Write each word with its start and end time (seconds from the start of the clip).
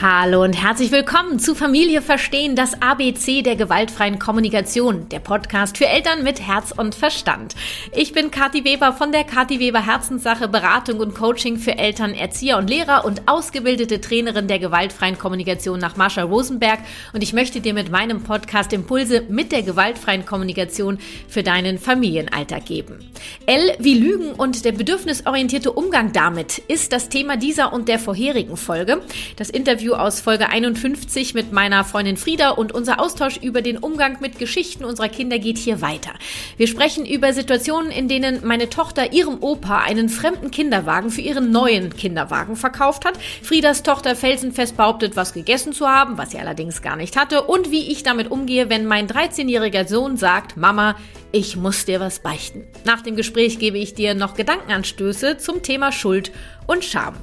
Hallo 0.00 0.44
und 0.44 0.52
herzlich 0.52 0.92
willkommen 0.92 1.40
zu 1.40 1.56
Familie 1.56 2.02
Verstehen, 2.02 2.54
das 2.54 2.80
ABC 2.80 3.42
der 3.42 3.56
gewaltfreien 3.56 4.20
Kommunikation, 4.20 5.08
der 5.08 5.18
Podcast 5.18 5.76
für 5.76 5.88
Eltern 5.88 6.22
mit 6.22 6.40
Herz 6.40 6.70
und 6.70 6.94
Verstand. 6.94 7.56
Ich 7.90 8.12
bin 8.12 8.30
Kathi 8.30 8.62
Weber 8.64 8.92
von 8.92 9.10
der 9.10 9.24
Kathi 9.24 9.58
Weber 9.58 9.84
Herzenssache 9.84 10.46
Beratung 10.46 11.00
und 11.00 11.16
Coaching 11.16 11.56
für 11.56 11.76
Eltern, 11.78 12.14
Erzieher 12.14 12.58
und 12.58 12.70
Lehrer 12.70 13.04
und 13.06 13.22
ausgebildete 13.26 14.00
Trainerin 14.00 14.46
der 14.46 14.60
gewaltfreien 14.60 15.18
Kommunikation 15.18 15.80
nach 15.80 15.96
Marsha 15.96 16.22
Rosenberg 16.22 16.78
und 17.12 17.24
ich 17.24 17.32
möchte 17.32 17.60
dir 17.60 17.74
mit 17.74 17.90
meinem 17.90 18.22
Podcast 18.22 18.72
Impulse 18.72 19.24
mit 19.28 19.50
der 19.50 19.64
gewaltfreien 19.64 20.24
Kommunikation 20.24 20.98
für 21.26 21.42
deinen 21.42 21.76
Familienalltag 21.76 22.66
geben. 22.66 23.00
L 23.46 23.74
wie 23.80 23.94
Lügen 23.94 24.30
und 24.30 24.64
der 24.64 24.70
bedürfnisorientierte 24.70 25.72
Umgang 25.72 26.12
damit 26.12 26.58
ist 26.68 26.92
das 26.92 27.08
Thema 27.08 27.36
dieser 27.36 27.72
und 27.72 27.88
der 27.88 27.98
vorherigen 27.98 28.56
Folge. 28.56 29.02
Das 29.34 29.50
Interview 29.50 29.87
Interview 29.88 30.04
aus 30.04 30.20
Folge 30.20 30.50
51 30.50 31.32
mit 31.32 31.50
meiner 31.50 31.82
Freundin 31.82 32.18
Frieda 32.18 32.50
und 32.50 32.72
unser 32.72 33.00
Austausch 33.00 33.38
über 33.38 33.62
den 33.62 33.78
Umgang 33.78 34.18
mit 34.20 34.38
Geschichten 34.38 34.84
unserer 34.84 35.08
Kinder 35.08 35.38
geht 35.38 35.56
hier 35.56 35.80
weiter. 35.80 36.10
Wir 36.58 36.66
sprechen 36.66 37.06
über 37.06 37.32
Situationen, 37.32 37.90
in 37.90 38.06
denen 38.06 38.46
meine 38.46 38.68
Tochter 38.68 39.14
ihrem 39.14 39.42
Opa 39.42 39.78
einen 39.78 40.10
fremden 40.10 40.50
Kinderwagen 40.50 41.08
für 41.10 41.22
ihren 41.22 41.52
neuen 41.52 41.96
Kinderwagen 41.96 42.54
verkauft 42.56 43.06
hat. 43.06 43.18
Friedas 43.42 43.82
Tochter 43.82 44.14
felsenfest 44.14 44.76
behauptet, 44.76 45.16
was 45.16 45.32
gegessen 45.32 45.72
zu 45.72 45.88
haben, 45.88 46.18
was 46.18 46.32
sie 46.32 46.38
allerdings 46.38 46.82
gar 46.82 46.96
nicht 46.96 47.16
hatte 47.16 47.44
und 47.44 47.70
wie 47.70 47.90
ich 47.90 48.02
damit 48.02 48.30
umgehe, 48.30 48.68
wenn 48.68 48.84
mein 48.84 49.08
13-jähriger 49.08 49.88
Sohn 49.88 50.18
sagt, 50.18 50.58
Mama, 50.58 50.96
ich 51.32 51.56
muss 51.56 51.86
dir 51.86 51.98
was 51.98 52.18
beichten. 52.18 52.66
Nach 52.84 53.00
dem 53.00 53.16
Gespräch 53.16 53.58
gebe 53.58 53.78
ich 53.78 53.94
dir 53.94 54.14
noch 54.14 54.34
Gedankenanstöße 54.34 55.38
zum 55.38 55.62
Thema 55.62 55.92
Schuld 55.92 56.30
und 56.66 56.84
Scham. 56.84 57.14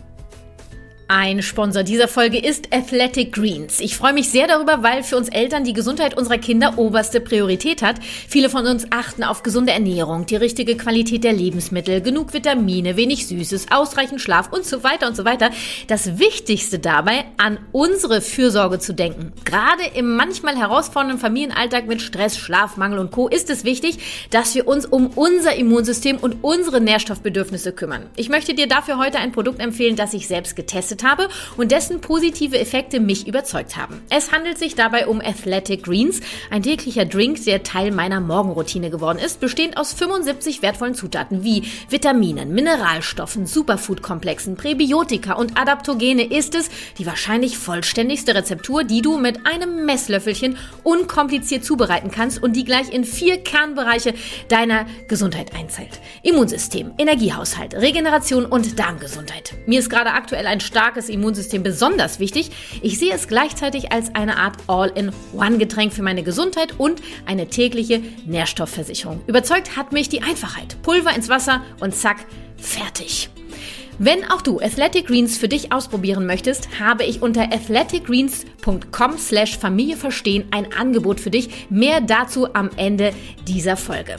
Ein 1.07 1.43
Sponsor 1.43 1.83
dieser 1.83 2.07
Folge 2.07 2.39
ist 2.39 2.73
Athletic 2.73 3.31
Greens. 3.31 3.79
Ich 3.79 3.95
freue 3.95 4.13
mich 4.13 4.31
sehr 4.31 4.47
darüber, 4.47 4.81
weil 4.81 5.03
für 5.03 5.17
uns 5.17 5.29
Eltern 5.29 5.63
die 5.63 5.73
Gesundheit 5.73 6.17
unserer 6.17 6.39
Kinder 6.39 6.79
oberste 6.79 7.21
Priorität 7.21 7.83
hat. 7.83 7.97
Viele 8.03 8.49
von 8.49 8.65
uns 8.65 8.87
achten 8.89 9.23
auf 9.23 9.43
gesunde 9.43 9.71
Ernährung, 9.71 10.25
die 10.25 10.35
richtige 10.35 10.75
Qualität 10.75 11.23
der 11.23 11.33
Lebensmittel, 11.33 12.01
genug 12.01 12.33
Vitamine, 12.33 12.97
wenig 12.97 13.27
Süßes, 13.27 13.67
ausreichend 13.69 14.19
Schlaf 14.19 14.51
und 14.51 14.65
so 14.65 14.83
weiter 14.83 15.05
und 15.05 15.15
so 15.15 15.25
weiter. 15.25 15.51
Das 15.85 16.17
Wichtigste 16.17 16.79
dabei, 16.79 17.25
an 17.37 17.59
unsere 17.71 18.19
Fürsorge 18.19 18.79
zu 18.79 18.93
denken. 18.93 19.31
Gerade 19.45 19.83
im 19.93 20.15
manchmal 20.15 20.57
herausfordernden 20.57 21.19
Familienalltag 21.19 21.85
mit 21.85 22.01
Stress, 22.01 22.35
Schlafmangel 22.35 22.97
und 22.97 23.11
Co. 23.11 23.27
ist 23.27 23.51
es 23.51 23.63
wichtig, 23.63 23.99
dass 24.31 24.55
wir 24.55 24.67
uns 24.67 24.87
um 24.87 25.11
unser 25.13 25.55
Immunsystem 25.55 26.17
und 26.17 26.43
unsere 26.43 26.81
Nährstoffbedürfnisse 26.81 27.73
kümmern. 27.73 28.09
Ich 28.15 28.29
möchte 28.29 28.55
dir 28.55 28.67
dafür 28.67 28.97
heute 28.97 29.19
ein 29.19 29.33
Produkt 29.33 29.59
empfehlen, 29.59 29.95
das 29.95 30.15
ich 30.15 30.27
selbst 30.27 30.55
getestet 30.55 30.94
getestet 30.95 31.03
habe 31.03 31.29
und 31.57 31.71
dessen 31.71 32.01
positive 32.01 32.57
Effekte 32.57 32.99
mich 32.99 33.27
überzeugt 33.27 33.77
haben. 33.77 34.01
Es 34.09 34.31
handelt 34.31 34.57
sich 34.57 34.75
dabei 34.75 35.07
um 35.07 35.21
Athletic 35.21 35.83
Greens, 35.83 36.21
ein 36.49 36.63
täglicher 36.63 37.05
Drink, 37.05 37.43
der 37.45 37.63
Teil 37.63 37.91
meiner 37.91 38.19
Morgenroutine 38.19 38.89
geworden 38.89 39.19
ist, 39.19 39.39
bestehend 39.39 39.77
aus 39.77 39.93
75 39.93 40.61
wertvollen 40.61 40.95
Zutaten 40.95 41.43
wie 41.43 41.63
Vitaminen, 41.89 42.53
Mineralstoffen, 42.53 43.45
Superfood-Komplexen, 43.45 44.55
Präbiotika 44.55 45.33
und 45.33 45.57
Adaptogene 45.57 46.23
ist 46.23 46.55
es 46.55 46.69
die 46.97 47.05
wahrscheinlich 47.05 47.57
vollständigste 47.57 48.35
Rezeptur, 48.35 48.83
die 48.83 49.01
du 49.01 49.17
mit 49.17 49.45
einem 49.45 49.85
Messlöffelchen 49.85 50.57
unkompliziert 50.83 51.65
zubereiten 51.65 52.11
kannst 52.11 52.41
und 52.41 52.53
die 52.53 52.63
gleich 52.63 52.91
in 52.93 53.03
vier 53.03 53.37
Kernbereiche 53.37 54.13
deiner 54.47 54.85
Gesundheit 55.07 55.53
einzahlt. 55.55 55.99
Immunsystem, 56.23 56.93
Energiehaushalt, 56.97 57.75
Regeneration 57.75 58.45
und 58.45 58.79
Darmgesundheit. 58.79 59.53
Mir 59.65 59.79
ist 59.79 59.89
gerade 59.89 60.11
aktuell 60.11 60.47
ein 60.47 60.59
stark 60.59 60.84
starkes 60.85 61.09
Immunsystem 61.09 61.63
besonders 61.63 62.19
wichtig. 62.19 62.51
Ich 62.83 62.99
sehe 62.99 63.11
es 63.11 63.27
gleichzeitig 63.27 63.91
als 63.91 64.13
eine 64.13 64.37
Art 64.37 64.57
All-in-One-Getränk 64.67 65.91
für 65.91 66.03
meine 66.03 66.21
Gesundheit 66.21 66.75
und 66.77 67.01
eine 67.25 67.47
tägliche 67.47 68.03
Nährstoffversicherung. 68.27 69.21
Überzeugt 69.25 69.75
hat 69.75 69.93
mich 69.93 70.09
die 70.09 70.21
Einfachheit. 70.21 70.77
Pulver 70.83 71.15
ins 71.15 71.27
Wasser 71.27 71.63
und 71.79 71.95
zack, 71.95 72.17
fertig. 72.57 73.29
Wenn 73.97 74.29
auch 74.29 74.43
du 74.43 74.59
Athletic 74.59 75.07
Greens 75.07 75.39
für 75.39 75.47
dich 75.47 75.71
ausprobieren 75.71 76.27
möchtest, 76.27 76.79
habe 76.79 77.03
ich 77.03 77.23
unter 77.23 77.51
athleticgreens.com 77.51 79.17
slash 79.17 79.57
Familie 79.57 79.97
verstehen 79.97 80.43
ein 80.51 80.71
Angebot 80.71 81.19
für 81.19 81.31
dich. 81.31 81.67
Mehr 81.71 81.99
dazu 81.99 82.53
am 82.53 82.69
Ende 82.75 83.11
dieser 83.47 83.75
Folge. 83.75 84.17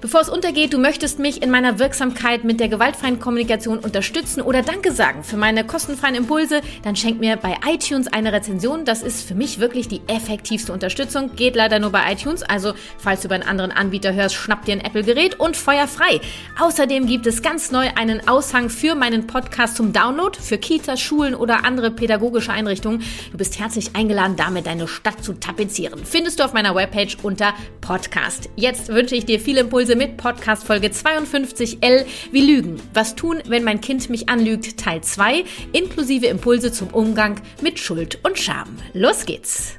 Bevor 0.00 0.20
es 0.20 0.28
untergeht, 0.28 0.72
du 0.72 0.78
möchtest 0.78 1.18
mich 1.18 1.42
in 1.42 1.50
meiner 1.50 1.78
Wirksamkeit 1.78 2.44
mit 2.44 2.60
der 2.60 2.68
gewaltfreien 2.68 3.18
Kommunikation 3.18 3.78
unterstützen 3.78 4.42
oder 4.42 4.62
Danke 4.62 4.92
sagen 4.92 5.24
für 5.24 5.36
meine 5.36 5.64
kostenfreien 5.64 6.14
Impulse, 6.14 6.60
dann 6.82 6.96
schenk 6.96 7.18
mir 7.18 7.36
bei 7.36 7.56
iTunes 7.66 8.08
eine 8.08 8.32
Rezension. 8.32 8.84
Das 8.84 9.02
ist 9.02 9.26
für 9.26 9.34
mich 9.34 9.58
wirklich 9.58 9.88
die 9.88 10.02
effektivste 10.06 10.72
Unterstützung. 10.72 11.34
Geht 11.34 11.56
leider 11.56 11.78
nur 11.78 11.90
bei 11.90 12.12
iTunes, 12.12 12.42
also 12.42 12.74
falls 12.98 13.22
du 13.22 13.28
über 13.28 13.36
einen 13.36 13.48
anderen 13.48 13.72
Anbieter 13.72 14.14
hörst, 14.14 14.34
schnapp 14.34 14.64
dir 14.64 14.72
ein 14.72 14.80
Apple-Gerät 14.80 15.40
und 15.40 15.56
feuer 15.56 15.86
frei. 15.86 16.20
Außerdem 16.60 17.06
gibt 17.06 17.26
es 17.26 17.42
ganz 17.42 17.70
neu 17.70 17.88
einen 17.96 18.28
Aushang 18.28 18.68
für 18.68 18.94
meinen 18.94 19.26
Podcast 19.26 19.76
zum 19.76 19.92
Download 19.92 20.38
für 20.38 20.58
Kitas, 20.58 21.00
Schulen 21.00 21.34
oder 21.34 21.64
andere 21.64 21.90
pädagogische 21.90 22.52
Einrichtungen. 22.52 23.02
Du 23.32 23.38
bist 23.38 23.58
herzlich 23.58 23.96
eingeladen, 23.96 24.36
damit 24.36 24.66
deine 24.66 24.88
Stadt 24.88 25.24
zu 25.24 25.32
tapezieren. 25.32 26.04
Findest 26.04 26.40
du 26.40 26.44
auf 26.44 26.52
meiner 26.52 26.74
Webpage 26.74 27.16
unter 27.22 27.54
Podcast. 27.80 28.48
Jetzt 28.56 28.88
wünsche 28.88 29.14
ich 29.14 29.24
dir 29.24 29.40
viele 29.40 29.60
Impulse 29.60 29.85
mit 29.94 30.16
Podcast 30.16 30.66
Folge 30.66 30.88
52L 30.88 32.06
wie 32.32 32.40
Lügen. 32.40 32.82
Was 32.94 33.14
tun, 33.14 33.40
wenn 33.46 33.62
mein 33.62 33.80
Kind 33.80 34.10
mich 34.10 34.28
anlügt? 34.28 34.78
Teil 34.78 35.02
2 35.02 35.44
inklusive 35.72 36.26
Impulse 36.26 36.72
zum 36.72 36.88
Umgang 36.88 37.40
mit 37.62 37.78
Schuld 37.78 38.18
und 38.24 38.38
Scham. 38.38 38.76
Los 38.94 39.26
geht's! 39.26 39.78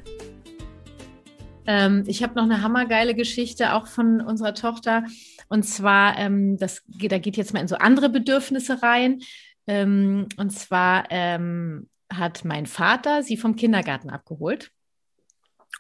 Ähm, 1.66 2.06
ich 2.08 2.24
habe 2.24 2.36
noch 2.36 2.44
eine 2.44 2.62
hammergeile 2.62 3.14
Geschichte 3.14 3.74
auch 3.74 3.88
von 3.88 4.22
unserer 4.22 4.54
Tochter. 4.54 5.04
Und 5.50 5.64
zwar, 5.64 6.18
ähm, 6.18 6.58
das, 6.58 6.84
da 6.88 7.18
geht 7.18 7.36
jetzt 7.36 7.54
mal 7.54 7.60
in 7.60 7.68
so 7.68 7.76
andere 7.76 8.10
Bedürfnisse 8.10 8.82
rein. 8.82 9.20
Ähm, 9.68 10.28
und 10.38 10.52
zwar 10.52 11.06
ähm, 11.10 11.90
hat 12.14 12.46
mein 12.46 12.66
Vater 12.66 13.24
sie 13.24 13.36
vom 13.36 13.56
Kindergarten 13.56 14.10
abgeholt. 14.10 14.72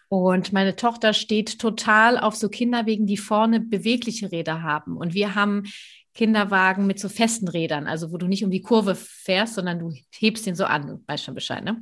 Und 0.09 0.53
meine 0.53 0.75
Tochter 0.75 1.14
steht 1.14 1.59
total 1.59 2.18
auf 2.18 2.36
so 2.36 2.50
Kinderwegen, 2.50 3.08
die 3.08 3.18
vorne 3.18 3.59
bewegliche 3.59 4.31
Räder 4.31 4.64
haben. 4.64 4.96
Und 4.96 5.14
wir 5.14 5.36
haben 5.36 5.64
Kinderwagen 6.14 6.88
mit 6.88 7.00
so 7.00 7.09
festen 7.09 7.48
Rädern, 7.48 7.88
also 7.88 8.12
wo 8.12 8.18
du 8.18 8.28
nicht 8.28 8.44
um 8.44 8.52
die 8.52 8.62
Kurve 8.62 8.96
fährst, 8.96 9.56
sondern 9.56 9.80
du 9.80 9.94
hebst 10.18 10.46
den 10.46 10.56
so 10.56 10.66
an. 10.66 10.88
Du 10.88 11.03
weißt 11.06 11.25
schon 11.25 11.36
Bescheid, 11.36 11.64
ne? 11.64 11.81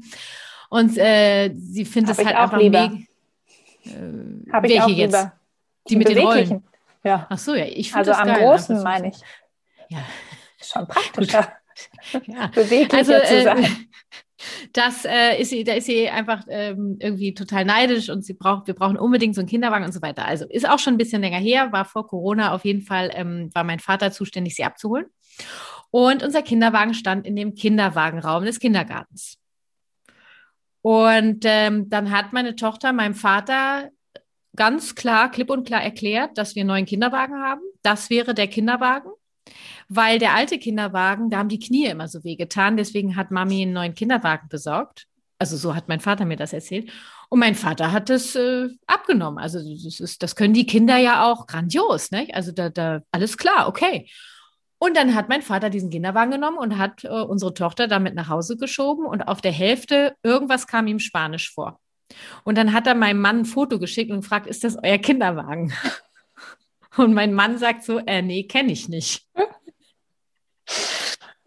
Und 0.69 0.97
äh, 0.97 1.53
sie 1.55 1.85
findet 1.85 2.17
es 2.17 2.25
halt 2.25 2.35
einfach 2.35 2.57
mega. 2.57 2.91
Äh, 3.85 4.51
Habe 4.51 4.67
ich 4.67 4.81
auch 4.81 4.89
jetzt? 4.89 5.13
Lieber. 5.13 5.33
Die, 5.87 5.93
die 5.93 5.95
mit 5.97 6.09
den 6.09 6.17
Rollen. 6.17 6.63
Ja. 7.03 7.27
Ach 7.29 7.37
so, 7.37 7.53
ja. 7.53 7.65
Ich 7.65 7.93
also 7.93 8.11
am 8.11 8.27
geil, 8.27 8.39
großen 8.39 8.81
meine 8.81 9.09
ich. 9.09 9.17
Ja. 9.89 9.99
Schon 10.61 10.87
praktischer. 10.87 11.53
ja. 12.25 12.47
Beweglicher 12.47 12.97
also, 12.97 13.13
zu 13.13 13.35
äh, 13.35 13.43
sein. 13.43 13.63
Äh, 13.63 13.69
das 14.73 15.05
äh, 15.05 15.39
ist 15.41 15.49
sie, 15.49 15.63
da 15.63 15.73
ist 15.73 15.85
sie 15.85 16.09
einfach 16.09 16.43
ähm, 16.49 16.97
irgendwie 16.99 17.33
total 17.33 17.65
neidisch 17.65 18.09
und 18.09 18.23
sie 18.23 18.33
braucht, 18.33 18.67
wir 18.67 18.73
brauchen 18.73 18.97
unbedingt 18.97 19.35
so 19.35 19.41
einen 19.41 19.49
Kinderwagen 19.49 19.85
und 19.85 19.93
so 19.93 20.01
weiter. 20.01 20.25
Also 20.25 20.45
ist 20.49 20.67
auch 20.67 20.79
schon 20.79 20.95
ein 20.95 20.97
bisschen 20.97 21.21
länger 21.21 21.37
her, 21.37 21.71
war 21.71 21.85
vor 21.85 22.07
Corona 22.07 22.53
auf 22.53 22.65
jeden 22.65 22.81
Fall, 22.81 23.11
ähm, 23.13 23.49
war 23.53 23.63
mein 23.63 23.79
Vater 23.79 24.11
zuständig, 24.11 24.55
sie 24.55 24.63
abzuholen. 24.63 25.05
Und 25.91 26.23
unser 26.23 26.41
Kinderwagen 26.41 26.93
stand 26.93 27.25
in 27.25 27.35
dem 27.35 27.55
Kinderwagenraum 27.55 28.43
des 28.43 28.59
Kindergartens. 28.59 29.37
Und 30.81 31.45
ähm, 31.45 31.89
dann 31.89 32.11
hat 32.11 32.33
meine 32.33 32.55
Tochter 32.55 32.93
meinem 32.93 33.15
Vater 33.15 33.89
ganz 34.55 34.95
klar, 34.95 35.31
klipp 35.31 35.49
und 35.49 35.65
klar 35.65 35.81
erklärt, 35.81 36.37
dass 36.37 36.55
wir 36.55 36.61
einen 36.61 36.67
neuen 36.67 36.85
Kinderwagen 36.85 37.41
haben. 37.41 37.61
Das 37.81 38.09
wäre 38.09 38.33
der 38.33 38.47
Kinderwagen 38.47 39.09
weil 39.87 40.19
der 40.19 40.33
alte 40.33 40.57
Kinderwagen, 40.57 41.29
da 41.29 41.37
haben 41.37 41.49
die 41.49 41.59
Knie 41.59 41.85
immer 41.85 42.07
so 42.07 42.23
weh 42.23 42.35
getan. 42.35 42.77
Deswegen 42.77 43.15
hat 43.15 43.31
Mami 43.31 43.61
einen 43.61 43.73
neuen 43.73 43.93
Kinderwagen 43.93 44.49
besorgt. 44.49 45.05
Also 45.37 45.57
so 45.57 45.75
hat 45.75 45.87
mein 45.87 45.99
Vater 45.99 46.25
mir 46.25 46.37
das 46.37 46.53
erzählt. 46.53 46.91
Und 47.29 47.39
mein 47.39 47.55
Vater 47.55 47.91
hat 47.91 48.09
das 48.09 48.35
äh, 48.35 48.69
abgenommen. 48.87 49.37
Also 49.37 49.59
das, 49.59 49.99
ist, 49.99 50.23
das 50.23 50.35
können 50.35 50.53
die 50.53 50.65
Kinder 50.65 50.97
ja 50.97 51.25
auch 51.25 51.47
grandios, 51.47 52.11
ne? 52.11 52.27
Also 52.33 52.51
da, 52.51 52.69
da 52.69 53.01
alles 53.11 53.37
klar, 53.37 53.67
okay. 53.67 54.09
Und 54.77 54.95
dann 54.95 55.15
hat 55.15 55.29
mein 55.29 55.41
Vater 55.41 55.69
diesen 55.69 55.89
Kinderwagen 55.89 56.31
genommen 56.31 56.57
und 56.57 56.77
hat 56.77 57.03
äh, 57.03 57.07
unsere 57.09 57.53
Tochter 57.53 57.87
damit 57.87 58.15
nach 58.15 58.29
Hause 58.29 58.57
geschoben 58.57 59.05
und 59.05 59.23
auf 59.23 59.41
der 59.41 59.51
Hälfte 59.51 60.15
irgendwas 60.23 60.67
kam 60.67 60.87
ihm 60.87 60.99
Spanisch 60.99 61.53
vor. 61.53 61.79
Und 62.43 62.57
dann 62.57 62.73
hat 62.73 62.87
er 62.87 62.95
meinem 62.95 63.19
Mann 63.19 63.39
ein 63.39 63.45
Foto 63.45 63.79
geschickt 63.79 64.11
und 64.11 64.21
gefragt, 64.21 64.47
ist 64.47 64.63
das 64.63 64.77
euer 64.81 64.97
Kinderwagen? 64.97 65.73
Und 66.97 67.13
mein 67.13 67.33
Mann 67.33 67.57
sagt 67.57 67.83
so, 67.83 67.97
äh, 67.97 68.21
nee, 68.21 68.43
kenne 68.43 68.71
ich 68.71 68.87
nicht. 68.87 69.27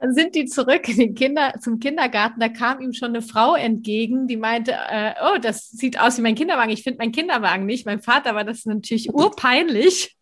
Dann 0.01 0.15
sind 0.15 0.37
die 0.37 0.45
zurück 0.47 0.89
in 0.89 0.97
den 0.97 1.15
Kinder, 1.15 1.55
zum 1.61 1.81
Kindergarten. 1.81 2.39
Da 2.39 2.49
kam 2.49 2.81
ihm 2.81 2.93
schon 2.93 3.09
eine 3.09 3.23
Frau 3.23 3.57
entgegen, 3.57 4.29
die 4.29 4.37
meinte, 4.37 4.73
äh, 4.73 5.15
oh, 5.23 5.39
das 5.39 5.71
sieht 5.71 6.01
aus 6.01 6.19
wie 6.19 6.23
mein 6.23 6.37
Kinderwagen. 6.37 6.71
Ich 6.71 6.85
finde 6.85 6.99
meinen 6.99 7.13
Kinderwagen 7.13 7.67
nicht. 7.67 7.85
Mein 7.85 8.01
Vater 8.01 8.35
war 8.37 8.45
das 8.45 8.65
natürlich 8.65 9.13
urpeinlich. 9.13 10.17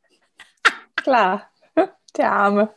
Klar, 0.96 1.50
der 2.16 2.32
Arme. 2.32 2.74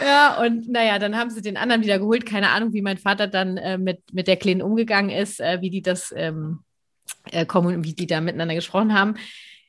Ja, 0.00 0.40
und 0.40 0.70
naja, 0.70 0.98
dann 0.98 1.16
haben 1.16 1.30
sie 1.30 1.42
den 1.42 1.58
anderen 1.58 1.82
wieder 1.82 1.98
geholt. 1.98 2.24
Keine 2.24 2.48
Ahnung, 2.48 2.72
wie 2.72 2.82
mein 2.82 2.96
Vater 2.96 3.28
dann 3.28 3.58
äh, 3.58 3.76
mit, 3.76 4.00
mit 4.12 4.26
der 4.26 4.36
Kleinen 4.36 4.62
umgegangen 4.62 5.10
ist, 5.10 5.38
äh, 5.38 5.60
wie 5.60 5.70
die 5.70 5.82
das 5.82 6.14
ähm, 6.16 6.60
äh, 7.30 7.44
kommen, 7.44 7.84
wie 7.84 7.92
die 7.92 8.06
da 8.06 8.20
miteinander 8.20 8.54
gesprochen 8.54 8.94
haben. 8.94 9.14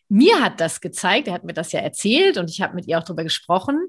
Mir 0.08 0.42
hat 0.42 0.62
das 0.62 0.80
gezeigt, 0.80 1.28
er 1.28 1.34
hat 1.34 1.44
mir 1.44 1.54
das 1.54 1.72
ja 1.72 1.82
erzählt 1.82 2.38
und 2.38 2.50
ich 2.50 2.62
habe 2.62 2.74
mit 2.76 2.88
ihr 2.88 2.98
auch 2.98 3.04
darüber 3.04 3.24
gesprochen. 3.24 3.80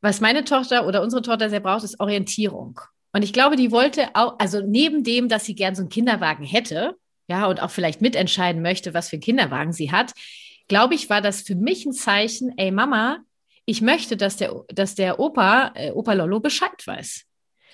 Was 0.00 0.20
meine 0.20 0.44
Tochter 0.44 0.86
oder 0.86 1.02
unsere 1.02 1.22
Tochter 1.22 1.50
sehr 1.50 1.60
braucht, 1.60 1.84
ist 1.84 2.00
Orientierung. 2.00 2.80
Und 3.12 3.22
ich 3.22 3.32
glaube, 3.32 3.56
die 3.56 3.70
wollte 3.70 4.08
auch, 4.14 4.38
also 4.38 4.60
neben 4.60 5.04
dem, 5.04 5.28
dass 5.28 5.44
sie 5.44 5.54
gern 5.54 5.74
so 5.74 5.82
einen 5.82 5.90
Kinderwagen 5.90 6.44
hätte, 6.44 6.96
ja, 7.28 7.46
und 7.46 7.60
auch 7.60 7.70
vielleicht 7.70 8.00
mitentscheiden 8.00 8.62
möchte, 8.62 8.94
was 8.94 9.08
für 9.08 9.16
einen 9.16 9.22
Kinderwagen 9.22 9.72
sie 9.72 9.92
hat, 9.92 10.12
glaube 10.68 10.94
ich, 10.94 11.10
war 11.10 11.20
das 11.20 11.42
für 11.42 11.54
mich 11.54 11.84
ein 11.84 11.92
Zeichen, 11.92 12.52
ey 12.56 12.70
Mama, 12.70 13.18
ich 13.66 13.82
möchte, 13.82 14.16
dass 14.16 14.36
der, 14.36 14.64
dass 14.68 14.94
der 14.94 15.20
Opa, 15.20 15.72
äh, 15.74 15.90
Opa 15.92 16.12
Lollo 16.12 16.40
Bescheid 16.40 16.86
weiß. 16.86 17.24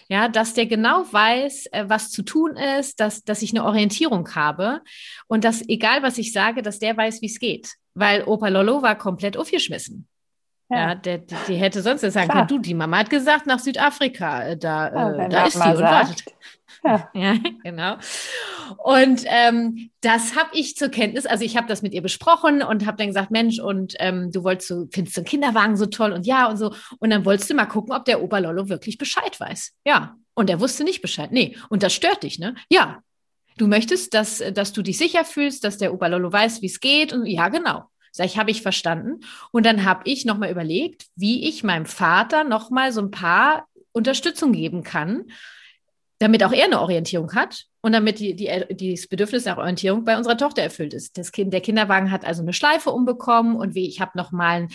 Ja, 0.08 0.28
dass 0.28 0.54
der 0.54 0.66
genau 0.66 1.04
weiß, 1.10 1.66
äh, 1.72 1.84
was 1.88 2.10
zu 2.10 2.22
tun 2.22 2.56
ist, 2.56 3.00
dass, 3.00 3.24
dass 3.24 3.42
ich 3.42 3.50
eine 3.50 3.64
Orientierung 3.64 4.34
habe 4.34 4.82
und 5.26 5.44
dass, 5.44 5.66
egal 5.68 6.02
was 6.02 6.18
ich 6.18 6.32
sage, 6.32 6.62
dass 6.62 6.78
der 6.78 6.96
weiß, 6.96 7.22
wie 7.22 7.26
es 7.26 7.38
geht. 7.38 7.74
Weil 7.94 8.24
Opa 8.24 8.48
Lollo 8.48 8.82
war 8.82 8.96
komplett 8.96 9.36
aufgeschmissen. 9.36 10.06
Ja, 10.68 10.96
der, 10.96 11.18
die, 11.18 11.54
hätte 11.54 11.80
sonst 11.80 12.00
sagen 12.00 12.28
können, 12.28 12.48
du, 12.48 12.58
die 12.58 12.74
Mama 12.74 12.98
hat 12.98 13.10
gesagt, 13.10 13.46
nach 13.46 13.60
Südafrika, 13.60 14.42
äh, 14.42 14.56
da, 14.56 14.92
ja, 14.92 15.24
äh, 15.24 15.28
da 15.28 15.46
ist 15.46 15.52
sie 15.52 15.68
und 15.68 15.80
wartet. 15.80 16.24
Ja. 16.82 17.10
ja, 17.14 17.34
genau. 17.62 17.96
Und 18.82 19.22
ähm, 19.26 19.90
das 20.00 20.34
habe 20.34 20.50
ich 20.52 20.76
zur 20.76 20.88
Kenntnis, 20.88 21.24
also 21.26 21.44
ich 21.44 21.56
habe 21.56 21.68
das 21.68 21.82
mit 21.82 21.94
ihr 21.94 22.02
besprochen 22.02 22.62
und 22.62 22.84
habe 22.84 22.96
dann 22.96 23.06
gesagt, 23.06 23.30
Mensch, 23.30 23.60
und 23.60 23.94
ähm, 24.00 24.32
du 24.32 24.42
wolltest 24.42 24.68
so, 24.68 24.86
findest 24.92 25.16
du 25.16 25.20
einen 25.20 25.26
Kinderwagen 25.26 25.76
so 25.76 25.86
toll 25.86 26.12
und 26.12 26.26
ja 26.26 26.48
und 26.48 26.56
so. 26.56 26.74
Und 26.98 27.10
dann 27.10 27.24
wolltest 27.24 27.48
du 27.48 27.54
mal 27.54 27.66
gucken, 27.66 27.94
ob 27.94 28.04
der 28.04 28.22
Oberlollo 28.22 28.68
wirklich 28.68 28.98
Bescheid 28.98 29.38
weiß. 29.38 29.72
Ja. 29.84 30.16
Und 30.34 30.50
er 30.50 30.60
wusste 30.60 30.84
nicht 30.84 31.00
Bescheid. 31.00 31.30
Nee. 31.32 31.56
Und 31.68 31.82
das 31.82 31.94
stört 31.94 32.22
dich, 32.22 32.38
ne? 32.38 32.54
Ja. 32.68 33.02
Du 33.56 33.68
möchtest, 33.68 34.12
dass, 34.12 34.42
dass 34.52 34.72
du 34.74 34.82
dich 34.82 34.98
sicher 34.98 35.24
fühlst, 35.24 35.64
dass 35.64 35.78
der 35.78 35.94
Oberlollo 35.94 36.30
weiß, 36.30 36.60
wie 36.60 36.66
es 36.66 36.80
geht. 36.80 37.12
Und 37.12 37.24
ja, 37.24 37.48
genau. 37.48 37.84
Sag 38.16 38.26
ich, 38.26 38.38
habe 38.38 38.50
ich 38.50 38.62
verstanden. 38.62 39.20
Und 39.52 39.66
dann 39.66 39.84
habe 39.84 40.02
ich 40.04 40.24
nochmal 40.24 40.50
überlegt, 40.50 41.06
wie 41.16 41.48
ich 41.48 41.64
meinem 41.64 41.86
Vater 41.86 42.44
nochmal 42.44 42.92
so 42.92 43.00
ein 43.00 43.10
paar 43.10 43.66
Unterstützung 43.92 44.52
geben 44.52 44.82
kann 44.82 45.26
damit 46.18 46.42
auch 46.44 46.52
er 46.52 46.64
eine 46.64 46.80
Orientierung 46.80 47.34
hat 47.34 47.64
und 47.82 47.92
damit 47.92 48.18
die, 48.18 48.34
die, 48.34 48.94
das 48.94 49.06
Bedürfnis 49.06 49.44
nach 49.44 49.58
Orientierung 49.58 50.04
bei 50.04 50.16
unserer 50.16 50.38
Tochter 50.38 50.62
erfüllt 50.62 50.94
ist. 50.94 51.18
Das 51.18 51.30
kind, 51.30 51.52
der 51.52 51.60
Kinderwagen 51.60 52.10
hat 52.10 52.24
also 52.24 52.42
eine 52.42 52.54
Schleife 52.54 52.90
umbekommen 52.90 53.54
und 53.56 53.74
wie 53.74 53.86
ich 53.86 54.00
habe 54.00 54.12
nochmal, 54.14 54.68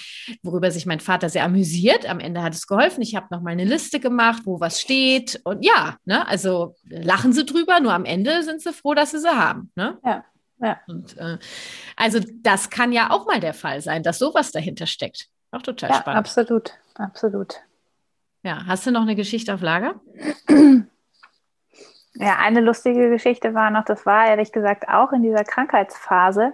worüber 0.44 0.70
sich 0.70 0.86
mein 0.86 1.00
Vater 1.00 1.30
sehr 1.30 1.44
amüsiert, 1.44 2.08
am 2.08 2.20
Ende 2.20 2.44
hat 2.44 2.54
es 2.54 2.68
geholfen, 2.68 3.02
ich 3.02 3.16
habe 3.16 3.28
nochmal 3.32 3.54
eine 3.54 3.66
Liste 3.66 4.00
gemacht, 4.00 4.44
wo 4.46 4.60
was 4.60 4.80
steht 4.80 5.42
und 5.44 5.66
ja, 5.66 5.98
ne, 6.06 6.28
also 6.28 6.76
lachen 6.86 7.34
sie 7.34 7.46
drüber, 7.46 7.80
nur 7.80 7.94
am 7.94 8.06
Ende 8.06 8.44
sind 8.44 8.62
sie 8.62 8.74
froh, 8.74 8.94
dass 8.94 9.12
sie 9.12 9.20
sie 9.20 9.36
haben. 9.36 9.72
Ne? 9.76 9.98
Ja. 10.06 10.24
Ja. 10.62 10.80
Und, 10.88 11.18
äh, 11.18 11.38
also 11.96 12.20
das 12.42 12.70
kann 12.70 12.92
ja 12.92 13.10
auch 13.10 13.26
mal 13.26 13.40
der 13.40 13.54
Fall 13.54 13.82
sein, 13.82 14.04
dass 14.04 14.20
sowas 14.20 14.52
dahinter 14.52 14.86
steckt. 14.86 15.28
Auch 15.52 15.62
total 15.62 15.90
ja, 15.90 15.96
spannend. 15.98 16.20
Absolut, 16.20 16.74
absolut. 16.96 17.62
Ja, 18.44 18.66
hast 18.66 18.86
du 18.88 18.92
noch 18.92 19.02
eine 19.02 19.16
Geschichte 19.16 19.54
auf 19.54 19.62
Lager? 19.62 20.00
Ja, 22.16 22.38
eine 22.40 22.60
lustige 22.60 23.10
Geschichte 23.10 23.54
war 23.54 23.72
noch, 23.72 23.86
das 23.86 24.06
war 24.06 24.28
ehrlich 24.28 24.52
gesagt 24.52 24.90
auch 24.90 25.14
in 25.14 25.24
dieser 25.24 25.44
Krankheitsphase. 25.46 26.54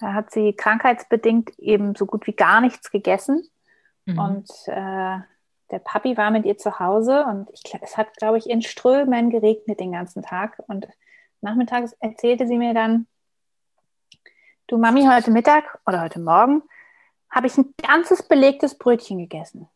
Da 0.00 0.12
hat 0.12 0.30
sie 0.30 0.52
krankheitsbedingt 0.52 1.58
eben 1.58 1.94
so 1.94 2.04
gut 2.04 2.26
wie 2.26 2.34
gar 2.34 2.60
nichts 2.60 2.90
gegessen. 2.90 3.48
Mhm. 4.04 4.18
Und 4.18 4.50
äh, 4.66 5.18
der 5.70 5.78
Papi 5.82 6.16
war 6.16 6.30
mit 6.30 6.44
ihr 6.44 6.58
zu 6.58 6.78
Hause 6.78 7.24
und 7.24 7.48
ich, 7.52 7.62
es 7.80 7.96
hat, 7.96 8.16
glaube 8.18 8.38
ich, 8.38 8.48
in 8.48 8.62
Strömen 8.62 9.30
geregnet 9.30 9.80
den 9.80 9.92
ganzen 9.92 10.22
Tag. 10.22 10.62
Und 10.68 10.86
nachmittags 11.40 11.92
erzählte 12.00 12.46
sie 12.46 12.58
mir 12.58 12.74
dann, 12.74 13.06
du 14.66 14.78
Mami, 14.78 15.06
heute 15.06 15.30
Mittag 15.30 15.78
oder 15.86 16.02
heute 16.02 16.18
Morgen 16.18 16.62
habe 17.30 17.46
ich 17.46 17.56
ein 17.56 17.72
ganzes 17.80 18.22
belegtes 18.22 18.76
Brötchen 18.76 19.18
gegessen. 19.18 19.68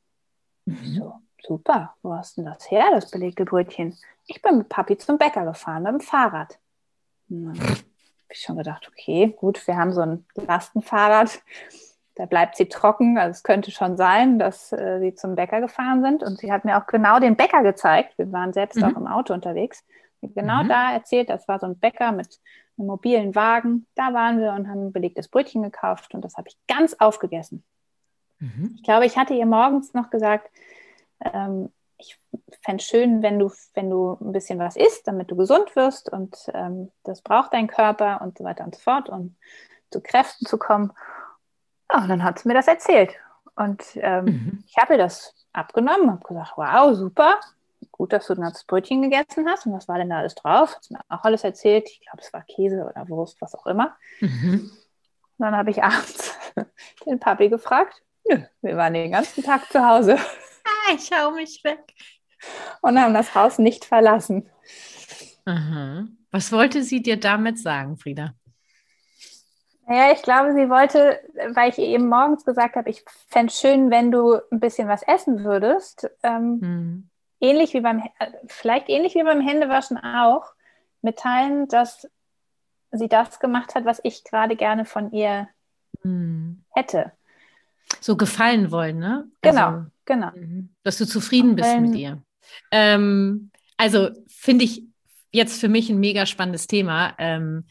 Mhm. 0.65 0.95
So, 0.95 1.15
super, 1.43 1.95
wo 2.03 2.15
hast 2.15 2.37
denn 2.37 2.45
das 2.45 2.71
her, 2.71 2.87
das 2.93 3.11
belegte 3.11 3.45
Brötchen? 3.45 3.97
Ich 4.27 4.43
bin 4.43 4.59
mit 4.59 4.69
Papi 4.69 4.99
zum 4.99 5.19
Bäcker 5.19 5.45
gefahren 5.45 5.85
mit 5.85 5.93
dem 5.93 6.01
Fahrrad. 6.01 6.59
Hm, 7.29 7.53
habe 7.59 7.83
ich 8.31 8.41
schon 8.41 8.57
gedacht, 8.57 8.89
okay, 8.89 9.35
gut, 9.39 9.65
wir 9.67 9.77
haben 9.77 9.93
so 9.93 10.01
ein 10.01 10.25
Lastenfahrrad, 10.35 11.41
da 12.17 12.27
bleibt 12.27 12.57
sie 12.57 12.67
trocken. 12.67 13.17
Also 13.17 13.31
es 13.33 13.43
könnte 13.43 13.71
schon 13.71 13.97
sein, 13.97 14.39
dass 14.39 14.73
äh, 14.73 14.99
sie 15.01 15.15
zum 15.15 15.37
Bäcker 15.37 15.61
gefahren 15.61 16.03
sind. 16.03 16.23
Und 16.23 16.39
sie 16.39 16.53
hat 16.53 16.65
mir 16.65 16.77
auch 16.77 16.87
genau 16.87 17.21
den 17.21 17.37
Bäcker 17.37 17.63
gezeigt. 17.63 18.19
Wir 18.19 18.31
waren 18.33 18.53
selbst 18.53 18.77
mhm. 18.77 18.85
auch 18.85 18.97
im 18.97 19.07
Auto 19.07 19.33
unterwegs. 19.35 19.85
Genau 20.23 20.63
mhm. 20.63 20.69
da 20.69 20.93
erzählt, 20.93 21.31
das 21.31 21.49
war 21.49 21.59
so 21.59 21.67
ein 21.67 21.79
Bäcker 21.79 22.13
mit 22.13 22.41
einem 22.77 22.89
mobilen 22.89 23.35
Wagen. 23.35 23.87
Da 23.95 24.13
waren 24.13 24.39
wir 24.39 24.53
und 24.53 24.69
haben 24.69 24.87
ein 24.87 24.93
belegtes 24.93 25.29
Brötchen 25.29 25.63
gekauft 25.63 26.15
und 26.15 26.25
das 26.25 26.37
habe 26.37 26.49
ich 26.49 26.57
ganz 26.67 26.95
aufgegessen. 26.95 27.65
Mhm. 28.39 28.75
Ich 28.77 28.83
glaube, 28.83 29.07
ich 29.07 29.17
hatte 29.17 29.35
ihr 29.35 29.47
morgens 29.47 29.95
noch 29.95 30.11
gesagt, 30.11 30.51
ähm, 31.21 31.71
ich 31.99 32.19
fände 32.63 32.83
es 32.83 32.89
schön, 32.89 33.23
wenn 33.23 33.39
du, 33.39 33.51
wenn 33.75 33.91
du 33.91 34.17
ein 34.21 34.33
bisschen 34.33 34.59
was 34.59 34.77
isst, 34.77 35.07
damit 35.07 35.31
du 35.31 35.37
gesund 35.37 35.75
wirst 35.77 36.11
und 36.11 36.37
ähm, 36.55 36.91
das 37.05 37.23
braucht 37.23 37.53
dein 37.53 37.67
Körper 37.67 38.21
und 38.23 38.39
so 38.39 38.45
weiter 38.45 38.65
und 38.65 38.75
so 38.75 38.81
fort, 38.81 39.09
um 39.09 39.37
zu 39.91 40.01
Kräften 40.01 40.47
zu 40.47 40.59
kommen. 40.59 40.93
Ja, 41.93 42.03
und 42.03 42.09
dann 42.09 42.25
hat 42.25 42.39
sie 42.39 42.49
mir 42.49 42.55
das 42.55 42.69
erzählt. 42.69 43.15
Und 43.57 43.83
ähm, 43.97 44.25
mhm. 44.25 44.65
ich 44.67 44.77
habe 44.79 44.95
ihr 44.95 44.99
das 44.99 45.35
abgenommen, 45.53 46.11
habe 46.11 46.27
gesagt, 46.27 46.53
wow, 46.57 46.95
super, 46.95 47.39
gut, 48.01 48.15
dass 48.15 48.29
du 48.29 48.33
ein 48.33 48.41
ganzes 48.41 48.65
Brötchen 48.65 49.03
gegessen 49.03 49.47
hast. 49.47 49.67
Und 49.67 49.75
was 49.75 49.87
war 49.87 49.99
denn 49.99 50.09
da 50.09 50.21
alles 50.21 50.35
drauf? 50.35 50.75
Hat 50.75 50.91
mir 50.91 51.01
auch 51.11 51.23
alles 51.23 51.45
erzählt. 51.45 51.87
Ich 51.91 52.01
glaube, 52.01 52.23
es 52.23 52.33
war 52.33 52.43
Käse 52.43 52.83
oder 52.83 53.07
Wurst, 53.11 53.39
was 53.43 53.55
auch 53.55 53.67
immer. 53.67 53.95
Mhm. 54.21 54.71
Dann 55.37 55.55
habe 55.55 55.71
ich 55.71 55.83
abends 55.83 56.35
den 57.05 57.21
Papi 57.21 57.51
gefragt. 57.51 58.03
Nö, 58.27 58.39
wir 58.63 58.77
waren 58.79 58.95
den 58.95 59.13
ganzen 59.13 59.45
Tag 59.45 59.71
zu 59.71 59.87
Hause. 59.87 60.17
ich 60.95 61.13
hau 61.13 61.33
mich 61.33 61.63
weg. 61.63 61.93
Und 62.81 62.99
haben 62.99 63.13
das 63.13 63.35
Haus 63.35 63.59
nicht 63.59 63.85
verlassen. 63.85 64.49
Aha. 65.45 66.07
Was 66.31 66.53
wollte 66.53 66.83
sie 66.83 67.03
dir 67.03 67.21
damit 67.21 67.59
sagen, 67.59 67.99
Frieda? 67.99 68.33
Naja, 69.87 70.13
ich 70.15 70.23
glaube, 70.23 70.55
sie 70.55 70.71
wollte, 70.71 71.21
weil 71.55 71.69
ich 71.69 71.79
ihr 71.79 71.89
eben 71.89 72.09
morgens 72.09 72.47
gesagt 72.47 72.77
habe, 72.77 72.89
ich 72.89 73.05
fände 73.29 73.51
es 73.51 73.61
schön, 73.61 73.91
wenn 73.91 74.11
du 74.11 74.41
ein 74.51 74.61
bisschen 74.61 74.89
was 74.89 75.03
essen 75.03 75.45
würdest. 75.45 76.09
Ähm, 76.23 76.61
hm. 76.63 77.10
Ähnlich 77.41 77.73
wie 77.75 77.81
beim, 77.81 78.03
vielleicht 78.47 78.89
ähnlich 78.89 79.15
wie 79.15 79.23
beim 79.23 79.41
Händewaschen 79.41 79.99
auch, 79.99 80.53
mitteilen, 81.03 81.69
dass 81.69 82.09
sie 82.93 83.09
das 83.09 83.41
gemacht 83.41 83.75
hat, 83.75 83.85
was 83.85 84.01
ich 84.03 84.25
gerade 84.25 84.57
gerne 84.57 84.85
von 84.85 85.13
ihr 85.13 85.49
hm. 86.03 86.63
hätte. 86.71 87.13
So 88.01 88.17
gefallen 88.17 88.71
wollen, 88.71 88.99
ne? 88.99 89.29
Genau. 89.41 89.67
Also, 89.67 89.87
Genau. 90.11 90.33
Mhm. 90.35 90.71
Dass 90.83 90.99
du 90.99 91.07
zufrieden 91.07 91.55
bist 91.55 91.69
Wenn, 91.69 91.83
mit 91.83 91.95
ihr. 91.95 92.21
Ähm, 92.73 93.53
also 93.77 94.11
finde 94.27 94.65
ich 94.65 94.83
jetzt 95.31 95.61
für 95.61 95.69
mich 95.69 95.89
ein 95.89 96.01
mega 96.01 96.27
spannendes 96.27 96.67
Thema. 96.67 97.15
Ähm, 97.19 97.67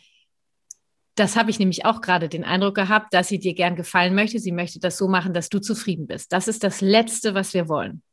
das 1.15 1.35
habe 1.35 1.49
ich 1.49 1.59
nämlich 1.59 1.83
auch 1.83 1.99
gerade 1.99 2.29
den 2.29 2.45
Eindruck 2.45 2.75
gehabt, 2.75 3.13
dass 3.13 3.27
sie 3.27 3.39
dir 3.39 3.53
gern 3.53 3.75
gefallen 3.75 4.15
möchte. 4.15 4.39
Sie 4.39 4.53
möchte 4.53 4.79
das 4.79 4.97
so 4.97 5.09
machen, 5.09 5.33
dass 5.33 5.49
du 5.49 5.59
zufrieden 5.59 6.07
bist. 6.07 6.31
Das 6.31 6.47
ist 6.47 6.63
das 6.63 6.79
Letzte, 6.79 7.33
was 7.33 7.53
wir 7.53 7.67
wollen. 7.67 8.03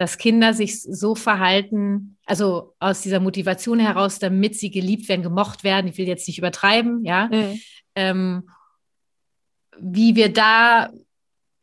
Dass 0.00 0.16
Kinder 0.16 0.54
sich 0.54 0.82
so 0.82 1.14
verhalten, 1.14 2.16
also 2.24 2.74
aus 2.78 3.02
dieser 3.02 3.20
Motivation 3.20 3.78
heraus, 3.78 4.18
damit 4.18 4.56
sie 4.56 4.70
geliebt 4.70 5.08
werden, 5.08 5.22
gemocht 5.22 5.62
werden. 5.62 5.88
Ich 5.88 5.98
will 5.98 6.08
jetzt 6.08 6.26
nicht 6.26 6.38
übertreiben, 6.38 7.04
ja. 7.04 7.26
Mhm. 7.26 7.60
Ähm, 7.94 8.50
wie 9.78 10.16
wir 10.16 10.32
da 10.32 10.90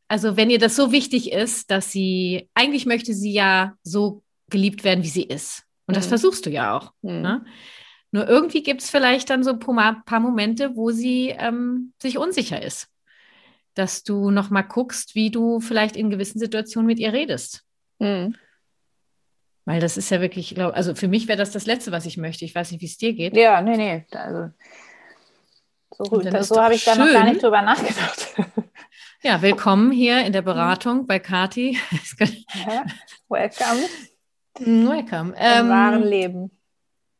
also 0.08 0.38
wenn 0.38 0.50
ihr 0.50 0.60
das 0.60 0.76
so 0.76 0.92
wichtig 0.92 1.32
ist, 1.32 1.70
dass 1.70 1.92
sie, 1.92 2.50
eigentlich 2.54 2.86
möchte 2.86 3.14
sie 3.14 3.34
ja 3.34 3.76
so 3.84 4.24
geliebt 4.50 4.84
werden, 4.84 5.04
wie 5.04 5.10
sie 5.10 5.24
ist. 5.24 5.64
Und 5.86 5.98
das 5.98 6.06
mhm. 6.06 6.10
versuchst 6.10 6.46
du 6.46 6.50
ja 6.50 6.78
auch. 6.78 6.94
Mhm. 7.02 7.22
Ne? 7.22 7.46
Nur 8.12 8.28
irgendwie 8.28 8.64
gibt 8.64 8.82
es 8.82 8.90
vielleicht 8.90 9.30
dann 9.30 9.44
so 9.44 9.52
ein 9.52 9.60
paar, 9.60 10.20
Momente, 10.20 10.76
wo 10.76 10.92
sie 10.92 11.30
ähm, 11.38 11.94
sich 12.02 12.18
unsicher 12.18 12.62
ist. 12.62 12.88
Dass 13.74 14.04
du 14.04 14.32
nochmal 14.32 14.64
guckst, 14.64 15.14
wie 15.14 15.30
du 15.30 15.60
vielleicht 15.60 15.98
in 15.98 16.10
gewissen 16.10 16.40
Situationen 16.40 16.88
mit 16.88 17.00
ihr 17.00 17.12
redest. 17.12 17.64
Mhm. 18.00 18.36
Weil 19.66 19.82
das 19.82 19.98
ist 19.98 20.10
ja 20.10 20.22
wirklich, 20.22 20.56
glaub, 20.56 20.74
also 20.76 20.96
für 20.96 21.08
mich 21.08 21.28
wäre 21.28 21.38
das 21.38 21.52
das 21.52 21.66
Letzte, 21.66 21.92
was 21.92 22.06
ich 22.06 22.18
möchte. 22.18 22.46
Ich 22.46 22.56
weiß 22.56 22.72
nicht, 22.72 22.82
wie 22.82 22.86
es 22.86 22.98
dir 22.98 23.14
geht. 23.14 23.36
Ja, 23.36 23.62
nee, 23.62 23.76
nee. 23.76 24.06
Also, 24.12 24.52
so, 25.98 26.44
so 26.44 26.62
habe 26.62 26.76
ich 26.76 26.86
da 26.86 26.96
noch 26.96 27.12
gar 27.12 27.26
nicht 27.26 27.42
drüber 27.42 27.62
nachgedacht. 27.62 28.36
Ja, 29.24 29.42
willkommen 29.42 29.92
hier 29.92 30.24
in 30.26 30.32
der 30.32 30.44
Beratung 30.44 31.08
bei 31.08 31.18
Kati. 31.18 31.80
Ja, 32.68 32.86
welcome. 33.28 33.82
Welcome. 34.60 35.32
Im 35.32 35.36
ähm, 35.38 35.70
wahren 35.70 36.04
Leben. 36.04 36.52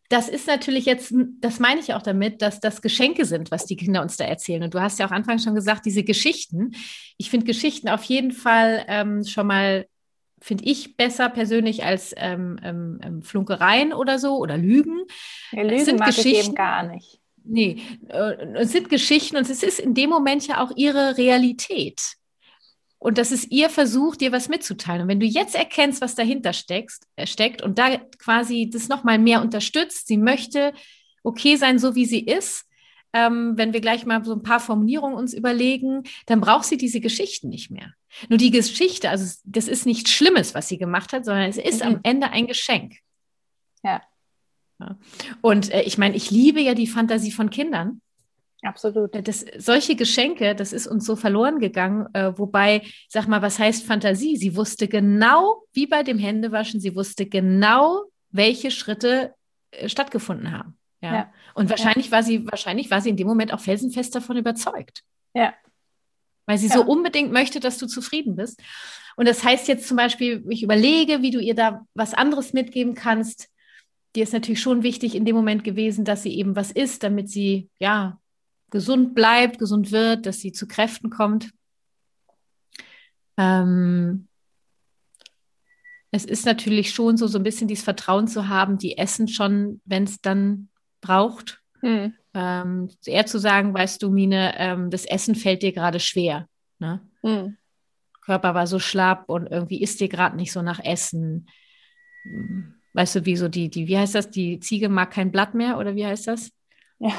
Das 0.10 0.30
ist 0.30 0.48
natürlich 0.48 0.86
jetzt, 0.86 1.12
das 1.42 1.60
meine 1.60 1.82
ich 1.82 1.96
auch 1.96 2.04
damit, 2.04 2.44
dass 2.44 2.60
das 2.60 2.84
Geschenke 2.84 3.26
sind, 3.26 3.50
was 3.50 3.66
die 3.66 3.76
Kinder 3.76 4.04
uns 4.04 4.16
da 4.16 4.26
erzählen. 4.26 4.64
Und 4.64 4.76
du 4.76 4.80
hast 4.80 5.00
ja 5.00 5.08
auch 5.08 5.12
Anfang 5.12 5.40
schon 5.40 5.56
gesagt, 5.56 5.88
diese 5.88 6.04
Geschichten. 6.04 6.76
Ich 7.18 7.32
finde 7.32 7.48
Geschichten 7.48 7.90
auf 7.90 8.04
jeden 8.04 8.32
Fall 8.32 8.86
ähm, 8.88 9.26
schon 9.26 9.48
mal 9.48 9.88
finde 10.40 10.66
ich 10.66 10.98
besser 10.98 11.30
persönlich 11.30 11.84
als 11.84 12.14
ähm, 12.18 12.60
ähm, 12.64 13.00
ähm, 13.04 13.22
Flunkereien 13.22 13.94
oder 13.94 14.20
so 14.20 14.38
oder 14.38 14.58
Lügen. 14.58 15.04
Ja, 15.52 15.64
Lügen 15.64 15.86
sind 15.86 16.00
mag 16.00 16.10
Geschichten, 16.10 16.30
ich 16.32 16.46
eben 16.46 16.56
gar 16.56 16.84
nicht. 16.84 17.20
Nee, 17.44 17.82
äh, 18.10 18.36
es 18.56 18.72
sind 18.72 18.90
Geschichten 18.90 19.38
und 19.38 19.50
es 19.50 19.64
ist 19.64 19.80
in 19.80 19.94
dem 19.94 20.10
Moment 20.10 20.48
ja 20.48 20.64
auch 20.64 20.72
ihre 20.76 21.18
Realität. 21.18 22.02
Und 23.00 23.18
das 23.18 23.32
ist 23.32 23.52
ihr 23.52 23.70
Versuch, 23.70 24.16
dir 24.16 24.32
was 24.32 24.50
mitzuteilen. 24.50 25.04
Und 25.04 25.08
wenn 25.08 25.20
du 25.20 25.26
jetzt 25.26 25.56
erkennst, 25.56 26.02
was 26.02 26.16
dahinter 26.16 26.54
steckst, 26.54 27.08
äh, 27.16 27.28
steckt 27.28 27.62
und 27.62 27.78
da 27.78 27.98
quasi 28.18 28.70
das 28.72 28.90
nochmal 28.90 29.20
mehr 29.20 29.42
unterstützt, 29.42 30.08
sie 30.08 30.18
möchte 30.18 30.74
okay 31.24 31.56
sein, 31.58 31.80
so 31.80 31.96
wie 31.96 32.06
sie 32.06 32.22
ist, 32.22 32.66
ähm, 33.14 33.54
wenn 33.56 33.74
wir 33.74 33.82
gleich 33.82 34.06
mal 34.06 34.24
so 34.24 34.34
ein 34.34 34.44
paar 34.44 34.60
Formulierungen 34.60 35.18
uns 35.18 35.34
überlegen, 35.34 36.04
dann 36.26 36.42
braucht 36.42 36.66
sie 36.66 36.78
diese 36.78 37.00
Geschichten 37.00 37.50
nicht 37.50 37.70
mehr. 37.72 37.94
Nur 38.30 38.38
die 38.38 38.52
Geschichte, 38.52 39.10
also 39.10 39.40
das 39.44 39.68
ist 39.68 39.86
nichts 39.86 40.12
Schlimmes, 40.12 40.56
was 40.56 40.68
sie 40.68 40.78
gemacht 40.78 41.14
hat, 41.14 41.26
sondern 41.26 41.50
es 41.50 41.58
ist 41.58 41.84
mhm. 41.84 41.88
am 41.88 42.00
Ende 42.04 42.30
ein 42.30 42.48
Geschenk. 42.48 42.96
Ja. 43.84 44.02
ja. 44.80 44.98
Und 45.42 45.72
äh, 45.72 45.82
ich 45.82 45.98
meine, 45.98 46.16
ich 46.16 46.32
liebe 46.32 46.62
ja 46.62 46.74
die 46.74 46.88
Fantasie 46.88 47.32
von 47.32 47.50
Kindern. 47.50 48.02
Absolut. 48.64 49.12
Das, 49.28 49.46
solche 49.58 49.96
Geschenke, 49.96 50.56
das 50.56 50.74
ist 50.74 50.88
uns 50.88 51.06
so 51.06 51.16
verloren 51.16 51.60
gegangen. 51.60 52.08
Äh, 52.14 52.38
wobei, 52.38 52.82
sag 53.08 53.28
mal, 53.28 53.42
was 53.42 53.60
heißt 53.60 53.86
Fantasie? 53.86 54.36
Sie 54.36 54.56
wusste 54.56 54.88
genau, 54.88 55.64
wie 55.74 55.86
bei 55.86 56.04
dem 56.04 56.18
Händewaschen, 56.18 56.80
sie 56.80 56.96
wusste 56.96 57.28
genau, 57.28 58.04
welche 58.32 58.72
Schritte 58.72 59.36
äh, 59.72 59.88
stattgefunden 59.88 60.52
haben. 60.52 60.78
Ja. 61.02 61.14
ja. 61.14 61.34
Und 61.54 61.70
wahrscheinlich 61.70 62.08
ja. 62.08 62.12
war 62.14 62.24
sie, 62.24 62.46
wahrscheinlich 62.48 62.90
war 62.90 63.02
sie 63.02 63.10
in 63.10 63.18
dem 63.18 63.28
Moment 63.28 63.54
auch 63.54 63.60
felsenfest 63.60 64.16
davon 64.16 64.38
überzeugt. 64.38 65.04
Ja. 65.34 65.54
Weil 66.48 66.58
sie 66.58 66.68
ja. 66.68 66.74
so 66.74 66.84
unbedingt 66.84 67.32
möchte, 67.32 67.60
dass 67.60 67.78
du 67.78 67.86
zufrieden 67.86 68.36
bist. 68.36 68.60
Und 69.16 69.28
das 69.28 69.44
heißt 69.44 69.68
jetzt 69.68 69.88
zum 69.88 69.98
Beispiel, 69.98 70.44
ich 70.50 70.64
überlege, 70.64 71.22
wie 71.22 71.32
du 71.32 71.40
ihr 71.40 71.56
da 71.56 71.86
was 71.94 72.14
anderes 72.14 72.54
mitgeben 72.54 72.96
kannst. 72.96 73.50
Dir 74.16 74.24
ist 74.24 74.34
natürlich 74.34 74.62
schon 74.62 74.82
wichtig 74.82 75.14
in 75.14 75.26
dem 75.26 75.36
Moment 75.36 75.64
gewesen, 75.64 76.06
dass 76.06 76.24
sie 76.24 76.36
eben 76.38 76.56
was 76.56 76.72
isst, 76.72 77.04
damit 77.04 77.30
sie, 77.30 77.70
ja, 77.80 78.20
gesund 78.70 79.14
bleibt, 79.14 79.60
gesund 79.60 79.92
wird, 79.92 80.26
dass 80.26 80.40
sie 80.40 80.52
zu 80.52 80.68
Kräften 80.68 81.10
kommt. 81.10 81.52
Ähm, 83.38 84.28
es 86.12 86.26
ist 86.26 86.46
natürlich 86.46 86.92
schon 86.94 87.18
so, 87.18 87.28
so 87.28 87.38
ein 87.38 87.44
bisschen 87.44 87.68
dieses 87.68 87.84
Vertrauen 87.84 88.28
zu 88.28 88.48
haben, 88.48 88.78
die 88.78 88.98
essen 88.98 89.28
schon, 89.28 89.82
wenn 89.86 90.04
es 90.04 90.22
dann 90.22 90.70
braucht. 91.02 91.62
Mhm. 91.82 92.14
Ähm, 92.38 92.90
eher 93.04 93.26
zu 93.26 93.40
sagen, 93.40 93.74
weißt 93.74 94.04
du, 94.04 94.12
Mine, 94.12 94.54
ähm, 94.58 94.92
das 94.92 95.06
Essen 95.06 95.34
fällt 95.34 95.64
dir 95.64 95.72
gerade 95.72 96.00
schwer. 96.00 96.48
Ne? 96.78 97.02
Mhm. 97.24 97.58
Körper 98.22 98.54
war 98.54 98.68
so 98.68 98.78
schlapp 98.78 99.24
und 99.28 99.48
irgendwie 99.48 99.82
isst 99.82 100.00
dir 100.00 100.08
gerade 100.08 100.36
nicht 100.36 100.52
so 100.52 100.62
nach 100.62 100.80
Essen. 100.84 101.48
Weißt 102.94 103.16
du, 103.16 103.26
wie 103.26 103.38
so 103.38 103.48
die, 103.48 103.70
die, 103.70 103.88
wie 103.88 103.98
heißt 103.98 104.14
das? 104.14 104.30
Die 104.30 104.60
Ziege 104.60 104.88
mag 104.88 105.10
kein 105.10 105.32
Blatt 105.32 105.56
mehr 105.56 105.80
oder 105.80 105.96
wie 105.96 106.06
heißt 106.06 106.28
das? 106.28 106.52
Ja. 107.00 107.14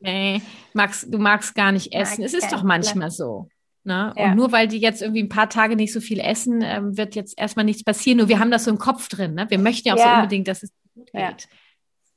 Nee, 0.00 0.40
magst, 0.72 1.12
du 1.12 1.18
magst 1.18 1.54
gar 1.54 1.72
nicht 1.72 1.92
essen. 1.92 2.22
Mag 2.22 2.26
es 2.26 2.34
ist 2.34 2.50
doch 2.50 2.62
manchmal 2.62 3.08
Blatt. 3.08 3.12
so. 3.12 3.48
Ne? 3.84 4.14
Ja. 4.16 4.24
Und 4.24 4.36
nur 4.36 4.52
weil 4.52 4.68
die 4.68 4.78
jetzt 4.78 5.02
irgendwie 5.02 5.22
ein 5.22 5.28
paar 5.28 5.50
Tage 5.50 5.76
nicht 5.76 5.92
so 5.92 6.00
viel 6.00 6.20
essen, 6.20 6.62
ähm, 6.62 6.96
wird 6.96 7.14
jetzt 7.14 7.38
erstmal 7.38 7.66
nichts 7.66 7.84
passieren. 7.84 8.18
Nur 8.18 8.28
wir 8.28 8.38
haben 8.38 8.50
das 8.50 8.64
so 8.64 8.70
im 8.70 8.78
Kopf 8.78 9.08
drin. 9.08 9.34
Ne? 9.34 9.50
Wir 9.50 9.58
möchten 9.58 9.88
ja 9.88 9.94
auch 9.94 9.98
ja. 9.98 10.04
so 10.04 10.14
unbedingt, 10.16 10.48
dass 10.48 10.62
es 10.62 10.70
gut 10.94 11.12
geht. 11.12 11.20
Ja 11.20 11.36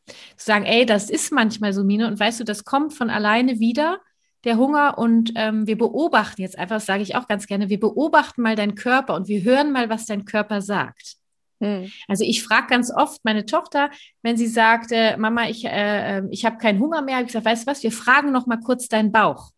zu 0.10 0.46
sagen, 0.46 0.66
ey, 0.66 0.86
das 0.86 1.10
ist 1.10 1.32
manchmal 1.32 1.74
so, 1.74 1.84
Mine, 1.84 2.08
und 2.08 2.20
weißt 2.20 2.40
du, 2.40 2.44
das 2.44 2.66
kommt 2.66 2.94
von 2.94 3.10
alleine 3.10 3.60
wieder, 3.60 4.00
der 4.46 4.58
Hunger, 4.58 4.98
und 4.98 5.34
ähm, 5.36 5.68
wir 5.68 5.78
beobachten 5.78 6.42
jetzt 6.42 6.58
einfach, 6.58 6.78
das 6.78 6.86
sage 6.86 7.04
ich 7.04 7.16
auch 7.16 7.28
ganz 7.28 7.48
gerne, 7.48 7.70
wir 7.70 7.80
beobachten 7.80 8.42
mal 8.42 8.56
deinen 8.56 8.76
Körper 8.76 9.16
und 9.16 9.28
wir 9.28 9.44
hören 9.44 9.72
mal, 9.72 9.90
was 9.90 10.06
dein 10.06 10.26
Körper 10.26 10.62
sagt. 10.62 11.16
Hm. 11.62 11.92
Also 12.08 12.24
ich 12.24 12.44
frage 12.44 12.68
ganz 12.68 12.92
oft 12.92 13.24
meine 13.26 13.46
Tochter, 13.46 13.90
wenn 14.22 14.38
sie 14.38 14.48
sagt, 14.48 14.92
äh, 14.92 15.18
Mama, 15.18 15.50
ich, 15.50 15.66
äh, 15.66 16.18
ähm, 16.18 16.30
ich 16.32 16.46
habe 16.46 16.58
keinen 16.58 16.80
Hunger 16.80 17.02
mehr, 17.02 17.16
habe 17.16 17.26
ich 17.26 17.34
gesagt, 17.34 17.46
weißt 17.46 17.68
du 17.68 17.72
was, 17.72 17.84
wir 17.84 17.92
fragen 17.92 18.32
noch 18.32 18.48
mal 18.48 18.60
kurz 18.60 18.88
deinen 18.88 19.12
Bauch. 19.12 19.52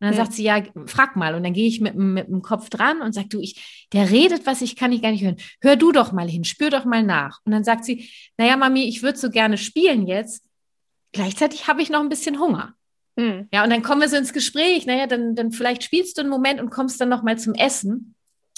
Und 0.00 0.06
dann 0.06 0.16
hm. 0.16 0.24
sagt 0.24 0.32
sie, 0.32 0.44
ja, 0.44 0.62
frag 0.86 1.14
mal. 1.16 1.34
Und 1.34 1.44
dann 1.44 1.52
gehe 1.52 1.68
ich 1.68 1.80
mit, 1.80 1.94
mit 1.94 2.26
dem 2.26 2.40
Kopf 2.40 2.70
dran 2.70 3.02
und 3.02 3.12
sage, 3.12 3.28
du, 3.28 3.40
ich, 3.40 3.86
der 3.92 4.10
redet 4.10 4.46
was, 4.46 4.62
ich 4.62 4.74
kann 4.74 4.92
ich 4.92 5.02
gar 5.02 5.10
nicht 5.10 5.22
hören. 5.22 5.36
Hör 5.60 5.76
du 5.76 5.92
doch 5.92 6.12
mal 6.12 6.28
hin, 6.28 6.44
spür 6.44 6.70
doch 6.70 6.86
mal 6.86 7.02
nach. 7.02 7.40
Und 7.44 7.52
dann 7.52 7.64
sagt 7.64 7.84
sie, 7.84 8.10
naja, 8.38 8.56
Mami, 8.56 8.84
ich 8.84 9.02
würde 9.02 9.18
so 9.18 9.28
gerne 9.28 9.58
spielen 9.58 10.06
jetzt. 10.06 10.44
Gleichzeitig 11.12 11.68
habe 11.68 11.82
ich 11.82 11.90
noch 11.90 12.00
ein 12.00 12.08
bisschen 12.08 12.40
Hunger. 12.40 12.74
Hm. 13.18 13.48
Ja, 13.52 13.62
und 13.62 13.70
dann 13.70 13.82
kommen 13.82 14.00
wir 14.00 14.08
so 14.08 14.16
ins 14.16 14.32
Gespräch. 14.32 14.86
Naja, 14.86 15.06
dann, 15.06 15.34
dann 15.34 15.52
vielleicht 15.52 15.82
spielst 15.82 16.16
du 16.16 16.22
einen 16.22 16.30
Moment 16.30 16.60
und 16.60 16.70
kommst 16.70 16.98
dann 17.00 17.10
noch 17.10 17.22
mal 17.22 17.38
zum 17.38 17.54
Essen. 17.54 18.14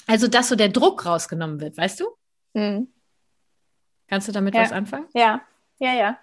Also, 0.07 0.29
dass 0.29 0.49
so 0.49 0.55
der 0.55 0.69
Druck 0.69 1.07
rausgenommen 1.07 1.61
wird, 1.61 1.77
weißt 1.77 2.01
du? 2.01 2.05
Hm. 2.55 2.89
Kannst 4.07 4.29
du 4.29 4.33
damit 4.33 4.55
ja. 4.55 4.63
was 4.63 4.73
anfangen? 4.73 5.07
Ja, 5.15 5.41
ja, 5.79 5.95
ja. 5.95 6.19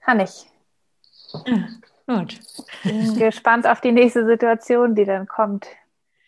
Kann 0.00 0.18
ich. 0.18 0.46
Ja. 1.46 1.68
Gut. 2.10 2.40
Bin 2.82 3.16
gespannt 3.16 3.66
auf 3.66 3.80
die 3.80 3.92
nächste 3.92 4.26
Situation, 4.26 4.94
die 4.94 5.04
dann 5.04 5.28
kommt. 5.28 5.66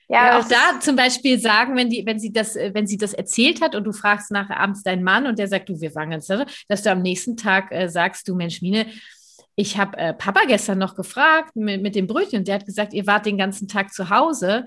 Ja, 0.09 0.27
ja 0.27 0.39
auch 0.39 0.47
da 0.47 0.79
zum 0.79 0.95
Beispiel 0.95 1.41
sagen, 1.41 1.75
wenn 1.77 1.91
die, 1.91 2.07
wenn 2.07 2.21
sie 2.21 2.33
das, 2.33 2.55
wenn 2.55 2.87
sie 2.87 2.99
das 2.99 3.15
erzählt 3.15 3.61
hat 3.61 3.75
und 3.75 3.85
du 3.85 3.93
fragst 3.93 4.31
nachher 4.31 4.61
abends 4.61 4.83
deinen 4.83 5.03
Mann 5.03 5.27
und 5.27 5.39
der 5.39 5.49
sagt, 5.49 5.69
du, 5.69 5.81
wir 5.81 5.91
fangen 5.91 6.13
jetzt, 6.13 6.31
dass 6.69 6.83
du 6.83 6.91
am 6.91 7.03
nächsten 7.03 7.37
Tag 7.37 7.73
äh, 7.73 7.89
sagst, 7.89 8.29
du 8.29 8.35
Mensch, 8.35 8.63
Mine, 8.63 8.87
ich 9.57 9.77
habe 9.77 9.97
äh, 9.97 10.15
Papa 10.15 10.43
gestern 10.47 10.79
noch 10.79 10.95
gefragt 10.95 11.57
mit, 11.57 11.83
mit 11.83 11.95
dem 11.95 12.07
Brötchen 12.07 12.41
und 12.41 12.49
der 12.49 12.57
hat 12.57 12.67
gesagt, 12.67 12.95
ihr 12.95 13.07
wart 13.07 13.27
den 13.27 13.39
ganzen 13.39 13.69
Tag 13.69 13.93
zu 13.93 14.09
Hause. 14.11 14.67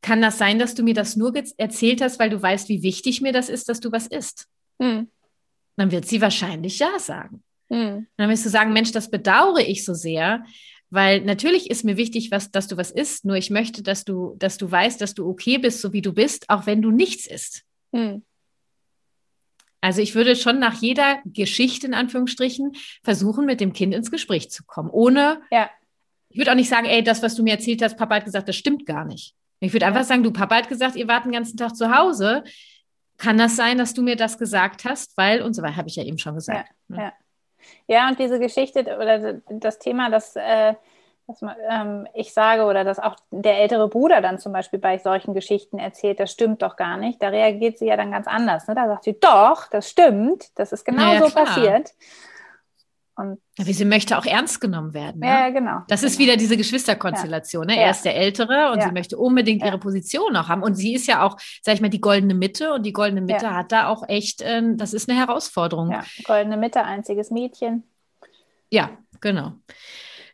Kann 0.00 0.22
das 0.22 0.38
sein, 0.38 0.58
dass 0.58 0.74
du 0.74 0.82
mir 0.82 0.94
das 0.94 1.16
nur 1.16 1.34
erzählt 1.58 2.00
hast, 2.00 2.18
weil 2.18 2.30
du 2.30 2.40
weißt, 2.40 2.68
wie 2.68 2.82
wichtig 2.82 3.20
mir 3.20 3.32
das 3.32 3.48
ist, 3.48 3.68
dass 3.68 3.80
du 3.80 3.92
was 3.92 4.06
isst? 4.06 4.46
Hm. 4.80 5.10
Dann 5.76 5.90
wird 5.90 6.06
sie 6.06 6.20
wahrscheinlich 6.20 6.78
ja 6.78 6.98
sagen. 6.98 7.42
Mhm. 7.68 8.06
Dann 8.16 8.30
wirst 8.30 8.44
du 8.44 8.50
sagen, 8.50 8.72
Mensch, 8.72 8.92
das 8.92 9.10
bedauere 9.10 9.60
ich 9.60 9.84
so 9.84 9.94
sehr, 9.94 10.44
weil 10.90 11.20
natürlich 11.22 11.70
ist 11.70 11.84
mir 11.84 11.96
wichtig, 11.96 12.30
was, 12.30 12.50
dass 12.50 12.68
du 12.68 12.76
was 12.76 12.90
isst, 12.90 13.24
nur 13.24 13.36
ich 13.36 13.50
möchte, 13.50 13.82
dass 13.82 14.04
du, 14.04 14.36
dass 14.38 14.56
du 14.56 14.70
weißt, 14.70 15.00
dass 15.00 15.14
du 15.14 15.28
okay 15.28 15.58
bist, 15.58 15.80
so 15.80 15.92
wie 15.92 16.02
du 16.02 16.12
bist, 16.12 16.48
auch 16.48 16.66
wenn 16.66 16.82
du 16.82 16.90
nichts 16.90 17.26
isst. 17.26 17.64
Mhm. 17.92 18.22
Also 19.80 20.00
ich 20.00 20.14
würde 20.14 20.36
schon 20.36 20.58
nach 20.58 20.80
jeder 20.80 21.20
Geschichte 21.24 21.86
in 21.86 21.94
Anführungsstrichen 21.94 22.72
versuchen, 23.02 23.46
mit 23.46 23.60
dem 23.60 23.72
Kind 23.72 23.94
ins 23.94 24.10
Gespräch 24.10 24.50
zu 24.50 24.64
kommen, 24.64 24.90
ohne. 24.90 25.40
Ja. 25.50 25.70
Ich 26.28 26.38
würde 26.38 26.52
auch 26.52 26.56
nicht 26.56 26.68
sagen, 26.68 26.86
ey, 26.86 27.02
das, 27.04 27.22
was 27.22 27.34
du 27.34 27.42
mir 27.42 27.52
erzählt 27.52 27.82
hast, 27.82 27.96
Papa 27.96 28.16
hat 28.16 28.24
gesagt, 28.24 28.48
das 28.48 28.56
stimmt 28.56 28.86
gar 28.86 29.04
nicht. 29.04 29.34
Ich 29.60 29.72
würde 29.72 29.86
einfach 29.86 30.04
sagen, 30.04 30.22
du, 30.22 30.32
Papa 30.32 30.56
hat 30.56 30.68
gesagt, 30.68 30.96
ihr 30.96 31.08
wart 31.08 31.24
den 31.24 31.32
ganzen 31.32 31.56
Tag 31.56 31.76
zu 31.76 31.96
Hause. 31.96 32.44
Kann 33.16 33.38
das 33.38 33.56
sein, 33.56 33.78
dass 33.78 33.94
du 33.94 34.02
mir 34.02 34.16
das 34.16 34.38
gesagt 34.38 34.84
hast? 34.84 35.16
Weil, 35.16 35.40
und 35.40 35.54
so 35.54 35.62
weiter, 35.62 35.76
habe 35.76 35.88
ich 35.88 35.96
ja 35.96 36.04
eben 36.04 36.18
schon 36.18 36.34
gesagt. 36.34 36.68
Ja, 36.88 36.96
ne? 36.96 37.02
ja. 37.02 37.12
Ja, 37.86 38.08
und 38.08 38.18
diese 38.18 38.38
Geschichte 38.38 38.80
oder 38.96 39.34
das 39.48 39.78
Thema, 39.78 40.10
dass, 40.10 40.36
äh, 40.36 40.74
dass 41.26 41.40
man, 41.42 41.56
ähm, 41.68 42.08
ich 42.14 42.32
sage 42.32 42.64
oder 42.64 42.84
dass 42.84 42.98
auch 42.98 43.16
der 43.30 43.58
ältere 43.58 43.88
Bruder 43.88 44.20
dann 44.20 44.38
zum 44.38 44.52
Beispiel 44.52 44.78
bei 44.78 44.98
solchen 44.98 45.34
Geschichten 45.34 45.78
erzählt, 45.78 46.20
das 46.20 46.30
stimmt 46.30 46.62
doch 46.62 46.76
gar 46.76 46.96
nicht. 46.96 47.22
Da 47.22 47.28
reagiert 47.28 47.78
sie 47.78 47.86
ja 47.86 47.96
dann 47.96 48.12
ganz 48.12 48.26
anders. 48.26 48.68
Ne? 48.68 48.74
Da 48.74 48.86
sagt 48.86 49.04
sie, 49.04 49.18
doch, 49.18 49.66
das 49.68 49.90
stimmt, 49.90 50.58
das 50.58 50.72
ist 50.72 50.84
genau 50.84 51.02
naja, 51.02 51.22
so 51.22 51.30
klar. 51.30 51.44
passiert. 51.46 51.94
Und 53.16 53.40
ja, 53.56 53.66
wie 53.66 53.72
sie 53.72 53.86
möchte 53.86 54.18
auch 54.18 54.26
ernst 54.26 54.60
genommen 54.60 54.92
werden. 54.92 55.20
Ne? 55.20 55.26
Ja, 55.26 55.48
genau. 55.48 55.80
Das 55.88 56.00
genau. 56.00 56.12
ist 56.12 56.18
wieder 56.18 56.36
diese 56.36 56.58
Geschwisterkonstellation. 56.58 57.66
Ne? 57.66 57.76
Ja. 57.76 57.82
Er 57.82 57.90
ist 57.92 58.04
der 58.04 58.14
Ältere 58.14 58.72
und 58.72 58.80
ja. 58.80 58.86
sie 58.86 58.92
möchte 58.92 59.16
unbedingt 59.16 59.64
ihre 59.64 59.78
Position 59.78 60.34
noch 60.34 60.48
haben. 60.48 60.62
Und 60.62 60.74
sie 60.74 60.94
ist 60.94 61.06
ja 61.06 61.22
auch, 61.22 61.38
sag 61.62 61.74
ich 61.74 61.80
mal, 61.80 61.88
die 61.88 62.00
goldene 62.00 62.34
Mitte. 62.34 62.74
Und 62.74 62.84
die 62.84 62.92
goldene 62.92 63.22
Mitte 63.22 63.54
hat 63.54 63.72
da 63.72 63.88
auch 63.88 64.06
echt, 64.06 64.42
äh, 64.42 64.62
das 64.74 64.92
ist 64.92 65.08
eine 65.08 65.18
Herausforderung. 65.18 65.90
Ja, 65.90 66.04
goldene 66.24 66.58
Mitte, 66.58 66.84
einziges 66.84 67.30
Mädchen. 67.30 67.84
Ja, 68.70 68.90
genau. 69.22 69.54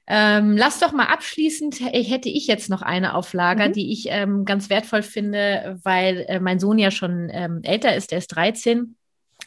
Ähm, 0.08 0.56
lass 0.56 0.80
doch 0.80 0.92
mal 0.92 1.06
abschließend, 1.06 1.78
hätte 1.80 2.28
ich 2.28 2.48
jetzt 2.48 2.68
noch 2.68 2.82
eine 2.82 3.14
auf 3.14 3.32
Lager, 3.32 3.68
mhm. 3.68 3.72
die 3.74 3.92
ich 3.92 4.06
ähm, 4.08 4.44
ganz 4.44 4.68
wertvoll 4.68 5.02
finde, 5.02 5.78
weil 5.84 6.24
äh, 6.28 6.40
mein 6.40 6.58
Sohn 6.58 6.78
ja 6.78 6.90
schon 6.90 7.30
ähm, 7.32 7.60
älter 7.62 7.94
ist, 7.94 8.10
der 8.10 8.18
ist 8.18 8.28
13 8.28 8.96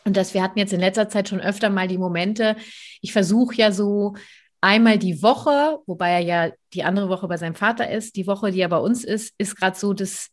und 0.06 0.16
dass 0.16 0.34
wir 0.34 0.44
hatten 0.44 0.60
jetzt 0.60 0.72
in 0.72 0.80
letzter 0.80 1.10
Zeit 1.10 1.30
schon 1.30 1.42
öfter 1.42 1.70
mal 1.70 1.88
die 1.88 1.98
Momente, 1.98 2.56
ich 3.02 3.12
versuche 3.12 3.56
ja 3.56 3.72
so 3.72 4.14
einmal 4.62 4.98
die 4.98 5.22
Woche, 5.22 5.80
wobei 5.88 6.12
er 6.12 6.20
ja 6.20 6.52
die 6.74 6.84
andere 6.84 7.10
Woche 7.10 7.28
bei 7.28 7.38
seinem 7.38 7.56
Vater 7.56 7.90
ist, 7.90 8.16
die 8.16 8.28
Woche, 8.28 8.52
die 8.52 8.62
er 8.62 8.70
bei 8.70 8.78
uns 8.78 9.04
ist, 9.04 9.34
ist 9.38 9.56
gerade 9.56 9.78
so 9.78 9.94
das, 9.94 10.30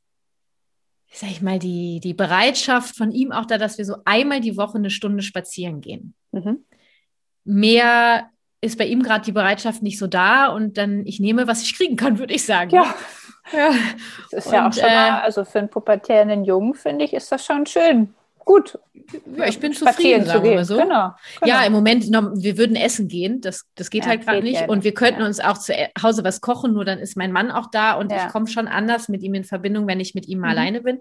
sag 1.10 1.30
ich 1.30 1.42
mal, 1.42 1.58
die, 1.58 2.00
die 2.00 2.14
Bereitschaft 2.14 2.96
von 2.96 3.10
ihm 3.10 3.32
auch 3.32 3.46
da, 3.46 3.58
dass 3.58 3.78
wir 3.78 3.84
so 3.86 3.96
einmal 4.04 4.40
die 4.40 4.56
Woche 4.56 4.76
eine 4.76 4.90
Stunde 4.90 5.22
spazieren 5.22 5.80
gehen. 5.80 6.14
Mhm. 6.32 6.64
Mehr 7.44 8.28
ist 8.60 8.78
bei 8.78 8.86
ihm 8.86 9.02
gerade 9.02 9.24
die 9.24 9.32
Bereitschaft 9.32 9.82
nicht 9.82 9.98
so 9.98 10.06
da 10.06 10.48
und 10.48 10.76
dann 10.76 11.04
ich 11.06 11.18
nehme, 11.18 11.46
was 11.46 11.62
ich 11.62 11.74
kriegen 11.74 11.96
kann, 11.96 12.18
würde 12.18 12.34
ich 12.34 12.44
sagen. 12.44 12.70
Ja. 12.70 12.94
ja. 13.52 13.70
Das 14.30 14.44
ist 14.44 14.46
und, 14.46 14.52
ja 14.52 14.68
auch 14.68 14.72
schon 14.72 14.82
mal, 14.82 15.18
äh, 15.18 15.22
also 15.22 15.44
für 15.44 15.58
einen 15.60 15.70
pubertären 15.70 16.44
Jungen, 16.44 16.74
finde 16.74 17.06
ich, 17.06 17.14
ist 17.14 17.32
das 17.32 17.44
schon 17.44 17.66
schön 17.66 18.14
gut. 18.44 18.78
Ja, 19.36 19.46
ich 19.46 19.58
bin 19.60 19.72
zufrieden, 19.72 20.24
sagen 20.24 20.44
wir 20.44 20.64
so. 20.64 20.76
Genau, 20.76 21.14
genau, 21.40 21.46
Ja, 21.46 21.64
im 21.64 21.72
Moment, 21.72 22.04
wir 22.04 22.58
würden 22.58 22.76
essen 22.76 23.08
gehen, 23.08 23.40
das, 23.40 23.66
das 23.74 23.90
geht 23.90 24.04
ja, 24.04 24.10
halt 24.10 24.22
gerade 24.24 24.42
nicht. 24.42 24.60
Ja 24.60 24.68
und 24.68 24.84
wir 24.84 24.94
könnten 24.94 25.22
uns 25.22 25.40
auch 25.40 25.58
zu 25.58 25.72
Hause 26.02 26.24
was 26.24 26.40
kochen, 26.40 26.72
nur 26.72 26.84
dann 26.84 26.98
ist 26.98 27.16
mein 27.16 27.32
Mann 27.32 27.50
auch 27.50 27.70
da 27.70 27.94
und 27.94 28.12
ich 28.12 28.28
komme 28.28 28.46
schon 28.46 28.68
anders 28.68 29.08
mit 29.08 29.22
ihm 29.22 29.34
in 29.34 29.44
Verbindung, 29.44 29.86
wenn 29.86 30.00
ich 30.00 30.14
mit 30.14 30.26
ihm 30.28 30.38
mhm. 30.38 30.44
alleine 30.44 30.80
bin. 30.80 31.00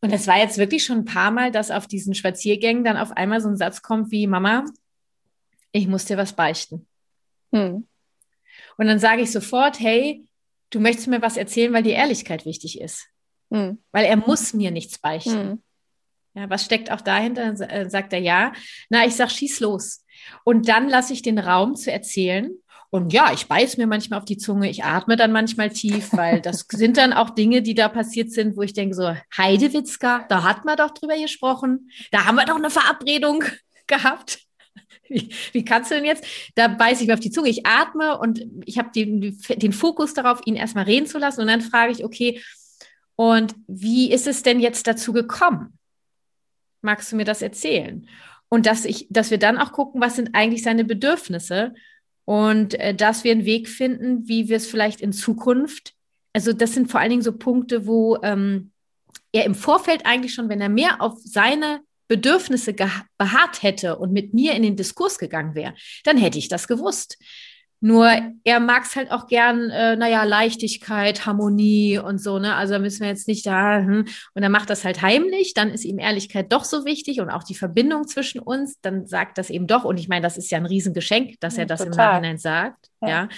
Und 0.00 0.12
es 0.12 0.26
war 0.26 0.38
jetzt 0.38 0.58
wirklich 0.58 0.84
schon 0.84 0.98
ein 0.98 1.04
paar 1.04 1.30
Mal, 1.30 1.50
dass 1.50 1.70
auf 1.70 1.86
diesen 1.86 2.14
Spaziergängen 2.14 2.84
dann 2.84 2.96
auf 2.96 3.12
einmal 3.16 3.40
so 3.40 3.48
ein 3.48 3.56
Satz 3.56 3.82
kommt 3.82 4.10
wie, 4.10 4.26
Mama, 4.26 4.64
ich 5.72 5.88
muss 5.88 6.04
dir 6.04 6.16
was 6.16 6.34
beichten. 6.34 6.86
Hm. 7.52 7.86
Und 8.76 8.86
dann 8.86 8.98
sage 8.98 9.22
ich 9.22 9.32
sofort, 9.32 9.80
hey, 9.80 10.26
du 10.70 10.80
möchtest 10.80 11.08
mir 11.08 11.22
was 11.22 11.36
erzählen, 11.36 11.72
weil 11.72 11.82
die 11.82 11.90
Ehrlichkeit 11.90 12.44
wichtig 12.44 12.80
ist. 12.80 13.08
Hm. 13.50 13.78
Weil 13.92 14.04
er 14.04 14.16
muss 14.16 14.52
mir 14.52 14.70
nichts 14.70 14.98
beichten. 14.98 15.62
Ja, 16.36 16.50
was 16.50 16.66
steckt 16.66 16.90
auch 16.90 17.00
dahinter? 17.00 17.50
Dann 17.50 17.68
äh, 17.68 17.88
sagt 17.88 18.12
er 18.12 18.18
ja. 18.18 18.52
Na, 18.90 19.06
ich 19.06 19.14
sag, 19.14 19.30
schieß 19.30 19.60
los. 19.60 20.04
Und 20.44 20.68
dann 20.68 20.88
lasse 20.88 21.14
ich 21.14 21.22
den 21.22 21.38
Raum 21.38 21.76
zu 21.76 21.90
erzählen. 21.90 22.50
Und 22.90 23.12
ja, 23.12 23.32
ich 23.32 23.46
beiß 23.46 23.78
mir 23.78 23.86
manchmal 23.86 24.18
auf 24.18 24.26
die 24.26 24.36
Zunge, 24.36 24.68
ich 24.68 24.84
atme 24.84 25.16
dann 25.16 25.32
manchmal 25.32 25.70
tief, 25.70 26.12
weil 26.12 26.40
das 26.42 26.66
sind 26.70 26.98
dann 26.98 27.14
auch 27.14 27.30
Dinge, 27.30 27.62
die 27.62 27.74
da 27.74 27.88
passiert 27.88 28.30
sind, 28.32 28.56
wo 28.56 28.62
ich 28.62 28.74
denke 28.74 28.94
so, 28.94 29.16
Heidewitzka, 29.36 30.26
da 30.28 30.42
hat 30.44 30.64
man 30.66 30.76
doch 30.76 30.90
drüber 30.90 31.16
gesprochen, 31.16 31.90
da 32.12 32.26
haben 32.26 32.36
wir 32.36 32.44
doch 32.44 32.56
eine 32.56 32.70
Verabredung 32.70 33.42
gehabt. 33.86 34.40
Wie, 35.08 35.32
wie 35.52 35.64
kannst 35.64 35.90
du 35.90 35.94
denn 35.94 36.04
jetzt? 36.04 36.24
Da 36.54 36.68
beiße 36.68 37.02
ich 37.02 37.08
mir 37.08 37.14
auf 37.14 37.20
die 37.20 37.30
Zunge, 37.30 37.48
ich 37.48 37.66
atme 37.66 38.18
und 38.18 38.44
ich 38.66 38.78
habe 38.78 38.90
den, 38.94 39.38
den 39.48 39.72
Fokus 39.72 40.14
darauf, 40.14 40.40
ihn 40.44 40.56
erstmal 40.56 40.84
reden 40.84 41.06
zu 41.06 41.18
lassen 41.18 41.40
und 41.40 41.46
dann 41.46 41.60
frage 41.62 41.92
ich, 41.92 42.04
okay, 42.04 42.42
und 43.14 43.54
wie 43.66 44.12
ist 44.12 44.26
es 44.26 44.42
denn 44.42 44.60
jetzt 44.60 44.86
dazu 44.86 45.12
gekommen? 45.12 45.75
Magst 46.86 47.10
du 47.10 47.16
mir 47.16 47.24
das 47.24 47.42
erzählen? 47.42 48.08
Und 48.48 48.64
dass 48.64 48.84
ich, 48.84 49.08
dass 49.10 49.32
wir 49.32 49.38
dann 49.38 49.58
auch 49.58 49.72
gucken, 49.72 50.00
was 50.00 50.14
sind 50.14 50.30
eigentlich 50.34 50.62
seine 50.62 50.84
Bedürfnisse 50.84 51.74
und 52.24 52.74
äh, 52.74 52.94
dass 52.94 53.24
wir 53.24 53.32
einen 53.32 53.44
Weg 53.44 53.68
finden, 53.68 54.28
wie 54.28 54.48
wir 54.48 54.56
es 54.56 54.68
vielleicht 54.68 55.00
in 55.00 55.12
Zukunft, 55.12 55.94
also 56.32 56.52
das 56.52 56.72
sind 56.72 56.90
vor 56.90 57.00
allen 57.00 57.10
Dingen 57.10 57.22
so 57.22 57.36
Punkte, 57.36 57.86
wo 57.86 58.18
ähm, 58.22 58.70
er 59.32 59.44
im 59.46 59.56
Vorfeld 59.56 60.06
eigentlich 60.06 60.32
schon, 60.32 60.48
wenn 60.48 60.60
er 60.60 60.68
mehr 60.68 61.00
auf 61.00 61.18
seine 61.24 61.80
Bedürfnisse 62.08 62.72
beharrt 62.72 63.62
hätte 63.62 63.96
und 63.96 64.12
mit 64.12 64.32
mir 64.32 64.54
in 64.54 64.62
den 64.62 64.76
Diskurs 64.76 65.18
gegangen 65.18 65.56
wäre, 65.56 65.74
dann 66.04 66.16
hätte 66.18 66.38
ich 66.38 66.48
das 66.48 66.68
gewusst. 66.68 67.18
Nur 67.80 68.10
er 68.44 68.60
mag 68.60 68.84
es 68.84 68.96
halt 68.96 69.10
auch 69.10 69.26
gern, 69.26 69.70
äh, 69.70 69.96
naja, 69.96 70.24
Leichtigkeit, 70.24 71.26
Harmonie 71.26 71.98
und 71.98 72.18
so, 72.18 72.38
ne? 72.38 72.54
Also 72.54 72.74
da 72.74 72.78
müssen 72.78 73.00
wir 73.00 73.08
jetzt 73.08 73.28
nicht 73.28 73.46
da, 73.46 73.78
hm. 73.78 74.06
und 74.34 74.42
er 74.42 74.48
macht 74.48 74.70
das 74.70 74.84
halt 74.84 75.02
heimlich, 75.02 75.52
dann 75.52 75.70
ist 75.70 75.84
ihm 75.84 75.98
Ehrlichkeit 75.98 76.52
doch 76.52 76.64
so 76.64 76.86
wichtig 76.86 77.20
und 77.20 77.28
auch 77.28 77.42
die 77.42 77.54
Verbindung 77.54 78.08
zwischen 78.08 78.40
uns, 78.40 78.80
dann 78.80 79.06
sagt 79.06 79.36
das 79.36 79.50
eben 79.50 79.66
doch. 79.66 79.84
Und 79.84 80.00
ich 80.00 80.08
meine, 80.08 80.22
das 80.22 80.38
ist 80.38 80.50
ja 80.50 80.58
ein 80.58 80.66
Riesengeschenk, 80.66 81.38
dass 81.40 81.58
er 81.58 81.66
das 81.66 81.80
Total. 81.80 81.92
im 81.92 81.96
Nachhinein 81.98 82.38
sagt. 82.38 82.88
Ja. 83.02 83.08
ja. 83.08 83.28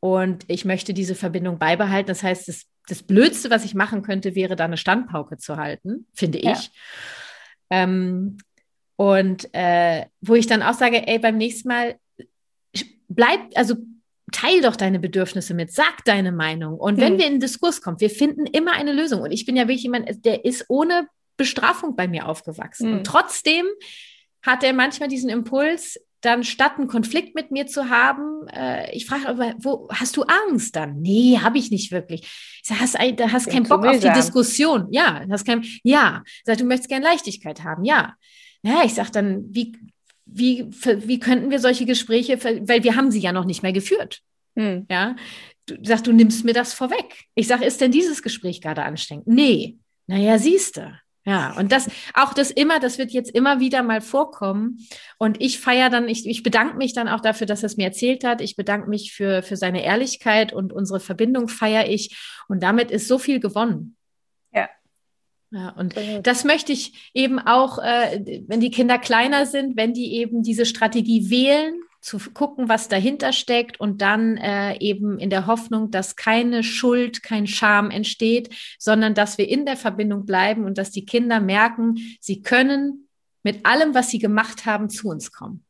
Und 0.00 0.44
ich 0.48 0.64
möchte 0.64 0.94
diese 0.94 1.14
Verbindung 1.14 1.58
beibehalten. 1.58 2.08
Das 2.08 2.22
heißt, 2.22 2.48
das, 2.48 2.64
das 2.88 3.02
Blödste, 3.02 3.50
was 3.50 3.64
ich 3.64 3.74
machen 3.74 4.02
könnte, 4.02 4.34
wäre 4.34 4.56
da 4.56 4.64
eine 4.64 4.76
Standpauke 4.76 5.36
zu 5.36 5.58
halten, 5.58 6.06
finde 6.12 6.38
ich. 6.38 6.44
Ja. 6.44 6.58
Ähm, 7.70 8.38
und 8.96 9.48
äh, 9.52 10.06
wo 10.20 10.34
ich 10.34 10.46
dann 10.46 10.62
auch 10.62 10.74
sage, 10.74 11.06
ey, 11.06 11.18
beim 11.18 11.36
nächsten 11.36 11.68
Mal 11.68 11.96
bleib, 13.14 13.40
also 13.54 13.76
teil 14.32 14.60
doch 14.62 14.76
deine 14.76 14.98
Bedürfnisse 14.98 15.54
mit, 15.54 15.72
sag 15.72 16.04
deine 16.04 16.32
Meinung. 16.32 16.78
Und 16.78 16.98
wenn 16.98 17.14
mhm. 17.14 17.18
wir 17.18 17.26
in 17.26 17.32
den 17.34 17.40
Diskurs 17.40 17.82
kommen, 17.82 18.00
wir 18.00 18.10
finden 18.10 18.46
immer 18.46 18.72
eine 18.72 18.92
Lösung. 18.92 19.22
Und 19.22 19.30
ich 19.30 19.46
bin 19.46 19.56
ja 19.56 19.64
wirklich 19.64 19.82
jemand, 19.82 20.24
der 20.24 20.44
ist 20.44 20.66
ohne 20.68 21.06
Bestrafung 21.36 21.96
bei 21.96 22.08
mir 22.08 22.28
aufgewachsen. 22.28 22.90
Mhm. 22.90 22.98
Und 22.98 23.06
trotzdem 23.06 23.66
hat 24.42 24.64
er 24.64 24.72
manchmal 24.72 25.08
diesen 25.08 25.30
Impuls, 25.30 25.98
dann 26.22 26.44
statt 26.44 26.78
einen 26.78 26.86
Konflikt 26.86 27.34
mit 27.34 27.50
mir 27.50 27.66
zu 27.66 27.90
haben, 27.90 28.46
äh, 28.48 28.94
ich 28.94 29.06
frage 29.06 29.28
aber, 29.28 29.54
wo 29.58 29.88
hast 29.90 30.16
du 30.16 30.22
Angst 30.22 30.76
dann? 30.76 31.00
Nee, 31.00 31.38
habe 31.42 31.58
ich 31.58 31.72
nicht 31.72 31.90
wirklich. 31.90 32.22
Ich 32.62 32.68
sage, 32.68 32.80
hast, 32.80 32.94
du 32.94 33.32
hast 33.32 33.50
keinen 33.50 33.68
Bock 33.68 33.84
auf 33.84 33.98
die 33.98 34.12
Diskussion. 34.12 34.86
Ja, 34.92 35.24
hast 35.28 35.44
kein, 35.44 35.64
ja. 35.82 36.22
Sag, 36.44 36.58
du 36.58 36.64
möchtest 36.64 36.88
gerne 36.88 37.04
Leichtigkeit 37.04 37.64
haben. 37.64 37.84
Ja. 37.84 38.14
Ja, 38.62 38.82
ich 38.84 38.94
sage 38.94 39.10
dann, 39.10 39.46
wie, 39.50 39.76
wie, 40.26 40.66
wie 40.70 41.18
könnten 41.18 41.50
wir 41.50 41.58
solche 41.58 41.86
Gespräche, 41.86 42.42
weil 42.42 42.84
wir 42.84 42.96
haben 42.96 43.10
sie 43.10 43.20
ja 43.20 43.32
noch 43.32 43.44
nicht 43.44 43.62
mehr 43.62 43.72
geführt. 43.72 44.20
Hm. 44.56 44.86
Ja. 44.90 45.16
Du 45.66 45.76
sagst, 45.82 46.06
du 46.06 46.12
nimmst 46.12 46.44
mir 46.44 46.54
das 46.54 46.74
vorweg. 46.74 47.24
Ich 47.34 47.46
sage, 47.46 47.64
ist 47.64 47.80
denn 47.80 47.92
dieses 47.92 48.22
Gespräch 48.22 48.60
gerade 48.60 48.82
anstrengend? 48.82 49.26
Nee. 49.26 49.78
Naja, 50.06 50.38
siehst 50.38 50.76
du. 50.76 50.92
Ja, 51.24 51.56
und 51.56 51.70
das, 51.70 51.88
auch 52.14 52.34
das 52.34 52.50
immer, 52.50 52.80
das 52.80 52.98
wird 52.98 53.12
jetzt 53.12 53.30
immer 53.30 53.60
wieder 53.60 53.84
mal 53.84 54.00
vorkommen. 54.00 54.84
Und 55.18 55.40
ich 55.40 55.60
feiere 55.60 55.88
dann, 55.88 56.08
ich, 56.08 56.26
ich 56.26 56.42
bedanke 56.42 56.76
mich 56.76 56.94
dann 56.94 57.06
auch 57.06 57.20
dafür, 57.20 57.46
dass 57.46 57.62
er 57.62 57.66
es 57.66 57.76
mir 57.76 57.84
erzählt 57.84 58.24
hat. 58.24 58.40
Ich 58.40 58.56
bedanke 58.56 58.90
mich 58.90 59.12
für, 59.12 59.42
für 59.42 59.56
seine 59.56 59.84
Ehrlichkeit 59.84 60.52
und 60.52 60.72
unsere 60.72 60.98
Verbindung 60.98 61.46
feiere 61.46 61.88
ich. 61.88 62.16
Und 62.48 62.62
damit 62.64 62.90
ist 62.90 63.06
so 63.06 63.18
viel 63.18 63.38
gewonnen. 63.38 63.96
Ja. 65.52 65.68
Und 65.70 65.94
das 66.22 66.44
möchte 66.44 66.72
ich 66.72 67.10
eben 67.14 67.38
auch, 67.38 67.78
äh, 67.78 68.42
wenn 68.48 68.60
die 68.60 68.70
Kinder 68.70 68.98
kleiner 68.98 69.44
sind, 69.46 69.76
wenn 69.76 69.92
die 69.92 70.14
eben 70.14 70.42
diese 70.42 70.64
Strategie 70.64 71.30
wählen, 71.30 71.74
zu 72.02 72.18
gucken, 72.18 72.68
was 72.68 72.88
dahinter 72.88 73.32
steckt 73.32 73.78
und 73.78 74.02
dann 74.02 74.36
äh, 74.36 74.76
eben 74.80 75.20
in 75.20 75.30
der 75.30 75.46
Hoffnung, 75.46 75.92
dass 75.92 76.16
keine 76.16 76.64
Schuld, 76.64 77.22
kein 77.22 77.46
Scham 77.46 77.92
entsteht, 77.92 78.52
sondern 78.78 79.14
dass 79.14 79.38
wir 79.38 79.48
in 79.48 79.64
der 79.64 79.76
Verbindung 79.76 80.26
bleiben 80.26 80.64
und 80.64 80.78
dass 80.78 80.90
die 80.90 81.04
Kinder 81.04 81.38
merken, 81.38 81.96
sie 82.20 82.42
können 82.42 83.08
mit 83.44 83.64
allem, 83.64 83.94
was 83.94 84.10
sie 84.10 84.18
gemacht 84.18 84.66
haben, 84.66 84.90
zu 84.90 85.08
uns 85.08 85.30
kommen. 85.30 85.64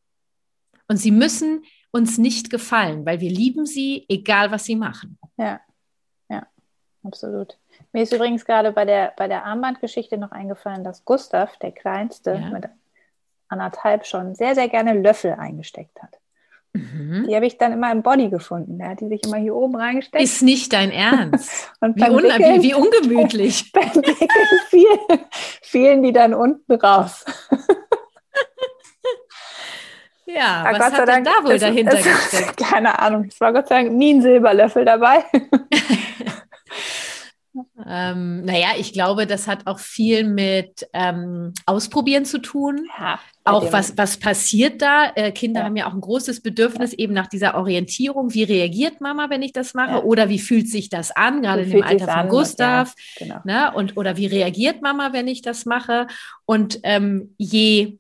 Und 0.89 0.97
sie 0.97 1.11
müssen 1.11 1.65
uns 1.91 2.17
nicht 2.17 2.49
gefallen, 2.49 3.05
weil 3.05 3.21
wir 3.21 3.31
lieben 3.31 3.67
sie, 3.67 4.07
egal 4.09 4.51
was 4.51 4.65
sie 4.65 4.77
machen. 4.77 5.19
Ja, 5.37 5.61
ja, 6.31 6.47
absolut. 7.03 7.59
Mir 7.93 8.03
ist 8.03 8.13
übrigens 8.13 8.45
gerade 8.45 8.73
bei 8.73 8.85
der, 8.85 9.13
bei 9.17 9.29
der 9.29 9.45
Armbandgeschichte 9.45 10.17
noch 10.17 10.33
eingefallen, 10.33 10.83
dass 10.83 11.05
Gustav, 11.05 11.57
der 11.59 11.73
Kleinste, 11.73 12.41
ja. 12.41 12.51
mit 12.51 12.65
anderthalb 13.49 14.07
schon 14.07 14.35
sehr, 14.35 14.55
sehr 14.55 14.69
gerne 14.69 14.95
Löffel 14.95 15.33
eingesteckt 15.33 16.03
hat. 16.03 16.19
Mhm. 16.75 17.27
Die 17.29 17.37
habe 17.37 17.45
ich 17.47 17.59
dann 17.59 17.73
immer 17.73 17.93
im 17.93 18.03
Body 18.03 18.31
gefunden. 18.31 18.79
Der 18.79 18.89
hat 18.91 19.01
die 19.01 19.09
sich 19.09 19.23
immer 19.25 19.37
hier 19.37 19.55
oben 19.55 19.77
reingesteckt. 19.77 20.25
Ist 20.25 20.41
nicht 20.43 20.73
dein 20.73 20.91
Ernst. 20.91 21.71
Und 21.81 21.97
wie, 21.97 22.09
un 22.09 22.23
Wickeln, 22.23 22.63
wie, 22.63 22.75
ungemütlich. 22.75 23.71
beim 23.75 23.95
Wickeln 23.95 24.29
fielen, 24.71 25.21
fielen 25.61 26.03
die 26.03 26.13
dann 26.13 26.33
unten 26.33 26.73
raus. 26.73 27.27
ja, 30.25 30.35
ja, 30.35 30.65
was 30.73 30.79
Gott 30.79 30.93
hat 31.01 31.09
Dank, 31.09 31.27
da 31.27 31.45
wohl 31.45 31.59
dahinter 31.59 31.99
es, 31.99 32.05
gesteckt? 32.05 32.57
Keine 32.57 32.99
Ahnung. 32.99 33.27
Es 33.29 33.39
war 33.39 33.53
Gott 33.53 33.69
sei 33.69 33.83
Dank 33.83 33.93
nie 33.93 34.15
ein 34.15 34.23
Silberlöffel 34.23 34.87
dabei. 34.87 35.25
Ähm, 37.87 38.45
naja, 38.45 38.69
ich 38.79 38.93
glaube, 38.93 39.27
das 39.27 39.47
hat 39.47 39.67
auch 39.67 39.79
viel 39.79 40.25
mit 40.25 40.89
ähm, 40.93 41.53
Ausprobieren 41.67 42.25
zu 42.25 42.39
tun. 42.39 42.87
Ja, 42.99 43.21
auch 43.45 43.73
was, 43.73 43.99
was 43.99 44.17
passiert 44.17 44.81
da? 44.81 45.13
Äh, 45.15 45.33
Kinder 45.33 45.61
ja. 45.61 45.67
haben 45.67 45.77
ja 45.77 45.89
auch 45.89 45.93
ein 45.93 46.01
großes 46.01 46.41
Bedürfnis 46.41 46.93
ja. 46.93 46.99
eben 46.99 47.13
nach 47.13 47.27
dieser 47.27 47.57
Orientierung. 47.57 48.33
Wie 48.33 48.45
reagiert 48.45 49.01
Mama, 49.01 49.29
wenn 49.29 49.43
ich 49.43 49.53
das 49.53 49.75
mache? 49.75 50.05
Oder 50.05 50.29
wie 50.29 50.39
fühlt 50.39 50.69
sich 50.69 50.89
das 50.89 51.11
an, 51.11 51.43
gerade 51.43 51.63
in 51.63 51.71
dem 51.71 51.83
Alter 51.83 52.07
von 52.07 52.15
an? 52.15 52.29
Gustav? 52.29 52.95
Genau. 53.19 53.41
Ne? 53.45 53.73
Und, 53.75 53.97
oder 53.97 54.17
wie 54.17 54.27
reagiert 54.27 54.81
Mama, 54.81 55.13
wenn 55.13 55.29
ich 55.29 55.43
das 55.43 55.67
mache? 55.67 56.07
Und 56.47 56.81
ähm, 56.85 57.35
je, 57.37 57.99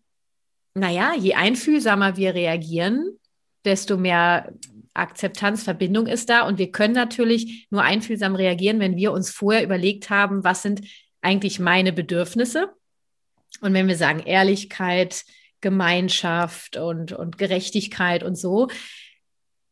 naja, 0.74 1.12
je 1.18 1.34
einfühlsamer 1.34 2.16
wir 2.16 2.34
reagieren, 2.34 3.18
desto 3.64 3.96
mehr 3.96 4.52
Akzeptanz, 4.94 5.62
Verbindung 5.62 6.06
ist 6.06 6.28
da. 6.28 6.46
Und 6.46 6.58
wir 6.58 6.70
können 6.70 6.94
natürlich 6.94 7.66
nur 7.70 7.82
einfühlsam 7.82 8.34
reagieren, 8.34 8.80
wenn 8.80 8.96
wir 8.96 9.12
uns 9.12 9.30
vorher 9.30 9.64
überlegt 9.64 10.10
haben, 10.10 10.44
was 10.44 10.62
sind 10.62 10.82
eigentlich 11.20 11.58
meine 11.58 11.92
Bedürfnisse. 11.92 12.72
Und 13.60 13.74
wenn 13.74 13.88
wir 13.88 13.96
sagen 13.96 14.20
Ehrlichkeit, 14.20 15.24
Gemeinschaft 15.60 16.76
und, 16.76 17.12
und 17.12 17.38
Gerechtigkeit 17.38 18.22
und 18.22 18.36
so, 18.36 18.68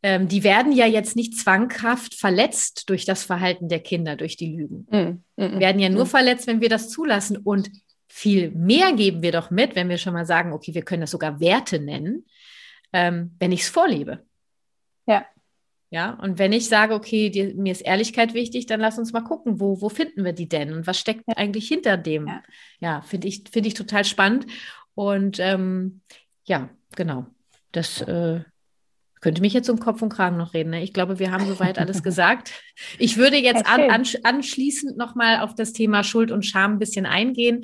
ähm, 0.03 0.29
die 0.29 0.45
werden 0.45 0.73
ja 0.73 0.87
jetzt 0.87 1.17
nicht 1.17 1.37
zwanghaft 1.37 2.15
verletzt 2.15 2.89
durch 2.89 3.05
das 3.05 3.23
Verhalten 3.23 3.69
der 3.69 3.81
Kinder, 3.81 4.17
durch 4.17 4.37
die 4.37 4.57
Lügen. 4.57 4.87
Mm, 4.91 5.43
mm, 5.43 5.61
werden 5.61 5.81
ja 5.81 5.91
nur 5.91 6.05
mm. 6.05 6.09
verletzt, 6.09 6.47
wenn 6.47 6.63
wir 6.63 6.71
das 6.71 6.89
zulassen. 6.89 7.37
Und 7.37 7.71
viel 8.09 8.51
mehr 8.53 8.93
geben 8.95 9.23
wir 9.23 9.33
doch 9.33 9.51
mit, 9.51 9.77
wenn 9.77 9.91
wir 9.91 9.99
schon 9.99 10.15
mal 10.15 10.25
sagen, 10.25 10.53
okay, 10.53 10.75
wir 10.75 10.83
können 10.83 11.03
das 11.03 11.11
sogar 11.11 11.41
Werte 11.41 11.81
nennen, 11.81 12.25
ähm, 12.93 13.37
wenn 13.39 13.53
ich 13.53 13.63
es 13.63 13.69
vorlebe. 13.69 14.25
Ja. 15.11 15.27
Ja, 15.93 16.13
und 16.13 16.39
wenn 16.39 16.53
ich 16.53 16.69
sage, 16.69 16.95
okay, 16.95 17.31
die, 17.31 17.53
mir 17.55 17.73
ist 17.73 17.81
Ehrlichkeit 17.81 18.33
wichtig, 18.33 18.67
dann 18.67 18.79
lass 18.79 18.97
uns 18.97 19.13
mal 19.13 19.23
gucken, 19.23 19.59
wo, 19.59 19.81
wo 19.81 19.89
finden 19.89 20.25
wir 20.25 20.33
die 20.33 20.49
denn 20.49 20.73
und 20.73 20.87
was 20.87 21.01
steckt 21.01 21.25
ja. 21.27 21.37
eigentlich 21.37 21.67
hinter 21.67 21.97
dem? 21.97 22.29
Ja, 22.29 22.43
ja 22.79 23.01
finde 23.01 23.27
ich, 23.27 23.43
finde 23.51 23.67
ich 23.67 23.75
total 23.75 24.05
spannend. 24.05 24.47
Und 24.95 25.41
ähm, 25.41 26.01
ja, 26.45 26.71
genau. 26.95 27.27
Das 27.73 28.03
äh, 28.03 28.43
könnte 29.21 29.41
mich 29.41 29.53
jetzt 29.53 29.69
um 29.69 29.81
Kopf 29.81 30.01
und 30.01 30.11
Kragen 30.11 30.37
noch 30.37 30.55
reden. 30.55 30.71
Ne? 30.71 30.83
Ich 30.85 30.93
glaube, 30.93 31.19
wir 31.19 31.33
haben 31.33 31.47
soweit 31.47 31.79
alles 31.79 32.03
gesagt. 32.05 32.53
Ich 32.99 33.17
würde 33.17 33.37
jetzt 33.37 33.67
an, 33.67 33.91
an, 33.91 34.05
anschließend 34.23 34.97
nochmal 34.97 35.41
auf 35.41 35.57
das 35.57 35.73
Thema 35.73 36.05
Schuld 36.05 36.31
und 36.31 36.47
Scham 36.47 36.75
ein 36.75 36.79
bisschen 36.79 37.05
eingehen. 37.05 37.63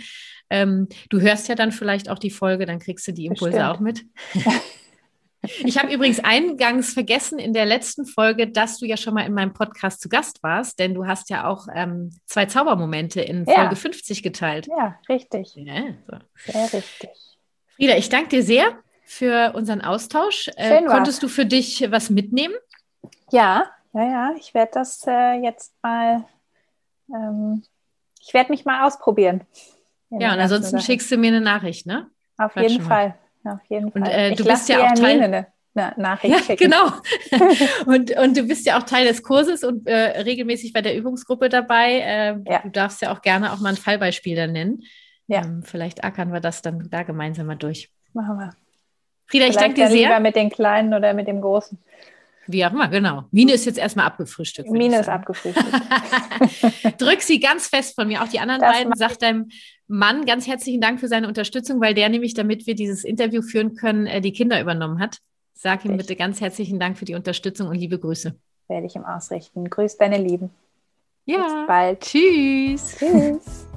Ähm, 0.51 0.89
du 1.11 1.21
hörst 1.21 1.49
ja 1.49 1.55
dann 1.55 1.71
vielleicht 1.71 2.09
auch 2.09 2.19
die 2.19 2.31
Folge, 2.31 2.67
dann 2.67 2.81
kriegst 2.81 3.07
du 3.07 3.13
die 3.13 3.27
Impulse 3.27 3.59
Bestimmt. 3.59 3.75
auch 3.75 3.81
mit. 3.81 4.05
Ich 5.65 5.79
habe 5.79 5.93
übrigens 5.93 6.21
eingangs 6.21 6.93
vergessen 6.93 7.39
in 7.39 7.53
der 7.53 7.67
letzten 7.67 8.07
Folge, 8.07 8.49
dass 8.49 8.79
du 8.79 8.87
ja 8.87 8.97
schon 8.97 9.15
mal 9.15 9.27
in 9.27 9.35
meinem 9.35 9.53
Podcast 9.53 10.01
zu 10.01 10.09
Gast 10.09 10.43
warst, 10.43 10.79
denn 10.79 10.95
du 10.95 11.07
hast 11.07 11.31
ja 11.31 11.47
auch 11.47 11.67
ähm, 11.75 12.11
zwei 12.27 12.47
Zaubermomente 12.47 13.21
in 13.21 13.45
Folge 13.45 13.61
ja. 13.61 13.75
50 13.75 14.23
geteilt. 14.23 14.67
Ja, 14.67 14.99
richtig. 15.09 15.55
Ja, 15.57 15.95
so. 16.07 16.53
Sehr 16.53 16.73
richtig. 16.73 17.11
Frieda, 17.77 17.97
ich 17.97 18.09
danke 18.09 18.29
dir 18.29 18.43
sehr 18.43 18.79
für 19.05 19.53
unseren 19.55 19.81
Austausch. 19.83 20.51
Äh, 20.57 20.83
konntest 20.85 21.23
du 21.23 21.29
für 21.29 21.47
dich 21.47 21.87
was 21.91 22.11
mitnehmen? 22.11 22.55
Ja, 23.31 23.71
ja, 23.93 24.05
ja. 24.05 24.35
Ich 24.37 24.55
werde 24.55 24.73
das 24.75 25.07
äh, 25.07 25.35
jetzt 25.43 25.75
mal, 25.83 26.25
ähm, 27.15 27.63
ich 28.21 28.35
werde 28.35 28.51
mich 28.51 28.65
mal 28.65 28.87
ausprobieren. 28.87 29.43
Ja, 30.11 30.33
und 30.33 30.41
ansonsten 30.41 30.81
schickst 30.81 31.11
du 31.11 31.17
mir 31.17 31.29
eine 31.29 31.41
Nachricht, 31.41 31.87
ne? 31.87 32.11
Auf 32.39 32.53
Quatsch 32.53 32.71
jeden 32.71 32.85
Fall. 32.85 33.17
Auf 33.47 33.61
jeden 33.69 33.93
Fall. 33.93 34.03
Und 34.03 34.09
äh, 34.09 34.35
du 34.35 34.45
bist 34.45 34.69
ja 34.69 34.87
auch 34.87 34.95
Teil. 34.95 35.23
Eine, 35.23 35.47
eine 35.75 35.95
Nachricht 35.97 36.49
ja, 36.49 36.55
genau. 36.55 36.87
und, 37.87 38.17
und 38.17 38.37
du 38.37 38.43
bist 38.45 38.67
ja 38.67 38.79
auch 38.79 38.83
Teil 38.83 39.07
des 39.07 39.23
Kurses 39.23 39.63
und 39.63 39.87
äh, 39.87 40.21
regelmäßig 40.23 40.73
bei 40.73 40.83
der 40.83 40.97
Übungsgruppe 40.97 41.49
dabei. 41.49 42.01
Äh, 42.01 42.37
ja. 42.47 42.61
Du 42.63 42.71
darfst 42.71 43.03
ja 43.03 43.13
auch 43.13 43.23
gerne 43.23 43.53
auch 43.53 43.61
mal 43.61 43.71
ein 43.71 43.77
Fallbeispiel 43.77 44.37
dann 44.37 44.53
nennen. 44.53 44.83
Ja. 45.29 45.45
Ähm, 45.45 45.63
vielleicht 45.63 46.05
ackern 46.05 46.33
wir 46.33 46.41
das 46.41 46.63
dann 46.63 46.89
da 46.91 47.03
gemeinsam 47.03 47.47
mal 47.47 47.57
durch. 47.57 47.91
Machen 48.13 48.39
wir. 48.39 48.55
Frieda, 49.27 49.47
ich 49.47 49.57
danke 49.57 49.75
dir 49.75 49.89
sehr. 49.89 50.09
Lieber 50.09 50.21
mit 50.21 50.37
den 50.37 50.51
Kleinen 50.51 50.95
oder 50.95 51.13
mit 51.13 51.27
dem 51.27 51.41
Großen. 51.41 51.79
Wie 52.49 52.65
auch 52.65 52.73
immer, 52.73 52.89
genau. 52.89 53.25
Mine 53.33 53.53
ist 53.53 53.67
jetzt 53.67 53.79
erstmal 53.79 54.07
abgefrühstückt. 54.07 54.71
Mine 54.71 55.01
ist 55.01 55.09
abgefrühstückt. 55.09 55.69
Drück 56.99 57.21
sie 57.21 57.41
ganz 57.41 57.67
fest 57.67 57.97
von 57.97 58.07
mir. 58.07 58.23
Auch 58.23 58.29
die 58.29 58.39
anderen 58.39 58.61
das 58.61 58.73
beiden. 58.73 58.93
Sag 58.95 59.19
deinem 59.19 59.49
Mann 59.89 60.27
ganz 60.27 60.47
herzlichen 60.47 60.81
Dank 60.81 61.01
für 61.01 61.09
seine 61.09 61.29
Unterstützung, 61.29 61.81
weil 61.81 61.95
der 61.95 62.09
nämlich, 62.09 62.35
damit 62.35 62.67
wir 62.67 62.75
dieses 62.75 63.05
Interview 63.05 63.43
führen 63.43 63.77
können, 63.77 64.07
äh, 64.07 64.21
die 64.21 64.33
Kinder 64.33 64.61
übernommen 64.61 64.99
hat. 64.99 65.19
Sag 65.55 65.85
ihm 65.85 65.97
bitte 65.97 66.17
ganz 66.17 66.41
herzlichen 66.41 66.79
Dank 66.79 66.99
für 66.99 67.07
die 67.07 67.15
Unterstützung 67.15 67.69
und 67.69 67.77
liebe 67.77 67.99
Grüße. 67.99 68.37
Werde 68.69 68.87
ich 68.87 68.97
ihm 68.97 69.05
ausrichten. 69.05 69.71
Grüß 69.71 69.97
deine 69.97 70.19
Lieben. 70.19 70.51
Ja. 71.25 71.43
Bis 71.43 71.67
bald. 71.67 72.01
Tschüss. 72.01 72.97
Tschüss. 72.99 73.67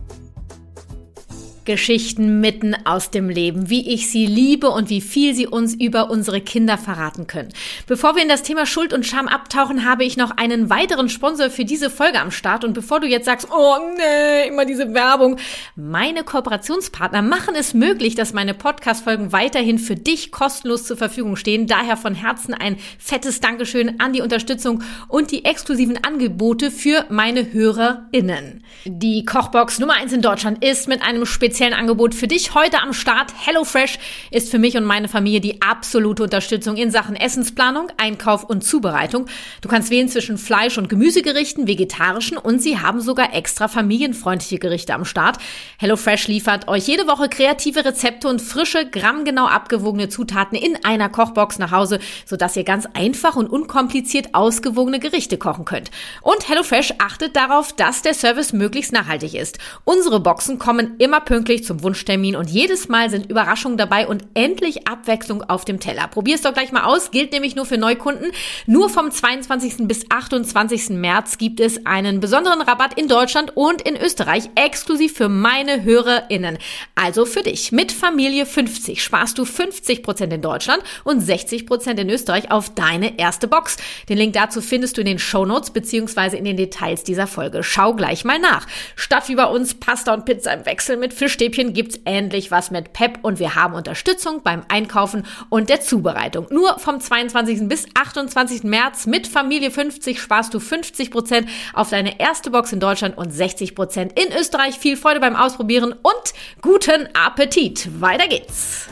Geschichten 1.70 2.40
mitten 2.42 2.76
aus 2.84 3.12
dem 3.12 3.30
Leben, 3.30 3.70
wie 3.70 3.94
ich 3.94 4.10
sie 4.10 4.26
liebe 4.26 4.72
und 4.72 4.90
wie 4.90 5.02
viel 5.02 5.36
sie 5.36 5.46
uns 5.46 5.76
über 5.76 6.10
unsere 6.10 6.42
Kinder 6.42 6.80
verraten 6.80 7.28
können. 7.28 7.50
Bevor 7.86 8.16
wir 8.16 8.24
in 8.24 8.28
das 8.28 8.42
Thema 8.42 8.66
Schuld 8.66 8.92
und 8.92 9.06
Scham 9.06 9.28
abtauchen, 9.28 9.88
habe 9.88 10.04
ich 10.04 10.18
noch 10.18 10.32
einen 10.36 10.72
weiteren 10.72 11.10
Sponsor 11.10 11.52
für 11.52 11.66
diese 11.66 11.92
Folge 11.92 12.22
am 12.22 12.32
Start. 12.32 12.64
Und 12.64 12.74
bevor 12.74 13.00
du 13.00 13.06
jetzt 13.06 13.26
sagst, 13.26 13.50
oh 13.52 13.76
nee, 13.98 14.48
immer 14.48 14.66
diese 14.66 14.96
Werbung, 14.96 15.38
meine 15.76 16.24
Kooperationspartner 16.24 17.22
machen 17.22 17.54
es 17.54 17.76
möglich, 17.76 18.16
dass 18.16 18.34
meine 18.34 18.56
Podcast-Folgen 18.56 19.32
weiterhin 19.32 19.78
für 19.78 19.96
dich 19.96 20.32
kostenlos 20.32 20.86
zur 20.86 20.98
Verfügung 20.98 21.36
stehen. 21.36 21.68
Daher 21.68 21.98
von 21.98 22.16
Herzen 22.16 22.56
ein 22.56 22.78
fettes 22.98 23.42
Dankeschön 23.42 24.00
an 24.00 24.14
die 24.14 24.22
Unterstützung 24.22 24.82
und 25.08 25.30
die 25.30 25.46
exklusiven 25.46 26.04
Angebote 26.04 26.72
für 26.72 27.06
meine 27.10 27.54
HörerInnen. 27.54 28.64
Die 28.86 29.24
Kochbox 29.24 29.78
Nummer 29.78 29.94
eins 29.94 30.14
in 30.14 30.24
Deutschland 30.24 30.66
ist 30.66 30.88
mit 30.88 31.04
einem 31.04 31.28
speziellen 31.28 31.59
speziellen 31.60 31.78
Angebot 31.78 32.16
für 32.16 32.28
dich 32.28 32.56
heute 32.56 32.82
am 32.82 32.94
Start. 32.94 33.34
HelloFresh 33.46 34.00
ist 34.32 34.50
für 34.50 34.60
mich 34.60 34.78
und 34.78 34.86
meine 34.86 35.10
Familie 35.10 35.42
die 35.42 35.62
absolute 35.62 36.24
Unterstützung 36.24 36.78
in 36.78 36.90
Sachen 36.90 37.18
Essensplanung, 37.18 37.92
Einkauf 37.98 38.46
und 38.46 38.64
Zubereitung. 38.64 39.26
Du 39.60 39.68
kannst 39.68 39.90
wählen 39.90 40.08
zwischen 40.08 40.38
Fleisch- 40.38 40.78
und 40.78 40.88
Gemüsegerichten, 40.88 41.68
vegetarischen 41.68 42.38
und 42.38 42.62
sie 42.62 42.80
haben 42.80 43.02
sogar 43.02 43.34
extra 43.34 43.68
familienfreundliche 43.68 44.58
Gerichte 44.58 44.94
am 44.94 45.04
Start. 45.04 45.36
HelloFresh 45.80 46.30
liefert 46.30 46.70
euch 46.70 46.88
jede 46.88 47.08
Woche 47.08 47.28
kreative 47.28 47.84
Rezepte 47.84 48.30
und 48.30 48.42
frische, 48.42 48.90
grammgenau 48.90 49.46
abgewogene 49.46 50.08
Zutaten 50.08 50.58
in 50.58 50.78
einer 50.86 51.10
Kochbox 51.10 51.60
nach 51.60 51.72
Hause, 51.72 52.00
sodass 52.26 52.56
ihr 52.56 52.64
ganz 52.64 52.88
einfach 52.94 53.36
und 53.36 53.50
unkompliziert 53.50 54.34
ausgewogene 54.34 55.00
Gerichte 55.02 55.38
kochen 55.38 55.66
könnt. 55.66 55.92
Und 56.22 56.48
HelloFresh 56.48 56.94
achtet 57.00 57.36
darauf, 57.36 57.74
dass 57.74 58.02
der 58.02 58.14
Service 58.14 58.54
möglichst 58.54 58.94
nachhaltig 58.94 59.34
ist. 59.34 59.58
Unsere 59.84 60.22
Boxen 60.22 60.58
kommen 60.58 60.96
immer 61.00 61.20
pünktlich 61.20 61.49
pünktlich 61.50 61.66
zum 61.66 61.82
Wunschtermin 61.82 62.36
und 62.36 62.48
jedes 62.48 62.90
Mal 62.90 63.10
sind 63.10 63.28
Überraschungen 63.28 63.76
dabei 63.76 64.08
und 64.08 64.24
endlich 64.36 64.88
Abwechslung 64.88 65.42
auf 65.42 65.66
dem 65.66 65.80
Teller. 65.80 66.08
Probier's 66.08 66.44
doch 66.44 66.54
gleich 66.54 66.72
mal 66.72 66.84
aus, 66.84 67.10
gilt 67.10 67.32
nämlich 67.32 67.56
nur 67.56 67.66
für 67.66 67.80
Neukunden. 67.80 68.32
Nur 68.68 68.88
vom 68.88 69.10
22. 69.10 69.88
bis 69.88 70.06
28. 70.12 70.90
März 70.92 71.40
gibt 71.40 71.60
es 71.60 71.88
einen 71.88 72.20
besonderen 72.20 72.62
Rabatt 72.62 73.00
in 73.00 73.08
Deutschland 73.08 73.58
und 73.58 73.82
in 73.82 73.98
Österreich 73.98 74.52
exklusiv 74.54 75.14
für 75.14 75.28
meine 75.28 75.84
HörerInnen. 75.84 76.60
Also 76.94 77.26
für 77.26 77.42
dich. 77.42 77.72
Mit 77.72 77.92
Familie 77.92 78.46
50 78.46 79.02
sparst 79.02 79.40
du 79.40 79.42
50% 79.42 80.32
in 80.32 80.44
Deutschland 80.44 80.84
und 81.04 81.24
60% 81.24 81.98
in 81.98 82.12
Österreich 82.12 82.52
auf 82.52 82.76
deine 82.76 83.18
erste 83.18 83.48
Box. 83.48 83.78
Den 84.08 84.20
Link 84.20 84.34
dazu 84.34 84.62
findest 84.62 84.98
du 84.98 85.02
in 85.02 85.08
den 85.08 85.20
Shownotes 85.20 85.72
beziehungsweise 85.72 86.38
in 86.38 86.46
den 86.46 86.58
Details 86.58 87.04
dieser 87.04 87.26
Folge. 87.26 87.64
Schau 87.64 87.96
gleich 87.96 88.24
mal 88.24 88.38
nach. 88.38 88.68
Statt 88.96 89.30
wie 89.30 89.36
bei 89.36 89.46
uns 89.46 89.74
Pasta 89.74 90.14
und 90.14 90.26
Pizza 90.26 90.54
im 90.54 90.68
Wechsel 90.68 90.98
mit 90.98 91.12
Fisch 91.12 91.29
Stäbchen 91.30 91.74
gibt's 91.74 92.00
endlich 92.06 92.52
was 92.52 92.72
mit 92.72 92.94
Pep 92.94 93.20
und 93.22 93.40
wir 93.40 93.56
haben 93.56 93.74
Unterstützung 93.74 94.42
beim 94.44 94.64
Einkaufen 94.68 95.26
und 95.50 95.70
der 95.70 95.82
Zubereitung. 95.82 96.48
Nur 96.50 96.80
vom 96.80 97.00
22. 97.00 97.68
bis 97.68 97.88
28. 97.94 98.64
März 98.64 99.06
mit 99.06 99.28
Familie 99.28 99.72
50 99.72 100.20
sparst 100.20 100.54
du 100.54 100.60
50 100.60 101.12
Prozent 101.12 101.50
auf 101.74 101.90
deine 101.90 102.20
erste 102.20 102.52
Box 102.52 102.74
in 102.74 102.80
Deutschland 102.80 103.18
und 103.18 103.32
60 103.32 103.76
Prozent 103.76 104.20
in 104.20 104.36
Österreich. 104.38 104.78
Viel 104.78 104.98
Freude 104.98 105.20
beim 105.20 105.36
Ausprobieren 105.36 105.94
und 105.94 106.34
guten 106.62 107.08
Appetit. 107.14 108.02
Weiter 108.02 108.28
geht's. 108.28 108.90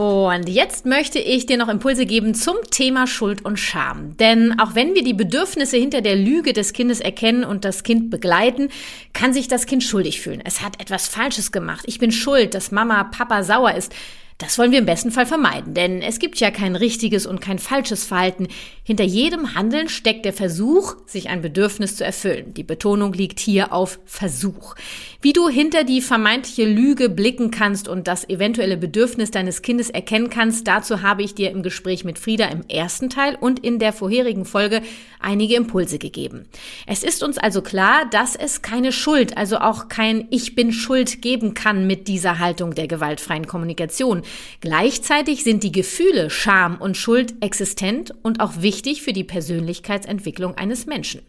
Und 0.00 0.48
jetzt 0.48 0.86
möchte 0.86 1.18
ich 1.18 1.44
dir 1.44 1.58
noch 1.58 1.68
Impulse 1.68 2.06
geben 2.06 2.34
zum 2.34 2.56
Thema 2.70 3.06
Schuld 3.06 3.44
und 3.44 3.58
Scham. 3.58 4.16
Denn 4.16 4.58
auch 4.58 4.74
wenn 4.74 4.94
wir 4.94 5.04
die 5.04 5.12
Bedürfnisse 5.12 5.76
hinter 5.76 6.00
der 6.00 6.16
Lüge 6.16 6.54
des 6.54 6.72
Kindes 6.72 7.00
erkennen 7.00 7.44
und 7.44 7.66
das 7.66 7.82
Kind 7.82 8.08
begleiten, 8.08 8.70
kann 9.12 9.34
sich 9.34 9.46
das 9.46 9.66
Kind 9.66 9.84
schuldig 9.84 10.22
fühlen. 10.22 10.40
Es 10.42 10.62
hat 10.62 10.80
etwas 10.80 11.06
Falsches 11.06 11.52
gemacht. 11.52 11.84
Ich 11.86 11.98
bin 11.98 12.12
schuld, 12.12 12.54
dass 12.54 12.70
Mama, 12.70 13.04
Papa 13.04 13.42
sauer 13.42 13.74
ist. 13.74 13.92
Das 14.40 14.58
wollen 14.58 14.72
wir 14.72 14.78
im 14.78 14.86
besten 14.86 15.10
Fall 15.10 15.26
vermeiden, 15.26 15.74
denn 15.74 16.00
es 16.00 16.18
gibt 16.18 16.40
ja 16.40 16.50
kein 16.50 16.74
richtiges 16.74 17.26
und 17.26 17.42
kein 17.42 17.58
falsches 17.58 18.04
Verhalten. 18.04 18.48
Hinter 18.82 19.04
jedem 19.04 19.54
Handeln 19.54 19.90
steckt 19.90 20.24
der 20.24 20.32
Versuch, 20.32 20.96
sich 21.06 21.28
ein 21.28 21.42
Bedürfnis 21.42 21.96
zu 21.96 22.06
erfüllen. 22.06 22.54
Die 22.54 22.62
Betonung 22.62 23.12
liegt 23.12 23.38
hier 23.38 23.74
auf 23.74 24.00
Versuch. 24.06 24.76
Wie 25.20 25.34
du 25.34 25.50
hinter 25.50 25.84
die 25.84 26.00
vermeintliche 26.00 26.64
Lüge 26.64 27.10
blicken 27.10 27.50
kannst 27.50 27.86
und 27.86 28.08
das 28.08 28.26
eventuelle 28.30 28.78
Bedürfnis 28.78 29.30
deines 29.30 29.60
Kindes 29.60 29.90
erkennen 29.90 30.30
kannst, 30.30 30.66
dazu 30.66 31.02
habe 31.02 31.22
ich 31.22 31.34
dir 31.34 31.50
im 31.50 31.62
Gespräch 31.62 32.04
mit 32.04 32.18
Frieda 32.18 32.46
im 32.46 32.66
ersten 32.66 33.10
Teil 33.10 33.36
und 33.38 33.58
in 33.58 33.78
der 33.78 33.92
vorherigen 33.92 34.46
Folge 34.46 34.80
einige 35.20 35.54
Impulse 35.54 35.98
gegeben. 35.98 36.46
Es 36.86 37.02
ist 37.02 37.22
uns 37.22 37.36
also 37.36 37.60
klar, 37.60 38.08
dass 38.10 38.36
es 38.36 38.62
keine 38.62 38.90
Schuld, 38.90 39.36
also 39.36 39.58
auch 39.58 39.88
kein 39.88 40.26
Ich 40.30 40.54
bin 40.54 40.72
schuld 40.72 41.20
geben 41.20 41.52
kann 41.52 41.86
mit 41.86 42.08
dieser 42.08 42.38
Haltung 42.38 42.74
der 42.74 42.88
gewaltfreien 42.88 43.46
Kommunikation. 43.46 44.22
Gleichzeitig 44.60 45.44
sind 45.44 45.62
die 45.62 45.72
Gefühle 45.72 46.30
Scham 46.30 46.76
und 46.76 46.96
Schuld 46.96 47.34
existent 47.40 48.14
und 48.22 48.40
auch 48.40 48.62
wichtig 48.62 49.02
für 49.02 49.12
die 49.12 49.24
Persönlichkeitsentwicklung 49.24 50.56
eines 50.56 50.86
Menschen. 50.86 51.22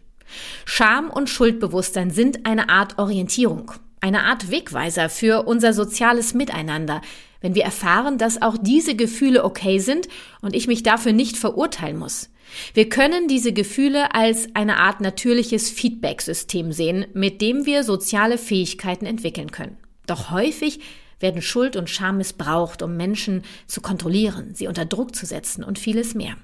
Scham 0.64 1.10
und 1.10 1.28
Schuldbewusstsein 1.28 2.10
sind 2.10 2.46
eine 2.46 2.68
Art 2.68 2.98
Orientierung, 2.98 3.72
eine 4.00 4.24
Art 4.24 4.50
Wegweiser 4.50 5.08
für 5.08 5.42
unser 5.46 5.72
soziales 5.72 6.34
Miteinander, 6.34 7.00
wenn 7.40 7.54
wir 7.54 7.64
erfahren, 7.64 8.18
dass 8.18 8.40
auch 8.40 8.56
diese 8.60 8.94
Gefühle 8.94 9.44
okay 9.44 9.78
sind 9.78 10.08
und 10.40 10.54
ich 10.54 10.68
mich 10.68 10.82
dafür 10.82 11.12
nicht 11.12 11.36
verurteilen 11.36 11.98
muss. 11.98 12.30
Wir 12.74 12.88
können 12.88 13.28
diese 13.28 13.52
Gefühle 13.52 14.14
als 14.14 14.48
eine 14.54 14.76
Art 14.78 15.00
natürliches 15.00 15.70
Feedback-System 15.70 16.72
sehen, 16.72 17.06
mit 17.14 17.40
dem 17.40 17.66
wir 17.66 17.82
soziale 17.82 18.38
Fähigkeiten 18.38 19.06
entwickeln 19.06 19.50
können. 19.50 19.76
Doch 20.06 20.30
häufig 20.30 20.80
werden 21.22 21.42
Schuld 21.42 21.76
und 21.76 21.88
Scham 21.88 22.18
missbraucht, 22.18 22.82
um 22.82 22.96
Menschen 22.96 23.42
zu 23.66 23.80
kontrollieren, 23.80 24.54
sie 24.54 24.66
unter 24.66 24.84
Druck 24.84 25.14
zu 25.14 25.26
setzen 25.26 25.64
und 25.64 25.78
vieles 25.78 26.14
mehr. 26.14 26.36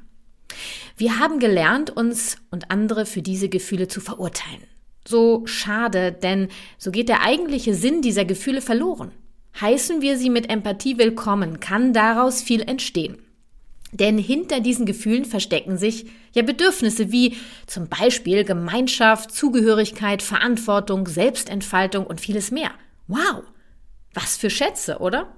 Wir 0.97 1.19
haben 1.19 1.39
gelernt, 1.39 1.91
uns 1.91 2.37
und 2.51 2.71
andere 2.71 3.07
für 3.07 3.23
diese 3.23 3.49
Gefühle 3.49 3.89
zu 3.89 4.01
verurteilen. 4.01 4.63
So 5.07 5.47
schade, 5.47 6.13
denn 6.13 6.49
so 6.77 6.91
geht 6.91 7.09
der 7.09 7.23
eigentliche 7.23 7.75
Sinn 7.75 8.03
dieser 8.03 8.25
Gefühle 8.25 8.61
verloren. 8.61 9.13
Heißen 9.61 10.03
wir 10.03 10.19
sie 10.19 10.31
mit 10.31 10.51
Empathie 10.51 10.99
willkommen, 10.99 11.61
kann 11.61 11.93
daraus 11.93 12.43
viel 12.43 12.63
entstehen. 12.63 13.19
Denn 13.91 14.19
hinter 14.19 14.61
diesen 14.61 14.85
Gefühlen 14.85 15.25
verstecken 15.25 15.79
sich 15.79 16.07
ja 16.35 16.43
Bedürfnisse 16.43 17.11
wie 17.11 17.37
zum 17.67 17.89
Beispiel 17.89 18.45
Gemeinschaft, 18.45 19.33
Zugehörigkeit, 19.33 20.21
Verantwortung, 20.21 21.09
Selbstentfaltung 21.09 22.07
und 22.07 22.21
vieles 22.21 22.51
mehr. 22.51 22.71
Wow! 23.07 23.45
Was 24.21 24.37
für 24.37 24.51
Schätze, 24.51 24.99
oder? 24.99 25.29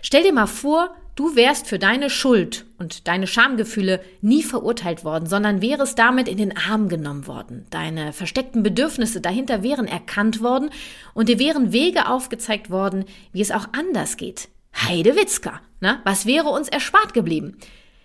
Stell 0.00 0.22
dir 0.22 0.32
mal 0.32 0.46
vor, 0.46 0.94
du 1.16 1.34
wärst 1.34 1.66
für 1.66 1.80
deine 1.80 2.08
Schuld 2.08 2.66
und 2.78 3.08
deine 3.08 3.26
Schamgefühle 3.26 4.00
nie 4.20 4.44
verurteilt 4.44 5.02
worden, 5.02 5.26
sondern 5.26 5.60
wärest 5.60 5.98
damit 5.98 6.28
in 6.28 6.36
den 6.36 6.56
Arm 6.56 6.88
genommen 6.88 7.26
worden. 7.26 7.66
Deine 7.70 8.12
versteckten 8.12 8.62
Bedürfnisse 8.62 9.20
dahinter 9.20 9.64
wären 9.64 9.88
erkannt 9.88 10.40
worden 10.40 10.70
und 11.14 11.28
dir 11.28 11.40
wären 11.40 11.72
Wege 11.72 12.08
aufgezeigt 12.08 12.70
worden, 12.70 13.06
wie 13.32 13.40
es 13.40 13.50
auch 13.50 13.66
anders 13.72 14.16
geht. 14.16 14.48
Heidewitzka, 14.72 15.60
ne? 15.80 16.00
Was 16.04 16.24
wäre 16.24 16.50
uns 16.50 16.68
erspart 16.68 17.14
geblieben? 17.14 17.56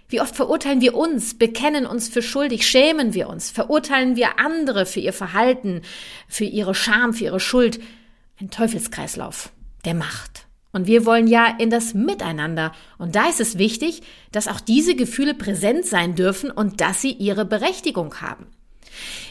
Wie 0.10 0.20
oft 0.20 0.36
verurteilen 0.36 0.82
wir 0.82 0.96
uns, 0.96 1.38
bekennen 1.38 1.86
uns 1.86 2.10
für 2.10 2.24
schuldig, 2.24 2.66
schämen 2.66 3.14
wir 3.14 3.30
uns, 3.30 3.52
verurteilen 3.52 4.16
wir 4.16 4.40
andere 4.40 4.88
für 4.88 5.00
ihr 5.00 5.14
Verhalten, 5.14 5.84
für 6.28 6.46
ihre 6.46 6.74
Scham, 6.74 7.14
für 7.14 7.26
ihre 7.26 7.40
Schuld. 7.40 7.80
Ein 8.40 8.50
Teufelskreislauf 8.50 9.52
der 9.88 9.96
Macht. 9.96 10.46
Und 10.74 10.86
wir 10.86 11.06
wollen 11.06 11.26
ja 11.26 11.48
in 11.58 11.72
das 11.72 11.96
Miteinander. 11.96 12.72
Und 13.00 13.16
da 13.16 13.30
ist 13.30 13.40
es 13.40 13.58
wichtig, 13.58 14.04
dass 14.32 14.48
auch 14.48 14.60
diese 14.60 14.96
Gefühle 14.96 15.34
präsent 15.34 15.86
sein 15.86 16.14
dürfen 16.14 16.52
und 16.52 16.82
dass 16.82 17.02
sie 17.02 17.14
ihre 17.14 17.46
Berechtigung 17.46 18.22
haben. 18.22 18.46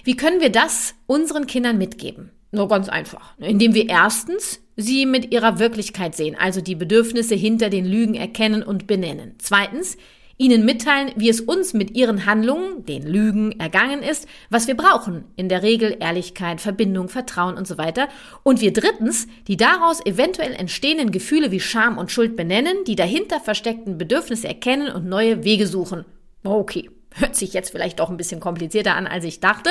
Wie 0.03 0.17
können 0.17 0.41
wir 0.41 0.51
das 0.51 0.95
unseren 1.07 1.47
Kindern 1.47 1.79
mitgeben? 1.79 2.31
Nur 2.51 2.69
ganz 2.69 2.89
einfach. 2.89 3.37
Indem 3.39 3.75
wir 3.75 3.89
erstens 3.89 4.61
sie 4.77 5.07
mit 5.07 5.33
ihrer 5.33 5.59
Wirklichkeit 5.59 6.17
sehen, 6.17 6.37
also 6.39 6.61
die 6.61 6.75
Bedürfnisse 6.75 7.35
hinter 7.35 7.71
den 7.71 7.87
Lügen 7.87 8.15
erkennen 8.15 8.63
und 8.63 8.87
benennen. 8.87 9.35
Zweitens, 9.39 9.97
ihnen 10.39 10.65
mitteilen, 10.65 11.13
wie 11.17 11.29
es 11.29 11.41
uns 11.41 11.75
mit 11.75 11.97
ihren 11.97 12.27
Handlungen, 12.27 12.85
den 12.85 13.03
Lügen, 13.03 13.59
ergangen 13.59 14.03
ist, 14.03 14.27
was 14.51 14.67
wir 14.67 14.77
brauchen. 14.77 15.25
In 15.37 15.49
der 15.49 15.63
Regel 15.63 15.97
Ehrlichkeit, 16.01 16.61
Verbindung, 16.61 17.09
Vertrauen 17.09 17.57
und 17.57 17.67
so 17.67 17.79
weiter. 17.79 18.09
Und 18.43 18.61
wir 18.61 18.73
drittens, 18.73 19.27
die 19.49 19.57
daraus 19.57 20.05
eventuell 20.05 20.53
entstehenden 20.53 21.11
Gefühle 21.11 21.51
wie 21.51 21.61
Scham 21.61 21.99
und 21.99 22.11
Schuld 22.11 22.37
benennen, 22.37 22.77
die 22.87 22.97
dahinter 22.97 23.41
versteckten 23.41 23.99
Bedürfnisse 23.99 24.49
erkennen 24.49 24.93
und 24.93 25.07
neue 25.07 25.45
Wege 25.45 25.67
suchen. 25.67 26.05
Okay. 26.45 26.91
Hört 27.19 27.35
sich 27.35 27.55
jetzt 27.55 27.71
vielleicht 27.71 27.99
doch 27.99 28.11
ein 28.11 28.19
bisschen 28.19 28.41
komplizierter 28.41 28.95
an, 28.95 29.07
als 29.07 29.25
ich 29.25 29.41
dachte. 29.41 29.71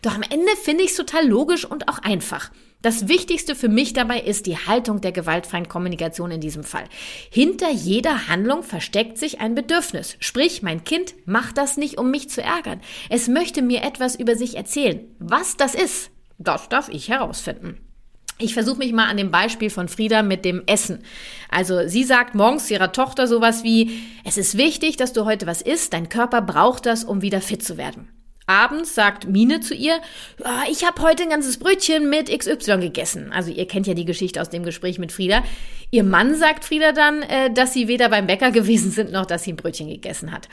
Doch 0.00 0.14
am 0.14 0.22
Ende 0.22 0.50
finde 0.62 0.82
ich 0.82 0.90
es 0.90 0.96
total 0.96 1.28
logisch 1.28 1.66
und 1.66 1.88
auch 1.88 1.98
einfach. 1.98 2.50
Das 2.86 3.08
Wichtigste 3.08 3.56
für 3.56 3.68
mich 3.68 3.94
dabei 3.94 4.20
ist 4.20 4.46
die 4.46 4.58
Haltung 4.58 5.00
der 5.00 5.10
gewaltfreien 5.10 5.66
Kommunikation 5.66 6.30
in 6.30 6.40
diesem 6.40 6.62
Fall. 6.62 6.84
Hinter 7.30 7.68
jeder 7.68 8.28
Handlung 8.28 8.62
versteckt 8.62 9.18
sich 9.18 9.40
ein 9.40 9.56
Bedürfnis. 9.56 10.16
Sprich, 10.20 10.62
mein 10.62 10.84
Kind 10.84 11.16
macht 11.26 11.58
das 11.58 11.76
nicht, 11.76 11.98
um 11.98 12.12
mich 12.12 12.30
zu 12.30 12.44
ärgern. 12.44 12.80
Es 13.10 13.26
möchte 13.26 13.60
mir 13.60 13.82
etwas 13.82 14.14
über 14.14 14.36
sich 14.36 14.56
erzählen. 14.56 15.00
Was 15.18 15.56
das 15.56 15.74
ist, 15.74 16.12
das 16.38 16.68
darf 16.68 16.88
ich 16.88 17.08
herausfinden. 17.08 17.76
Ich 18.38 18.54
versuche 18.54 18.78
mich 18.78 18.92
mal 18.92 19.10
an 19.10 19.16
dem 19.16 19.32
Beispiel 19.32 19.70
von 19.70 19.88
Frieda 19.88 20.22
mit 20.22 20.44
dem 20.44 20.62
Essen. 20.66 21.02
Also 21.50 21.88
sie 21.88 22.04
sagt 22.04 22.36
morgens 22.36 22.70
ihrer 22.70 22.92
Tochter 22.92 23.26
sowas 23.26 23.64
wie, 23.64 23.98
es 24.22 24.38
ist 24.38 24.56
wichtig, 24.56 24.96
dass 24.96 25.12
du 25.12 25.24
heute 25.24 25.48
was 25.48 25.60
isst, 25.60 25.92
dein 25.92 26.08
Körper 26.08 26.40
braucht 26.40 26.86
das, 26.86 27.02
um 27.02 27.20
wieder 27.20 27.40
fit 27.40 27.64
zu 27.64 27.78
werden. 27.78 28.15
Abends 28.46 28.94
sagt 28.94 29.26
Mine 29.26 29.60
zu 29.60 29.74
ihr, 29.74 30.00
ja, 30.38 30.62
ich 30.70 30.84
habe 30.84 31.02
heute 31.02 31.24
ein 31.24 31.30
ganzes 31.30 31.58
Brötchen 31.58 32.08
mit 32.08 32.30
XY 32.30 32.78
gegessen. 32.78 33.32
Also 33.32 33.50
ihr 33.50 33.66
kennt 33.66 33.86
ja 33.88 33.94
die 33.94 34.04
Geschichte 34.04 34.40
aus 34.40 34.50
dem 34.50 34.62
Gespräch 34.62 34.98
mit 34.98 35.10
Frieda. 35.10 35.42
Ihr 35.90 36.04
Mann 36.04 36.34
sagt 36.36 36.64
Frieda 36.64 36.92
dann, 36.92 37.22
äh, 37.22 37.52
dass 37.52 37.72
sie 37.72 37.88
weder 37.88 38.08
beim 38.08 38.26
Bäcker 38.26 38.50
gewesen 38.52 38.92
sind, 38.92 39.10
noch 39.10 39.26
dass 39.26 39.44
sie 39.44 39.52
ein 39.52 39.56
Brötchen 39.56 39.88
gegessen 39.88 40.32
hat. 40.32 40.48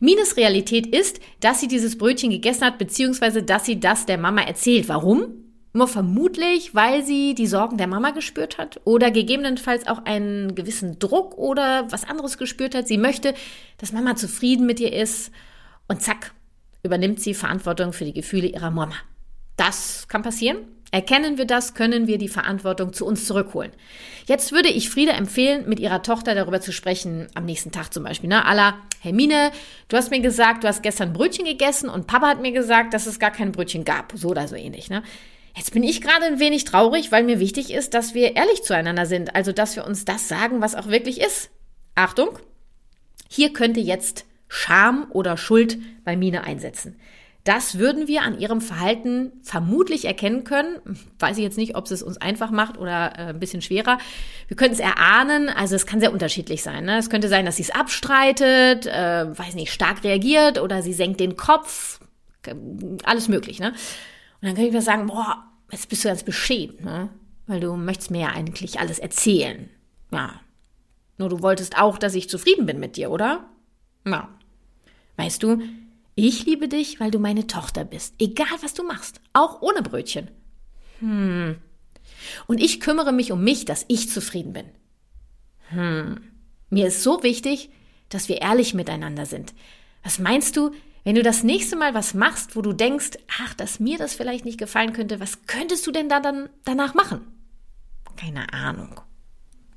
Mines 0.00 0.36
Realität 0.36 0.86
ist, 0.86 1.20
dass 1.40 1.60
sie 1.60 1.68
dieses 1.68 1.98
Brötchen 1.98 2.30
gegessen 2.30 2.64
hat, 2.64 2.78
beziehungsweise 2.78 3.42
dass 3.42 3.64
sie 3.64 3.78
das 3.78 4.06
der 4.06 4.18
Mama 4.18 4.42
erzählt. 4.42 4.88
Warum? 4.88 5.44
Nur 5.72 5.88
vermutlich, 5.88 6.74
weil 6.74 7.04
sie 7.04 7.34
die 7.34 7.46
Sorgen 7.46 7.78
der 7.78 7.88
Mama 7.88 8.10
gespürt 8.10 8.58
hat 8.58 8.80
oder 8.84 9.10
gegebenenfalls 9.10 9.86
auch 9.86 10.04
einen 10.04 10.54
gewissen 10.54 10.98
Druck 10.98 11.36
oder 11.36 11.90
was 11.90 12.04
anderes 12.04 12.38
gespürt 12.38 12.74
hat. 12.74 12.86
Sie 12.86 12.98
möchte, 12.98 13.34
dass 13.78 13.92
Mama 13.92 14.14
zufrieden 14.14 14.66
mit 14.66 14.78
ihr 14.78 14.92
ist 14.92 15.32
und 15.88 16.00
zack, 16.00 16.32
übernimmt 16.84 17.20
sie 17.20 17.34
Verantwortung 17.34 17.92
für 17.92 18.04
die 18.04 18.12
Gefühle 18.12 18.46
ihrer 18.46 18.70
Mama. 18.70 18.94
Das 19.56 20.06
kann 20.08 20.22
passieren. 20.22 20.58
Erkennen 20.90 21.38
wir 21.38 21.44
das, 21.44 21.74
können 21.74 22.06
wir 22.06 22.18
die 22.18 22.28
Verantwortung 22.28 22.92
zu 22.92 23.04
uns 23.04 23.26
zurückholen. 23.26 23.72
Jetzt 24.26 24.52
würde 24.52 24.68
ich 24.68 24.90
Frieda 24.90 25.12
empfehlen, 25.12 25.68
mit 25.68 25.80
ihrer 25.80 26.02
Tochter 26.02 26.36
darüber 26.36 26.60
zu 26.60 26.72
sprechen, 26.72 27.26
am 27.34 27.46
nächsten 27.46 27.72
Tag 27.72 27.92
zum 27.92 28.04
Beispiel. 28.04 28.28
Ne? 28.28 28.46
Alla, 28.46 28.78
Hermine, 29.00 29.50
du 29.88 29.96
hast 29.96 30.12
mir 30.12 30.20
gesagt, 30.20 30.62
du 30.62 30.68
hast 30.68 30.84
gestern 30.84 31.12
Brötchen 31.12 31.46
gegessen 31.46 31.88
und 31.88 32.06
Papa 32.06 32.28
hat 32.28 32.42
mir 32.42 32.52
gesagt, 32.52 32.94
dass 32.94 33.06
es 33.06 33.18
gar 33.18 33.32
kein 33.32 33.50
Brötchen 33.50 33.84
gab. 33.84 34.12
So 34.14 34.28
oder 34.28 34.46
so 34.46 34.54
ähnlich. 34.54 34.88
Ne? 34.88 35.02
Jetzt 35.56 35.72
bin 35.72 35.82
ich 35.82 36.00
gerade 36.00 36.26
ein 36.26 36.38
wenig 36.38 36.64
traurig, 36.64 37.10
weil 37.10 37.24
mir 37.24 37.40
wichtig 37.40 37.72
ist, 37.72 37.94
dass 37.94 38.14
wir 38.14 38.36
ehrlich 38.36 38.62
zueinander 38.62 39.06
sind. 39.06 39.34
Also, 39.34 39.50
dass 39.50 39.74
wir 39.74 39.86
uns 39.86 40.04
das 40.04 40.28
sagen, 40.28 40.60
was 40.60 40.76
auch 40.76 40.86
wirklich 40.86 41.20
ist. 41.20 41.50
Achtung! 41.96 42.38
Hier 43.28 43.52
könnte 43.52 43.80
jetzt 43.80 44.26
Scham 44.48 45.06
oder 45.10 45.36
Schuld 45.36 45.78
bei 46.04 46.16
Mine 46.16 46.44
einsetzen. 46.44 46.96
Das 47.44 47.78
würden 47.78 48.08
wir 48.08 48.22
an 48.22 48.38
ihrem 48.38 48.62
Verhalten 48.62 49.32
vermutlich 49.42 50.06
erkennen 50.06 50.44
können. 50.44 50.78
Weiß 51.18 51.36
ich 51.36 51.42
jetzt 51.42 51.58
nicht, 51.58 51.76
ob 51.76 51.90
es 51.90 52.02
uns 52.02 52.16
einfach 52.16 52.50
macht 52.50 52.78
oder 52.78 53.18
äh, 53.18 53.28
ein 53.28 53.38
bisschen 53.38 53.60
schwerer. 53.60 53.98
Wir 54.48 54.56
können 54.56 54.72
es 54.72 54.80
erahnen, 54.80 55.50
also 55.50 55.76
es 55.76 55.84
kann 55.84 56.00
sehr 56.00 56.12
unterschiedlich 56.12 56.62
sein. 56.62 56.86
Ne? 56.86 56.96
Es 56.96 57.10
könnte 57.10 57.28
sein, 57.28 57.44
dass 57.44 57.56
sie 57.56 57.64
es 57.64 57.70
abstreitet, 57.70 58.86
äh, 58.86 59.38
weiß 59.38 59.56
nicht, 59.56 59.72
stark 59.72 60.04
reagiert 60.04 60.58
oder 60.58 60.80
sie 60.82 60.94
senkt 60.94 61.20
den 61.20 61.36
Kopf. 61.36 62.00
Alles 63.04 63.28
möglich, 63.28 63.58
ne? 63.58 63.68
Und 63.68 64.48
dann 64.48 64.54
kann 64.54 64.64
ich 64.64 64.72
mir 64.72 64.82
sagen, 64.82 65.06
boah, 65.06 65.44
jetzt 65.70 65.88
bist 65.88 66.04
du 66.04 66.08
ganz 66.08 66.22
beschämt, 66.22 66.84
ne? 66.84 67.08
Weil 67.46 67.60
du 67.60 67.74
möchtest 67.76 68.10
mir 68.10 68.22
ja 68.22 68.28
eigentlich 68.28 68.80
alles 68.80 68.98
erzählen. 68.98 69.70
Ja. 70.10 70.40
Nur 71.16 71.28
du 71.28 71.42
wolltest 71.42 71.78
auch, 71.78 71.98
dass 71.98 72.14
ich 72.14 72.28
zufrieden 72.28 72.66
bin 72.66 72.80
mit 72.80 72.96
dir, 72.96 73.10
oder? 73.10 73.44
Ja. 74.04 74.28
Weißt 75.16 75.42
du, 75.42 75.62
ich 76.14 76.44
liebe 76.46 76.68
dich, 76.68 77.00
weil 77.00 77.10
du 77.10 77.18
meine 77.18 77.46
Tochter 77.46 77.84
bist. 77.84 78.14
Egal, 78.18 78.56
was 78.60 78.74
du 78.74 78.84
machst. 78.84 79.20
Auch 79.32 79.62
ohne 79.62 79.82
Brötchen. 79.82 80.30
Hm. 81.00 81.56
Und 82.46 82.60
ich 82.60 82.80
kümmere 82.80 83.12
mich 83.12 83.32
um 83.32 83.42
mich, 83.42 83.64
dass 83.64 83.84
ich 83.88 84.10
zufrieden 84.10 84.52
bin. 84.52 84.66
Hm. 85.68 86.20
Mir 86.70 86.88
ist 86.88 87.02
so 87.02 87.22
wichtig, 87.22 87.70
dass 88.08 88.28
wir 88.28 88.42
ehrlich 88.42 88.74
miteinander 88.74 89.26
sind. 89.26 89.54
Was 90.02 90.18
meinst 90.18 90.56
du, 90.56 90.70
wenn 91.04 91.14
du 91.14 91.22
das 91.22 91.42
nächste 91.42 91.76
Mal 91.76 91.94
was 91.94 92.14
machst, 92.14 92.56
wo 92.56 92.62
du 92.62 92.72
denkst, 92.72 93.12
ach, 93.40 93.54
dass 93.54 93.80
mir 93.80 93.98
das 93.98 94.14
vielleicht 94.14 94.44
nicht 94.44 94.58
gefallen 94.58 94.92
könnte, 94.92 95.20
was 95.20 95.46
könntest 95.46 95.86
du 95.86 95.90
denn 95.90 96.08
da 96.08 96.20
dann 96.20 96.48
danach 96.64 96.94
machen? 96.94 97.20
Keine 98.16 98.52
Ahnung. 98.52 99.00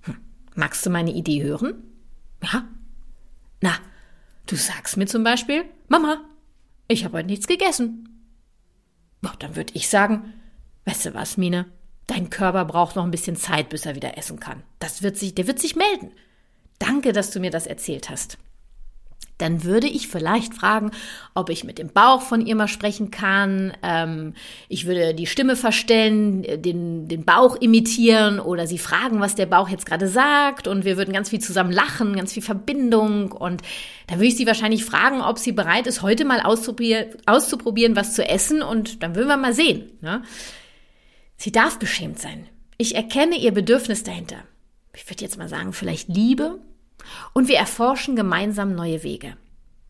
Hm. 0.02 0.18
Magst 0.56 0.86
du 0.86 0.90
meine 0.90 1.12
Idee 1.12 1.44
hören? 1.44 1.84
Ja? 2.44 2.68
Na, 3.62 3.74
Du 4.48 4.56
sagst 4.56 4.98
mir 4.98 5.06
zum 5.06 5.24
Beispiel, 5.24 5.66
Mama, 5.88 6.22
ich 6.88 7.06
habe 7.06 7.18
heute 7.18 7.28
nichts 7.28 7.48
gegessen. 7.48 8.10
Boah, 9.22 9.36
dann 9.40 9.56
würde 9.56 9.74
ich 9.76 9.90
sagen, 9.90 10.34
weißt 10.86 11.08
du 11.08 11.14
was, 11.14 11.38
Mine? 11.38 11.66
Dein 12.08 12.30
Körper 12.30 12.66
braucht 12.66 12.96
noch 12.96 13.04
ein 13.04 13.12
bisschen 13.12 13.36
Zeit, 13.36 13.70
bis 13.70 13.86
er 13.86 13.96
wieder 13.96 14.18
essen 14.18 14.40
kann. 14.40 14.64
Das 14.80 15.04
wird 15.04 15.18
sich, 15.18 15.36
der 15.36 15.48
wird 15.48 15.60
sich 15.60 15.76
melden. 15.76 16.12
Danke, 16.80 17.12
dass 17.12 17.32
du 17.32 17.40
mir 17.40 17.52
das 17.52 17.68
erzählt 17.68 18.10
hast 18.10 18.38
dann 19.38 19.64
würde 19.64 19.88
ich 19.88 20.08
vielleicht 20.08 20.54
fragen, 20.54 20.92
ob 21.36 21.50
ich 21.50 21.64
mit 21.64 21.78
dem 21.78 21.90
Bauch 21.90 22.22
von 22.22 22.46
ihr 22.46 22.56
mal 22.56 22.68
sprechen 22.68 23.12
kann. 23.12 23.74
Ähm, 23.84 24.34
ich 24.68 24.86
würde 24.86 25.14
die 25.14 25.28
Stimme 25.28 25.56
verstellen, 25.56 26.44
den, 26.62 27.08
den 27.08 27.24
Bauch 27.24 27.56
imitieren 27.56 28.40
oder 28.40 28.66
sie 28.66 28.80
fragen, 28.80 29.20
was 29.20 29.36
der 29.36 29.46
Bauch 29.46 29.70
jetzt 29.70 29.86
gerade 29.86 30.08
sagt. 30.08 30.68
Und 30.68 30.86
wir 30.86 30.98
würden 30.98 31.14
ganz 31.14 31.30
viel 31.30 31.40
zusammen 31.40 31.72
lachen, 31.72 32.16
ganz 32.16 32.34
viel 32.34 32.44
Verbindung. 32.44 33.32
Und 33.32 33.62
da 34.08 34.16
würde 34.16 34.28
ich 34.28 34.38
sie 34.38 34.48
wahrscheinlich 34.48 34.86
fragen, 34.86 35.22
ob 35.22 35.38
sie 35.38 35.52
bereit 35.52 35.86
ist, 35.88 36.02
heute 36.02 36.26
mal 36.26 36.42
auszuprobieren, 36.42 37.08
auszuprobieren 37.26 37.96
was 37.96 38.16
zu 38.16 38.28
essen. 38.28 38.64
Und 38.64 39.04
dann 39.04 39.16
würden 39.16 39.28
wir 39.28 39.38
mal 39.38 39.54
sehen. 39.54 39.92
Ne? 40.02 40.24
Sie 41.38 41.52
darf 41.52 41.78
beschämt 41.78 42.20
sein. 42.20 42.48
Ich 42.78 42.96
erkenne 42.96 43.38
ihr 43.38 43.52
Bedürfnis 43.52 44.04
dahinter. 44.04 44.38
Ich 44.96 45.08
würde 45.08 45.24
jetzt 45.24 45.38
mal 45.38 45.50
sagen, 45.50 45.74
vielleicht 45.74 46.10
Liebe, 46.10 46.60
und 47.34 47.48
wir 47.48 47.58
erforschen 47.58 48.16
gemeinsam 48.16 48.76
neue 48.76 49.04
Wege. 49.04 49.38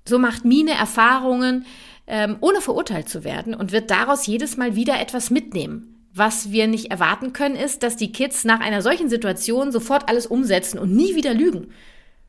So 0.05 0.19
macht 0.19 0.45
Mine 0.45 0.71
Erfahrungen, 0.71 1.65
ähm, 2.07 2.37
ohne 2.39 2.61
verurteilt 2.61 3.09
zu 3.09 3.23
werden 3.23 3.53
und 3.53 3.71
wird 3.71 3.91
daraus 3.91 4.25
jedes 4.25 4.57
Mal 4.57 4.75
wieder 4.75 4.99
etwas 4.99 5.29
mitnehmen. 5.29 5.97
Was 6.13 6.51
wir 6.51 6.67
nicht 6.67 6.89
erwarten 6.89 7.33
können, 7.33 7.55
ist, 7.55 7.83
dass 7.83 7.95
die 7.95 8.11
Kids 8.11 8.43
nach 8.43 8.59
einer 8.59 8.81
solchen 8.81 9.09
Situation 9.09 9.71
sofort 9.71 10.09
alles 10.09 10.25
umsetzen 10.25 10.79
und 10.79 10.95
nie 10.95 11.15
wieder 11.15 11.33
lügen. 11.33 11.67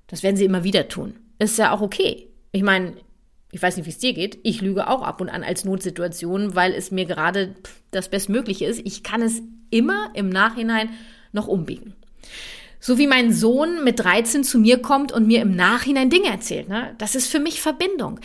Das 0.08 0.22
werden 0.22 0.36
sie 0.36 0.44
immer 0.44 0.64
wieder 0.64 0.88
tun. 0.88 1.14
Ist 1.38 1.58
ja 1.58 1.72
auch 1.72 1.80
okay. 1.80 2.28
Ich 2.52 2.62
meine, 2.62 2.94
ich 3.50 3.62
weiß 3.62 3.76
nicht, 3.76 3.86
wie 3.86 3.90
es 3.90 3.98
dir 3.98 4.12
geht. 4.12 4.38
Ich 4.42 4.60
lüge 4.60 4.88
auch 4.88 5.02
ab 5.02 5.20
und 5.20 5.28
an 5.28 5.42
als 5.42 5.64
Notsituation, 5.64 6.54
weil 6.54 6.74
es 6.74 6.90
mir 6.90 7.06
gerade 7.06 7.54
das 7.90 8.10
Bestmögliche 8.10 8.66
ist. 8.66 8.80
Ich 8.84 9.02
kann 9.02 9.22
es 9.22 9.40
immer 9.70 10.10
im 10.14 10.28
Nachhinein 10.28 10.90
noch 11.32 11.46
umbiegen. 11.46 11.94
So 12.80 12.98
wie 12.98 13.06
mein 13.06 13.32
Sohn 13.32 13.82
mit 13.84 14.00
13 14.00 14.44
zu 14.44 14.58
mir 14.58 14.80
kommt 14.80 15.12
und 15.12 15.26
mir 15.26 15.42
im 15.42 15.56
Nachhinein 15.56 16.10
Dinge 16.10 16.28
erzählt. 16.28 16.68
Ne? 16.68 16.94
Das 16.98 17.14
ist 17.14 17.26
für 17.26 17.40
mich 17.40 17.60
Verbindung. 17.60 18.20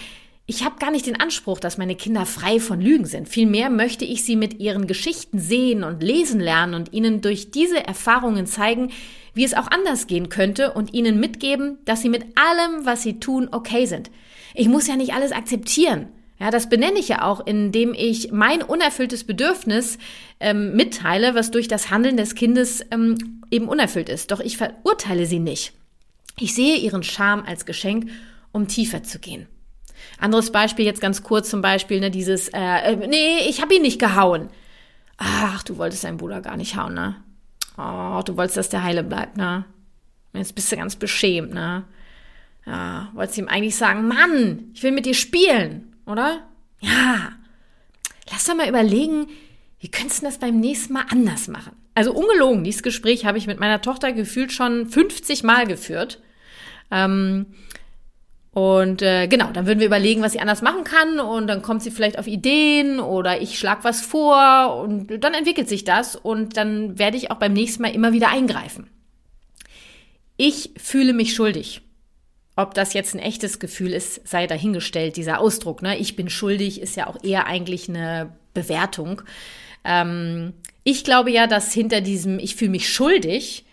Ich 0.45 0.65
habe 0.65 0.75
gar 0.77 0.91
nicht 0.91 1.05
den 1.05 1.19
Anspruch, 1.19 1.59
dass 1.59 1.77
meine 1.77 1.95
Kinder 1.95 2.25
frei 2.25 2.59
von 2.59 2.81
Lügen 2.81 3.05
sind. 3.05 3.29
Vielmehr 3.29 3.69
möchte 3.69 4.03
ich 4.03 4.25
sie 4.25 4.35
mit 4.35 4.59
ihren 4.59 4.87
Geschichten 4.87 5.39
sehen 5.39 5.85
und 5.85 6.03
lesen 6.03 6.41
lernen 6.41 6.73
und 6.73 6.91
ihnen 6.91 7.21
durch 7.21 7.51
diese 7.51 7.81
Erfahrungen 7.87 8.45
zeigen, 8.45 8.91
wie 9.33 9.45
es 9.45 9.53
auch 9.53 9.71
anders 9.71 10.05
gehen 10.05 10.27
könnte 10.27 10.73
und 10.73 10.93
ihnen 10.93 11.19
mitgeben, 11.19 11.77
dass 11.85 12.01
sie 12.01 12.09
mit 12.09 12.25
allem, 12.35 12.85
was 12.85 13.03
sie 13.03 13.19
tun, 13.19 13.47
okay 13.51 13.85
sind. 13.85 14.11
Ich 14.53 14.67
muss 14.67 14.85
ja 14.85 14.97
nicht 14.97 15.13
alles 15.13 15.31
akzeptieren. 15.31 16.09
Ja, 16.43 16.51
das 16.51 16.67
benenne 16.67 16.99
ich 16.99 17.07
ja 17.07 17.21
auch, 17.21 17.47
indem 17.47 17.93
ich 17.93 18.33
mein 18.33 18.61
unerfülltes 18.61 19.23
Bedürfnis 19.23 19.97
ähm, 20.41 20.75
mitteile, 20.75 21.35
was 21.35 21.51
durch 21.51 21.69
das 21.69 21.89
Handeln 21.89 22.17
des 22.17 22.35
Kindes 22.35 22.85
ähm, 22.91 23.41
eben 23.49 23.69
unerfüllt 23.69 24.09
ist. 24.09 24.29
Doch 24.29 24.41
ich 24.41 24.57
verurteile 24.57 25.25
sie 25.25 25.39
nicht. 25.39 25.71
Ich 26.37 26.53
sehe 26.53 26.75
ihren 26.75 27.01
Charme 27.01 27.45
als 27.45 27.65
Geschenk, 27.65 28.09
um 28.51 28.67
tiefer 28.67 29.03
zu 29.03 29.19
gehen. 29.19 29.47
Anderes 30.19 30.51
Beispiel 30.51 30.83
jetzt 30.83 30.99
ganz 30.99 31.23
kurz 31.23 31.49
zum 31.49 31.61
Beispiel, 31.61 32.01
ne, 32.01 32.11
dieses, 32.11 32.49
äh, 32.49 32.59
äh 32.59 33.07
nee, 33.07 33.47
ich 33.47 33.61
habe 33.61 33.75
ihn 33.75 33.81
nicht 33.81 33.99
gehauen. 33.99 34.49
Ach, 35.15 35.63
du 35.63 35.77
wolltest 35.77 36.03
deinen 36.03 36.17
Bruder 36.17 36.41
gar 36.41 36.57
nicht 36.57 36.75
hauen, 36.75 36.93
ne? 36.93 37.15
Oh, 37.77 38.21
du 38.25 38.35
wolltest, 38.35 38.57
dass 38.57 38.67
der 38.67 38.83
heile 38.83 39.05
bleibt, 39.05 39.37
ne? 39.37 39.63
Jetzt 40.33 40.55
bist 40.55 40.69
du 40.73 40.75
ganz 40.75 40.97
beschämt, 40.97 41.53
ne? 41.53 41.85
Ja, 42.65 43.11
wolltest 43.13 43.37
ihm 43.37 43.47
eigentlich 43.47 43.77
sagen, 43.77 44.09
Mann, 44.09 44.71
ich 44.73 44.83
will 44.83 44.91
mit 44.91 45.05
dir 45.05 45.13
spielen, 45.13 45.92
oder? 46.05 46.43
Ja. 46.79 47.33
Lass 48.31 48.45
doch 48.45 48.55
mal 48.55 48.69
überlegen, 48.69 49.27
wie 49.79 49.89
könntest 49.89 50.21
du 50.21 50.25
das 50.25 50.37
beim 50.37 50.59
nächsten 50.59 50.93
Mal 50.93 51.05
anders 51.09 51.47
machen? 51.47 51.75
Also 51.95 52.13
ungelogen, 52.13 52.63
dieses 52.63 52.83
Gespräch 52.83 53.25
habe 53.25 53.37
ich 53.37 53.47
mit 53.47 53.59
meiner 53.59 53.81
Tochter 53.81 54.13
gefühlt 54.13 54.51
schon 54.51 54.87
50 54.87 55.43
Mal 55.43 55.67
geführt. 55.67 56.21
Ähm, 56.89 57.47
und 58.53 59.01
äh, 59.01 59.27
genau, 59.27 59.47
dann 59.51 59.65
würden 59.65 59.79
wir 59.79 59.87
überlegen, 59.87 60.21
was 60.21 60.33
sie 60.33 60.39
anders 60.39 60.61
machen 60.61 60.83
kann 60.83 61.19
und 61.19 61.47
dann 61.47 61.63
kommt 61.63 61.81
sie 61.81 61.89
vielleicht 61.89 62.19
auf 62.19 62.27
Ideen 62.27 62.99
oder 62.99 63.41
ich 63.41 63.57
schlag 63.57 63.83
was 63.83 64.01
vor 64.01 64.77
und 64.77 65.23
dann 65.23 65.33
entwickelt 65.33 65.67
sich 65.67 65.83
das 65.83 66.15
und 66.15 66.55
dann 66.55 66.99
werde 66.99 67.17
ich 67.17 67.31
auch 67.31 67.37
beim 67.37 67.53
nächsten 67.53 67.81
Mal 67.81 67.95
immer 67.95 68.13
wieder 68.13 68.29
eingreifen. 68.29 68.89
Ich 70.37 70.71
fühle 70.77 71.13
mich 71.13 71.33
schuldig. 71.33 71.81
Ob 72.55 72.73
das 72.73 72.93
jetzt 72.93 73.15
ein 73.15 73.19
echtes 73.19 73.59
Gefühl 73.59 73.93
ist, 73.93 74.27
sei 74.27 74.45
dahingestellt, 74.45 75.17
dieser 75.17 75.39
Ausdruck. 75.39 75.81
Ne? 75.81 75.97
Ich 75.97 76.15
bin 76.15 76.29
schuldig 76.29 76.81
ist 76.81 76.95
ja 76.95 77.07
auch 77.07 77.23
eher 77.23 77.47
eigentlich 77.47 77.89
eine 77.89 78.31
Bewertung. 78.53 79.23
Ähm, 79.83 80.53
ich 80.83 81.03
glaube 81.03 81.31
ja, 81.31 81.47
dass 81.47 81.73
hinter 81.73 82.01
diesem 82.01 82.39
Ich 82.39 82.55
fühle 82.55 82.71
mich 82.71 82.89
schuldig 82.89 83.65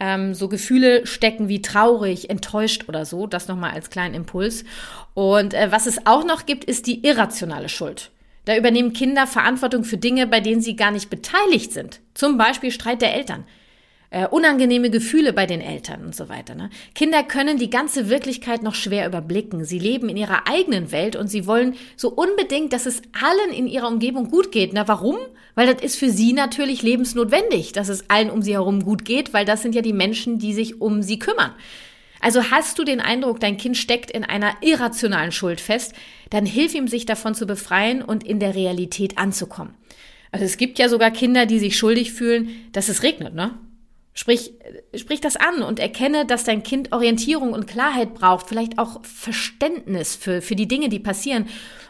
ähm, 0.00 0.34
so 0.34 0.48
Gefühle 0.48 1.06
stecken 1.06 1.48
wie 1.48 1.62
traurig, 1.62 2.28
enttäuscht 2.30 2.88
oder 2.88 3.04
so. 3.04 3.26
Das 3.26 3.48
nochmal 3.48 3.70
als 3.70 3.90
kleinen 3.90 4.14
Impuls. 4.14 4.64
Und 5.14 5.54
äh, 5.54 5.70
was 5.70 5.86
es 5.86 6.06
auch 6.06 6.24
noch 6.24 6.46
gibt, 6.46 6.64
ist 6.64 6.86
die 6.86 7.04
irrationale 7.06 7.68
Schuld. 7.68 8.10
Da 8.44 8.56
übernehmen 8.56 8.92
Kinder 8.92 9.26
Verantwortung 9.26 9.84
für 9.84 9.96
Dinge, 9.96 10.26
bei 10.26 10.40
denen 10.40 10.60
sie 10.60 10.76
gar 10.76 10.90
nicht 10.90 11.08
beteiligt 11.08 11.72
sind. 11.72 12.00
Zum 12.12 12.36
Beispiel 12.36 12.70
Streit 12.70 13.00
der 13.00 13.14
Eltern 13.14 13.44
äh, 14.14 14.28
unangenehme 14.28 14.90
Gefühle 14.90 15.32
bei 15.32 15.44
den 15.44 15.60
Eltern 15.60 16.04
und 16.04 16.14
so 16.14 16.28
weiter. 16.28 16.54
Ne? 16.54 16.70
Kinder 16.94 17.24
können 17.24 17.58
die 17.58 17.68
ganze 17.68 18.08
Wirklichkeit 18.08 18.62
noch 18.62 18.76
schwer 18.76 19.08
überblicken. 19.08 19.64
Sie 19.64 19.80
leben 19.80 20.08
in 20.08 20.16
ihrer 20.16 20.46
eigenen 20.46 20.92
Welt 20.92 21.16
und 21.16 21.26
sie 21.26 21.48
wollen 21.48 21.74
so 21.96 22.10
unbedingt, 22.10 22.72
dass 22.72 22.86
es 22.86 23.02
allen 23.20 23.52
in 23.52 23.66
ihrer 23.66 23.88
Umgebung 23.88 24.30
gut 24.30 24.52
geht. 24.52 24.72
Na, 24.72 24.86
warum? 24.86 25.16
Weil 25.56 25.66
das 25.66 25.82
ist 25.82 25.96
für 25.96 26.10
sie 26.10 26.32
natürlich 26.32 26.82
lebensnotwendig, 26.82 27.72
dass 27.72 27.88
es 27.88 28.08
allen 28.08 28.30
um 28.30 28.40
sie 28.40 28.52
herum 28.52 28.84
gut 28.84 29.04
geht, 29.04 29.34
weil 29.34 29.44
das 29.44 29.62
sind 29.62 29.74
ja 29.74 29.82
die 29.82 29.92
Menschen, 29.92 30.38
die 30.38 30.54
sich 30.54 30.80
um 30.80 31.02
sie 31.02 31.18
kümmern. 31.18 31.52
Also 32.20 32.52
hast 32.52 32.78
du 32.78 32.84
den 32.84 33.00
Eindruck, 33.00 33.40
dein 33.40 33.56
Kind 33.56 33.76
steckt 33.76 34.12
in 34.12 34.22
einer 34.22 34.54
irrationalen 34.60 35.32
Schuld 35.32 35.60
fest, 35.60 35.92
dann 36.30 36.46
hilf 36.46 36.72
ihm, 36.76 36.86
sich 36.86 37.04
davon 37.04 37.34
zu 37.34 37.46
befreien 37.46 38.00
und 38.00 38.24
in 38.24 38.38
der 38.38 38.54
Realität 38.54 39.18
anzukommen. 39.18 39.74
Also 40.30 40.44
es 40.44 40.56
gibt 40.56 40.78
ja 40.78 40.88
sogar 40.88 41.10
Kinder, 41.10 41.46
die 41.46 41.58
sich 41.58 41.76
schuldig 41.76 42.12
fühlen, 42.12 42.50
dass 42.70 42.88
es 42.88 43.02
regnet, 43.02 43.34
ne? 43.34 43.58
Sprich, 44.16 44.52
sprich 44.94 45.20
das 45.20 45.34
an 45.34 45.62
und 45.62 45.80
erkenne, 45.80 46.24
dass 46.24 46.44
dein 46.44 46.62
Kind 46.62 46.92
Orientierung 46.92 47.52
und 47.52 47.66
Klarheit 47.66 48.14
braucht, 48.14 48.46
vielleicht 48.46 48.78
auch 48.78 49.04
Verständnis 49.04 50.14
für, 50.14 50.40
für 50.40 50.54
die 50.54 50.68
Dinge, 50.68 50.88
die 50.88 51.00
passieren 51.00 51.46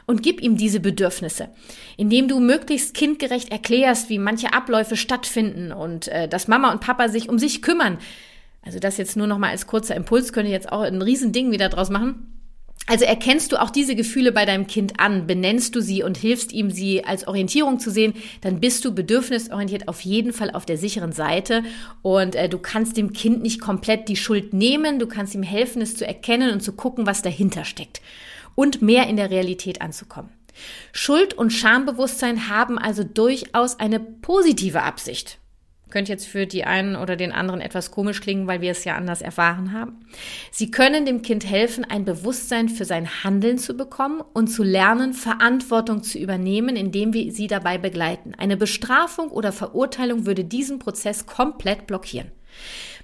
und 0.07 0.23
gib 0.23 0.41
ihm 0.41 0.57
diese 0.57 0.81
Bedürfnisse, 0.81 1.51
indem 1.99 2.27
du 2.29 2.41
möglichst 2.41 2.95
kindgerecht 2.95 3.51
erklärst, 3.51 4.09
wie 4.09 4.19
manche 4.19 4.55
Abläufe 4.55 4.97
stattfinden 4.97 5.71
und 5.71 6.09
äh, 6.09 6.27
dass 6.27 6.49
Mama 6.49 6.73
und 6.73 6.81
Papa 6.81 7.11
sich 7.11 7.29
um 7.29 7.39
sich 7.39 7.61
kümmern. 7.61 7.99
Also 8.63 8.79
das 8.79 8.97
jetzt 8.97 9.19
nur 9.19 9.27
noch 9.27 9.39
mal 9.39 9.51
als 9.51 9.67
kurzer 9.67 9.95
Impuls 9.95 10.33
könnte 10.33 10.51
jetzt 10.51 10.73
auch 10.73 10.81
ein 10.81 11.03
Riesending 11.03 11.51
wieder 11.53 11.69
draus 11.69 11.91
machen. 11.91 12.35
Also 12.87 13.07
erkennst 13.07 13.51
du 13.51 13.61
auch 13.61 13.71
diese 13.71 13.97
Gefühle 13.97 14.31
bei 14.31 14.45
deinem 14.45 14.67
Kind 14.67 15.01
an, 15.01 15.27
benennst 15.27 15.75
du 15.75 15.81
sie 15.81 16.03
und 16.03 16.19
hilfst 16.19 16.53
ihm, 16.53 16.71
sie 16.71 17.03
als 17.03 17.27
Orientierung 17.27 17.79
zu 17.79 17.91
sehen, 17.91 18.13
dann 18.43 18.61
bist 18.61 18.85
du 18.85 18.95
bedürfnisorientiert 18.95 19.89
auf 19.89 20.03
jeden 20.03 20.35
Fall 20.35 20.51
auf 20.51 20.67
der 20.67 20.77
sicheren 20.77 21.13
Seite. 21.13 21.63
Und 22.03 22.35
äh, 22.35 22.49
du 22.49 22.59
kannst 22.59 22.99
dem 22.99 23.15
Kind 23.15 23.43
nicht 23.43 23.61
komplett 23.61 24.09
die 24.09 24.17
Schuld 24.17 24.53
nehmen, 24.53 24.99
du 24.99 25.07
kannst 25.07 25.35
ihm 25.35 25.43
helfen, 25.43 25.81
es 25.81 25.97
zu 25.97 26.07
erkennen 26.07 26.53
und 26.53 26.61
zu 26.61 26.73
gucken, 26.73 27.07
was 27.07 27.23
dahinter 27.23 27.65
steckt. 27.65 28.03
Und 28.55 28.83
mehr 28.83 29.09
in 29.09 29.17
der 29.17 29.31
Realität 29.31 29.81
anzukommen. 29.81 30.31
Schuld 30.93 31.35
und 31.35 31.51
Schambewusstsein 31.51 32.49
haben 32.49 32.79
also 32.79 33.03
durchaus 33.03 33.81
eine 33.81 33.99
positive 33.99 34.83
Absicht. 34.83 35.39
Könnte 35.95 36.11
jetzt 36.11 36.27
für 36.27 36.45
die 36.45 36.65
einen 36.65 36.97
oder 36.97 37.15
den 37.15 37.31
anderen 37.31 37.61
etwas 37.61 37.93
komisch 37.93 38.21
klingen, 38.21 38.49
weil 38.49 38.61
wir 38.61 38.73
es 38.73 38.83
ja 38.83 38.97
anders 38.97 39.23
erfahren 39.23 39.71
haben. 39.71 40.01
Sie 40.51 40.73
können 40.73 41.07
dem 41.07 41.23
Kind 41.23 41.49
helfen, 41.49 41.85
ein 41.85 42.05
Bewusstsein 42.05 42.69
für 42.69 42.85
sein 42.85 43.23
Handeln 43.23 43.59
zu 43.59 43.77
bekommen 43.77 44.21
und 44.33 44.49
zu 44.49 44.65
lernen, 44.65 45.13
Verantwortung 45.13 46.03
zu 46.03 46.19
übernehmen, 46.19 46.75
indem 46.75 47.13
wir 47.13 47.31
sie 47.31 47.47
dabei 47.47 47.79
begleiten. 47.79 48.35
Eine 48.37 48.57
Bestrafung 48.57 49.29
oder 49.29 49.53
Verurteilung 49.53 50.27
würde 50.27 50.43
diesen 50.43 50.81
Prozess 50.81 51.27
komplett 51.27 51.87
blockieren. 51.87 52.33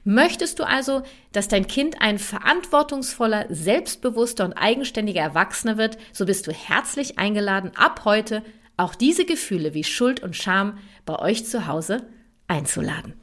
Möchtest 0.03 0.59
du 0.59 0.65
also, 0.65 1.03
dass 1.31 1.47
dein 1.47 1.69
Kind 1.69 2.03
ein 2.03 2.19
verantwortungsvoller, 2.19 3.47
selbstbewusster 3.51 4.45
und 4.45 4.55
eigenständiger 4.55 5.21
Erwachsener 5.21 5.79
wird, 5.79 5.97
so 6.13 6.27
bist 6.27 6.49
du 6.49 6.53
herzlich 6.53 7.21
eingeladen, 7.21 7.71
ab 7.77 8.01
heute 8.05 8.43
auch 8.77 8.97
diese 8.97 9.25
Gefühle 9.25 9.75
wie 9.75 9.85
Schuld 9.85 10.25
und 10.25 10.35
Scham 10.35 10.79
bei 11.07 11.17
euch 11.21 11.47
zu 11.47 11.69
Hause 11.69 12.05
einzuladen. 12.51 13.15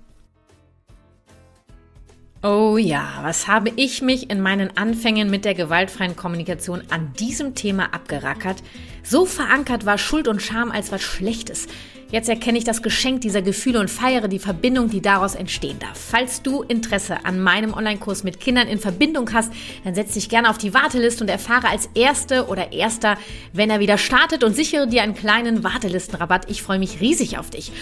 Oh 2.43 2.77
ja, 2.77 3.19
was 3.23 3.47
habe 3.47 3.71
ich 3.75 4.01
mich 4.01 4.29
in 4.29 4.41
meinen 4.41 4.77
Anfängen 4.77 5.29
mit 5.29 5.43
der 5.43 5.55
gewaltfreien 5.55 6.15
Kommunikation 6.15 6.83
an 6.91 7.11
diesem 7.13 7.55
Thema 7.55 7.93
abgerackert? 7.93 8.63
So 9.03 9.25
verankert 9.25 9.85
war 9.85 9.97
Schuld 9.97 10.27
und 10.27 10.41
Scham 10.41 10.71
als 10.71 10.91
was 10.91 11.01
Schlechtes. 11.01 11.67
Jetzt 12.09 12.29
erkenne 12.29 12.57
ich 12.57 12.63
das 12.63 12.81
Geschenk 12.81 13.19
dieser 13.19 13.41
Gefühle 13.41 13.81
und 13.81 13.89
feiere 13.89 14.29
die 14.29 14.39
Verbindung, 14.39 14.89
die 14.89 15.01
daraus 15.01 15.35
entstehen 15.35 15.77
darf. 15.79 15.99
Falls 15.99 16.41
du 16.41 16.61
Interesse 16.61 17.25
an 17.25 17.41
meinem 17.41 17.73
Online-Kurs 17.73 18.23
mit 18.23 18.39
Kindern 18.39 18.69
in 18.69 18.79
Verbindung 18.79 19.33
hast, 19.33 19.51
dann 19.83 19.93
setz 19.93 20.13
dich 20.13 20.29
gerne 20.29 20.49
auf 20.49 20.57
die 20.57 20.73
Warteliste 20.73 21.25
und 21.25 21.29
erfahre 21.29 21.67
als 21.67 21.89
Erste 21.95 22.47
oder 22.47 22.71
Erster, 22.71 23.17
wenn 23.51 23.69
er 23.69 23.81
wieder 23.81 23.97
startet 23.97 24.45
und 24.45 24.55
sichere 24.55 24.87
dir 24.87 25.03
einen 25.03 25.15
kleinen 25.15 25.65
Wartelistenrabatt. 25.65 26.49
Ich 26.49 26.61
freue 26.61 26.79
mich 26.79 27.01
riesig 27.01 27.37
auf 27.37 27.49
dich. 27.49 27.73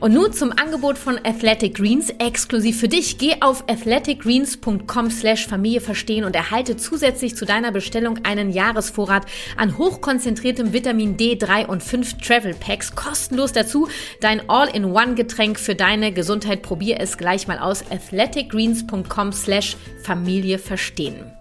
Und 0.00 0.14
nun 0.14 0.32
zum 0.32 0.52
Angebot 0.52 0.98
von 0.98 1.18
Athletic 1.22 1.76
Greens 1.76 2.10
exklusiv 2.18 2.80
für 2.80 2.88
dich. 2.88 3.18
Geh 3.18 3.36
auf 3.40 3.64
athleticgreens.com 3.68 5.10
slash 5.10 5.46
Familie 5.46 5.80
verstehen 5.80 6.24
und 6.24 6.34
erhalte 6.34 6.76
zusätzlich 6.76 7.36
zu 7.36 7.44
deiner 7.44 7.70
Bestellung 7.70 8.18
einen 8.24 8.50
Jahresvorrat 8.50 9.26
an 9.56 9.76
hochkonzentriertem 9.76 10.72
Vitamin 10.72 11.16
D3 11.16 11.66
und 11.66 11.82
5 11.82 12.18
Travel 12.18 12.54
Packs 12.54 12.94
kostenlos 12.94 13.52
dazu 13.52 13.73
dazu 13.74 13.88
dein 14.20 14.48
All-in-One-Getränk 14.48 15.58
für 15.58 15.74
deine 15.74 16.12
Gesundheit. 16.12 16.62
Probier 16.62 17.00
es 17.00 17.18
gleich 17.18 17.48
mal 17.48 17.58
aus. 17.58 17.84
athleticgreens.com 17.90 19.32
slash 19.32 19.76
Familie 20.02 20.58
verstehen. 20.58 21.32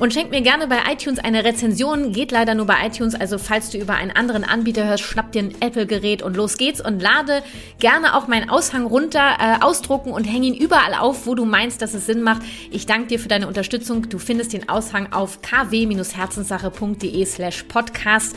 Und 0.00 0.12
schenk 0.12 0.30
mir 0.30 0.42
gerne 0.42 0.66
bei 0.66 0.80
iTunes 0.92 1.20
eine 1.20 1.44
Rezension. 1.44 2.12
Geht 2.12 2.32
leider 2.32 2.56
nur 2.56 2.66
bei 2.66 2.84
iTunes. 2.84 3.14
Also 3.14 3.38
falls 3.38 3.70
du 3.70 3.78
über 3.78 3.94
einen 3.94 4.10
anderen 4.10 4.42
Anbieter 4.42 4.84
hörst, 4.84 5.04
schnapp 5.04 5.30
dir 5.30 5.42
ein 5.42 5.54
Apple-Gerät 5.60 6.20
und 6.22 6.36
los 6.36 6.58
geht's. 6.58 6.84
Und 6.84 7.00
lade 7.00 7.44
gerne 7.78 8.16
auch 8.16 8.26
meinen 8.26 8.50
Aushang 8.50 8.86
runter, 8.86 9.36
äh, 9.38 9.62
ausdrucken 9.62 10.10
und 10.10 10.24
häng 10.24 10.42
ihn 10.42 10.54
überall 10.54 10.94
auf, 10.94 11.28
wo 11.28 11.36
du 11.36 11.44
meinst, 11.44 11.80
dass 11.80 11.94
es 11.94 12.06
Sinn 12.06 12.22
macht. 12.22 12.42
Ich 12.72 12.86
danke 12.86 13.06
dir 13.06 13.20
für 13.20 13.28
deine 13.28 13.46
Unterstützung. 13.46 14.08
Du 14.08 14.18
findest 14.18 14.52
den 14.52 14.68
Aushang 14.68 15.12
auf 15.12 15.42
kw-herzenssache.de 15.42 17.24
slash 17.24 17.62
podcast. 17.64 18.34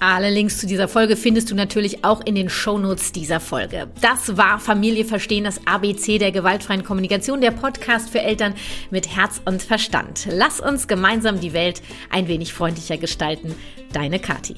Alle 0.00 0.30
Links 0.30 0.58
zu 0.58 0.66
dieser 0.68 0.86
Folge 0.86 1.16
findest 1.16 1.50
du 1.50 1.56
natürlich 1.56 2.04
auch 2.04 2.20
in 2.24 2.36
den 2.36 2.48
Shownotes 2.48 3.10
dieser 3.10 3.40
Folge. 3.40 3.88
Das 4.00 4.36
war 4.36 4.60
Familie 4.60 5.04
verstehen, 5.04 5.42
das 5.42 5.60
ABC 5.66 6.18
der 6.18 6.30
gewaltfreien 6.30 6.84
Kommunikation, 6.84 7.40
der 7.40 7.50
Podcast 7.50 8.10
für 8.10 8.20
Eltern 8.20 8.54
mit 8.90 9.16
Herz 9.16 9.40
und 9.44 9.60
Verstand. 9.60 10.28
Lass 10.30 10.60
uns 10.60 10.86
gemeinsam 10.86 11.40
die 11.40 11.52
Welt 11.52 11.82
ein 12.10 12.28
wenig 12.28 12.54
freundlicher 12.54 12.96
gestalten. 12.96 13.54
Deine 13.92 14.20
Kathi. 14.20 14.54